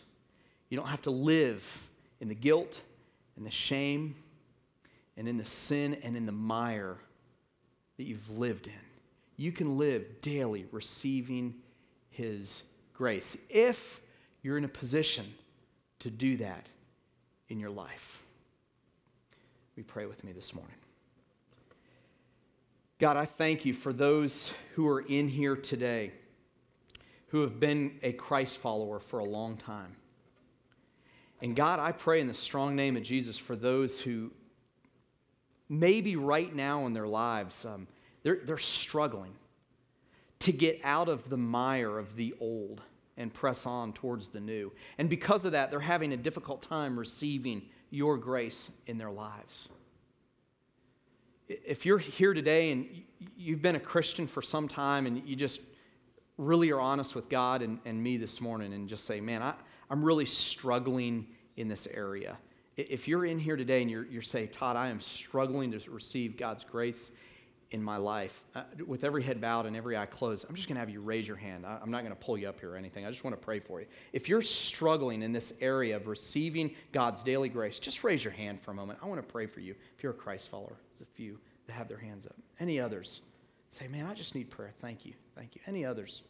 You 0.69 0.77
don't 0.77 0.89
have 0.89 1.03
to 1.03 1.11
live 1.11 1.83
in 2.21 2.29
the 2.29 2.35
guilt 2.35 2.81
and 3.37 3.47
the 3.47 3.51
shame 3.51 4.15
and 5.17 5.27
in 5.29 5.39
the 5.39 5.47
sin 5.47 5.97
and 6.03 6.17
in 6.17 6.27
the 6.27 6.33
mire 6.33 6.97
that 7.97 8.05
you've 8.05 8.31
lived 8.31 8.67
in. 8.67 8.88
You 9.39 9.53
can 9.53 9.79
live 9.79 10.21
daily 10.21 10.67
receiving 10.71 11.55
His 12.11 12.65
grace 12.93 13.39
if 13.49 14.03
you're 14.43 14.59
in 14.59 14.65
a 14.65 14.69
position 14.69 15.33
to 16.01 16.11
do 16.11 16.37
that 16.37 16.69
in 17.49 17.59
your 17.59 17.71
life 17.71 18.23
we 19.79 19.85
pray 19.85 20.07
with 20.07 20.25
me 20.25 20.33
this 20.33 20.57
morning? 20.57 20.75
God, 22.99 23.17
I 23.17 23.27
thank 23.27 23.65
you 23.65 23.73
for 23.73 23.93
those 23.93 24.53
who 24.75 24.89
are 24.89 25.03
in 25.03 25.29
here 25.29 25.55
today 25.55 26.11
who 27.29 27.43
have 27.43 27.61
been 27.61 27.97
a 28.03 28.11
Christ 28.11 28.57
follower 28.57 28.99
for 28.99 29.21
a 29.21 29.25
long 29.25 29.57
time. 29.57 29.95
And 31.43 31.55
God, 31.55 31.79
I 31.79 31.93
pray 31.93 32.21
in 32.21 32.27
the 32.27 32.35
strong 32.35 32.75
name 32.75 32.97
of 32.97 33.05
Jesus 33.05 33.39
for 33.39 33.55
those 33.55 34.01
who 34.01 34.33
maybe 35.69 36.17
right 36.17 36.53
now 36.53 36.87
in 36.87 36.93
their 36.93 37.07
lives, 37.07 37.65
um, 37.65 37.87
they're, 38.29 38.41
they're 38.45 38.59
struggling 38.59 39.33
to 40.41 40.53
get 40.53 40.79
out 40.85 41.09
of 41.09 41.31
the 41.31 41.37
mire 41.39 41.99
of 41.99 42.15
the 42.15 42.35
old 42.41 42.83
and 43.17 43.33
press 43.33 43.65
on 43.65 43.95
towards 43.95 44.29
the 44.29 44.39
new. 44.39 44.71
And 44.99 45.09
because 45.09 45.47
of 45.47 45.53
that, 45.53 45.71
they're 45.71 45.81
having 45.81 46.13
a 46.13 46.17
difficult 46.19 46.61
time 46.61 46.99
receiving 46.99 47.63
your 47.89 48.19
grace 48.19 48.71
in 48.87 48.99
their 48.99 49.11
lives. 49.11 49.71
If 51.49 51.87
you're 51.87 51.97
here 51.97 52.35
today 52.35 52.71
and 52.71 52.87
you've 53.35 53.63
been 53.63 53.77
a 53.77 53.81
Christian 53.81 54.27
for 54.27 54.43
some 54.43 54.69
time 54.69 55.07
and 55.07 55.27
you 55.27 55.35
just 55.35 55.63
really 56.37 56.71
are 56.71 56.81
honest 56.81 57.15
with 57.15 57.31
God 57.31 57.63
and, 57.63 57.79
and 57.87 58.03
me 58.03 58.19
this 58.19 58.43
morning 58.43 58.75
and 58.75 58.91
just 58.91 59.07
say, 59.07 59.23
man, 59.23 59.43
I, 59.43 59.55
I'm 59.89 60.05
really 60.05 60.27
struggling 60.27 61.29
in 61.57 61.67
this 61.67 61.87
area. 61.87 62.37
If 62.77 63.09
you're 63.09 63.25
in 63.25 63.39
here 63.39 63.57
today 63.57 63.81
and 63.81 63.91
you're, 63.91 64.05
you're 64.05 64.21
saying, 64.21 64.49
Todd, 64.49 64.77
I 64.77 64.89
am 64.89 65.01
struggling 65.01 65.73
to 65.73 65.91
receive 65.91 66.37
God's 66.37 66.63
grace 66.63 67.11
in 67.71 67.83
my 67.83 67.99
life, 67.99 68.43
uh, 68.55 68.63
with 68.87 69.05
every 69.05 69.23
head 69.23 69.41
bowed 69.41 69.67
and 69.67 69.77
every 69.77 69.97
eye 69.97 70.07
closed, 70.07 70.47
I'm 70.49 70.55
just 70.55 70.69
going 70.69 70.77
to 70.77 70.81
have 70.81 70.89
you 70.89 71.03
raise 71.03 71.29
your 71.29 71.37
hand. 71.37 71.67
I, 71.67 71.79
I'm 71.83 71.91
not 71.91 72.03
going 72.03 72.15
to 72.15 72.21
pull 72.21 72.39
you 72.39 72.49
up 72.49 72.59
here 72.61 72.73
or 72.73 72.77
anything. 72.77 73.05
I 73.05 73.11
just 73.11 73.25
want 73.25 73.39
to 73.39 73.45
pray 73.45 73.61
for 73.61 73.81
you. 73.81 73.87
If 74.13 74.29
you're 74.29 74.43
struggling 74.43 75.23
in 75.23 75.33
this 75.33 75.53
area 75.61 75.97
of 75.97 76.07
receiving 76.07 76.75
God's 76.93 77.23
daily 77.23 77.51
grace, 77.51 77.79
just 77.79 78.05
raise 78.05 78.25
your 78.25 78.33
hand 78.33 78.61
for 78.63 78.71
a 78.71 78.75
moment. 78.75 78.99
I 79.03 79.07
want 79.07 79.21
to 79.21 79.33
pray 79.33 79.47
for 79.47 79.61
you. 79.61 79.75
If 79.97 80.03
you're 80.03 80.13
a 80.13 80.17
Christ 80.17 80.49
follower, 80.49 80.77
there's 80.91 81.03
a 81.03 81.13
few 81.15 81.39
that 81.67 81.75
have 81.75 81.89
their 81.89 81.99
hands 81.99 82.25
up. 82.25 82.37
Any 82.59 82.81
others? 82.81 83.21
Say, 83.69 83.87
man, 83.87 84.07
I 84.07 84.15
just 84.15 84.35
need 84.35 84.51
prayer. 84.51 84.73
Thank 84.81 85.05
you. 85.05 85.13
Thank 85.37 85.55
you. 85.55 85.61
Any 85.67 85.85
others? 85.85 86.23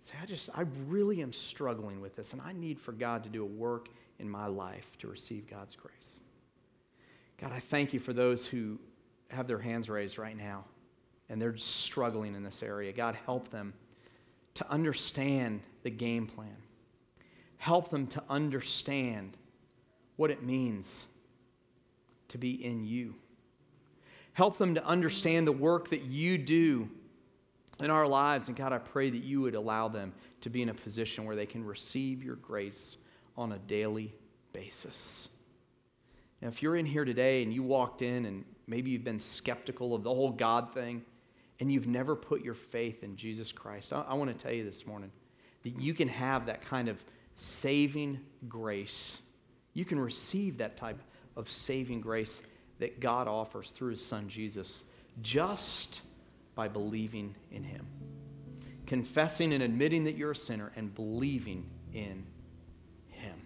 Say, 0.00 0.14
I 0.20 0.24
just, 0.24 0.48
I 0.54 0.64
really 0.88 1.20
am 1.20 1.32
struggling 1.32 2.00
with 2.00 2.16
this, 2.16 2.32
and 2.32 2.40
I 2.40 2.52
need 2.52 2.80
for 2.80 2.92
God 2.92 3.22
to 3.24 3.28
do 3.28 3.42
a 3.42 3.46
work 3.46 3.90
in 4.18 4.28
my 4.28 4.46
life 4.46 4.96
to 5.00 5.08
receive 5.08 5.48
God's 5.48 5.76
grace. 5.76 6.20
God, 7.38 7.52
I 7.52 7.58
thank 7.58 7.92
you 7.92 8.00
for 8.00 8.12
those 8.12 8.46
who 8.46 8.78
have 9.32 9.46
their 9.46 9.58
hands 9.58 9.88
raised 9.88 10.18
right 10.18 10.36
now 10.36 10.64
and 11.28 11.40
they're 11.40 11.56
struggling 11.56 12.34
in 12.34 12.42
this 12.42 12.62
area. 12.62 12.92
God, 12.92 13.16
help 13.24 13.48
them 13.48 13.72
to 14.54 14.70
understand 14.70 15.60
the 15.82 15.90
game 15.90 16.26
plan. 16.26 16.56
Help 17.56 17.90
them 17.90 18.06
to 18.08 18.22
understand 18.28 19.36
what 20.16 20.30
it 20.30 20.42
means 20.42 21.06
to 22.28 22.38
be 22.38 22.64
in 22.64 22.84
you. 22.84 23.14
Help 24.34 24.58
them 24.58 24.74
to 24.74 24.84
understand 24.84 25.46
the 25.46 25.52
work 25.52 25.88
that 25.90 26.02
you 26.02 26.38
do 26.38 26.88
in 27.80 27.90
our 27.90 28.06
lives. 28.06 28.48
And 28.48 28.56
God, 28.56 28.72
I 28.72 28.78
pray 28.78 29.10
that 29.10 29.22
you 29.22 29.40
would 29.42 29.54
allow 29.54 29.88
them 29.88 30.12
to 30.42 30.50
be 30.50 30.62
in 30.62 30.68
a 30.68 30.74
position 30.74 31.24
where 31.24 31.36
they 31.36 31.46
can 31.46 31.64
receive 31.64 32.22
your 32.22 32.36
grace 32.36 32.98
on 33.36 33.52
a 33.52 33.58
daily 33.58 34.14
basis. 34.52 35.28
Now, 36.40 36.48
if 36.48 36.62
you're 36.62 36.76
in 36.76 36.86
here 36.86 37.04
today 37.04 37.42
and 37.42 37.52
you 37.52 37.62
walked 37.62 38.02
in 38.02 38.26
and 38.26 38.44
maybe 38.66 38.90
you've 38.90 39.04
been 39.04 39.18
skeptical 39.18 39.94
of 39.94 40.02
the 40.02 40.14
whole 40.14 40.30
God 40.30 40.74
thing 40.74 41.02
and 41.60 41.72
you've 41.72 41.86
never 41.86 42.16
put 42.16 42.42
your 42.42 42.54
faith 42.54 43.02
in 43.04 43.16
Jesus 43.16 43.52
Christ, 43.52 43.92
I, 43.92 44.02
I 44.08 44.14
want 44.14 44.36
to 44.36 44.42
tell 44.42 44.52
you 44.52 44.64
this 44.64 44.86
morning 44.86 45.12
that 45.62 45.78
you 45.80 45.94
can 45.94 46.08
have 46.08 46.46
that 46.46 46.62
kind 46.62 46.88
of 46.88 47.02
saving 47.36 48.20
grace. 48.48 49.22
You 49.74 49.84
can 49.84 49.98
receive 49.98 50.58
that 50.58 50.76
type 50.76 51.00
of 51.36 51.48
saving 51.48 52.00
grace 52.00 52.42
that 52.78 53.00
God 53.00 53.28
offers 53.28 53.70
through 53.70 53.92
his 53.92 54.04
son 54.04 54.28
Jesus 54.28 54.82
just 55.22 56.00
by 56.54 56.68
believing 56.68 57.34
in 57.50 57.62
him. 57.64 57.86
confessing 58.86 59.52
and 59.54 59.62
admitting 59.62 60.04
that 60.04 60.16
you're 60.16 60.32
a 60.32 60.36
sinner 60.36 60.72
and 60.76 60.94
believing 60.94 61.64
in 61.92 62.24
Him. 63.08 63.40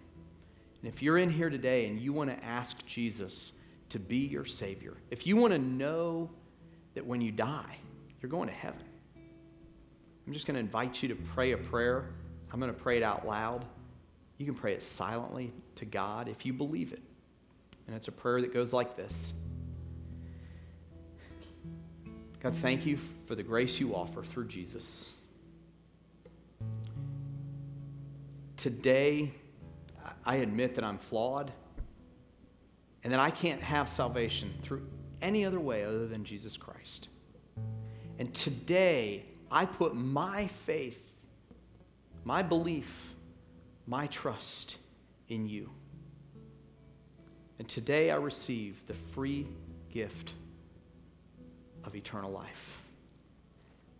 And 0.81 0.93
if 0.93 1.01
you're 1.01 1.17
in 1.17 1.29
here 1.29 1.49
today 1.49 1.87
and 1.87 1.99
you 1.99 2.13
want 2.13 2.29
to 2.29 2.45
ask 2.45 2.85
Jesus 2.85 3.53
to 3.89 3.99
be 3.99 4.17
your 4.17 4.45
Savior, 4.45 4.95
if 5.11 5.25
you 5.25 5.37
want 5.37 5.53
to 5.53 5.59
know 5.59 6.29
that 6.93 7.05
when 7.05 7.21
you 7.21 7.31
die, 7.31 7.77
you're 8.21 8.29
going 8.29 8.47
to 8.47 8.53
heaven, 8.53 8.83
I'm 10.25 10.33
just 10.33 10.45
going 10.45 10.55
to 10.55 10.59
invite 10.59 11.01
you 11.01 11.09
to 11.09 11.15
pray 11.15 11.53
a 11.53 11.57
prayer. 11.57 12.09
I'm 12.51 12.59
going 12.59 12.73
to 12.73 12.77
pray 12.77 12.97
it 12.97 13.03
out 13.03 13.25
loud. 13.25 13.65
You 14.37 14.45
can 14.45 14.55
pray 14.55 14.73
it 14.73 14.83
silently 14.83 15.53
to 15.75 15.85
God 15.85 16.27
if 16.27 16.45
you 16.45 16.51
believe 16.51 16.91
it. 16.91 17.01
And 17.87 17.95
it's 17.95 18.09
a 18.09 18.11
prayer 18.11 18.41
that 18.41 18.53
goes 18.53 18.73
like 18.73 18.97
this 18.97 19.33
God, 22.41 22.53
thank 22.53 22.85
you 22.85 22.99
for 23.25 23.35
the 23.35 23.43
grace 23.43 23.79
you 23.79 23.95
offer 23.95 24.23
through 24.23 24.47
Jesus. 24.47 25.13
Today, 28.57 29.33
I 30.25 30.35
admit 30.35 30.75
that 30.75 30.83
I'm 30.83 30.97
flawed 30.97 31.51
and 33.07 33.13
that 33.13 33.21
I 33.21 33.29
can't 33.29 33.63
have 33.63 33.87
salvation 33.87 34.53
through 34.61 34.85
any 35.21 35.45
other 35.45 35.61
way 35.61 35.85
other 35.85 36.07
than 36.07 36.25
Jesus 36.25 36.57
Christ. 36.57 37.07
And 38.19 38.33
today, 38.33 39.23
I 39.49 39.63
put 39.63 39.95
my 39.95 40.47
faith, 40.47 40.99
my 42.25 42.43
belief, 42.43 43.13
my 43.85 44.07
trust 44.07 44.75
in 45.29 45.47
you. 45.47 45.69
And 47.59 47.69
today 47.69 48.11
I 48.11 48.17
receive 48.17 48.85
the 48.87 48.93
free 48.93 49.47
gift 49.89 50.33
of 51.85 51.95
eternal 51.95 52.29
life. 52.29 52.81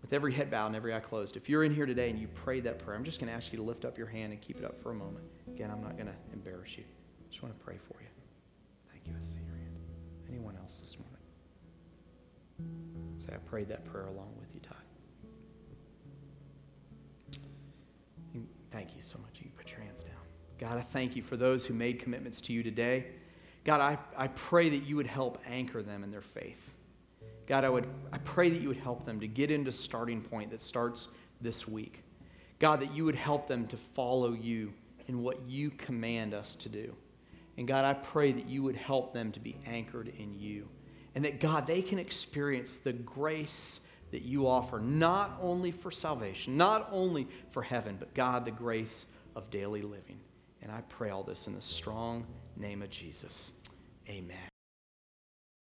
With 0.01 0.11
every 0.11 0.33
head 0.33 0.51
bowed 0.51 0.67
and 0.67 0.75
every 0.75 0.93
eye 0.93 0.99
closed, 0.99 1.37
if 1.37 1.47
you're 1.47 1.63
in 1.63 1.73
here 1.73 1.85
today 1.85 2.09
and 2.09 2.19
you 2.19 2.27
prayed 2.27 2.65
that 2.65 2.79
prayer, 2.79 2.97
I'm 2.97 3.05
just 3.05 3.21
going 3.21 3.29
to 3.29 3.37
ask 3.37 3.53
you 3.53 3.57
to 3.57 3.63
lift 3.63 3.85
up 3.85 3.97
your 3.97 4.07
hand 4.07 4.33
and 4.33 4.41
keep 4.41 4.57
it 4.57 4.65
up 4.65 4.77
for 4.83 4.91
a 4.91 4.95
moment. 4.95 5.23
Again, 5.47 5.71
I'm 5.71 5.81
not 5.81 5.95
going 5.95 6.07
to 6.07 6.15
embarrass 6.33 6.77
you. 6.77 6.83
I 6.83 7.31
just 7.31 7.41
want 7.41 7.57
to 7.57 7.63
pray 7.63 7.77
for 7.87 8.01
you. 8.01 8.07
Anyone 10.29 10.57
else 10.57 10.79
this 10.79 10.97
morning? 10.97 11.13
Say, 13.17 13.33
I 13.33 13.37
prayed 13.37 13.69
that 13.69 13.85
prayer 13.85 14.05
along 14.05 14.33
with 14.39 14.53
you, 14.53 14.59
Todd. 14.59 14.77
Thank 18.71 18.95
you 18.95 19.01
so 19.01 19.17
much. 19.19 19.39
You 19.41 19.49
put 19.57 19.71
your 19.71 19.79
hands 19.79 20.03
down. 20.03 20.11
God, 20.59 20.77
I 20.77 20.81
thank 20.81 21.15
you 21.15 21.23
for 21.23 21.37
those 21.37 21.65
who 21.65 21.73
made 21.73 21.99
commitments 21.99 22.41
to 22.41 22.53
you 22.53 22.63
today. 22.63 23.05
God, 23.63 23.81
I, 23.81 23.97
I 24.15 24.27
pray 24.27 24.69
that 24.69 24.85
you 24.85 24.95
would 24.95 25.07
help 25.07 25.39
anchor 25.47 25.81
them 25.81 26.03
in 26.03 26.11
their 26.11 26.21
faith. 26.21 26.73
God, 27.47 27.63
I, 27.63 27.69
would, 27.69 27.87
I 28.11 28.17
pray 28.19 28.49
that 28.49 28.61
you 28.61 28.67
would 28.67 28.77
help 28.77 29.05
them 29.05 29.19
to 29.19 29.27
get 29.27 29.51
into 29.51 29.71
starting 29.71 30.21
point 30.21 30.51
that 30.51 30.61
starts 30.61 31.07
this 31.41 31.67
week. 31.67 32.03
God, 32.59 32.81
that 32.81 32.93
you 32.93 33.05
would 33.05 33.15
help 33.15 33.47
them 33.47 33.67
to 33.67 33.77
follow 33.77 34.33
you 34.33 34.73
in 35.07 35.21
what 35.21 35.39
you 35.47 35.69
command 35.69 36.33
us 36.33 36.55
to 36.55 36.69
do. 36.69 36.93
And 37.57 37.67
God, 37.67 37.85
I 37.85 37.93
pray 37.93 38.31
that 38.31 38.47
you 38.47 38.63
would 38.63 38.75
help 38.75 39.13
them 39.13 39.31
to 39.31 39.39
be 39.39 39.57
anchored 39.65 40.11
in 40.17 40.33
you. 40.33 40.67
And 41.15 41.25
that, 41.25 41.39
God, 41.39 41.65
they 41.65 41.81
can 41.81 41.97
experience 41.97 42.77
the 42.77 42.93
grace 42.93 43.79
that 44.11 44.21
you 44.21 44.47
offer, 44.47 44.79
not 44.79 45.37
only 45.41 45.71
for 45.71 45.91
salvation, 45.91 46.55
not 46.55 46.87
only 46.91 47.27
for 47.49 47.61
heaven, 47.61 47.97
but 47.99 48.13
God, 48.13 48.45
the 48.45 48.51
grace 48.51 49.07
of 49.35 49.49
daily 49.49 49.81
living. 49.81 50.19
And 50.61 50.71
I 50.71 50.81
pray 50.89 51.09
all 51.09 51.23
this 51.23 51.47
in 51.47 51.55
the 51.55 51.61
strong 51.61 52.25
name 52.55 52.81
of 52.81 52.89
Jesus. 52.89 53.53
Amen. 54.07 54.56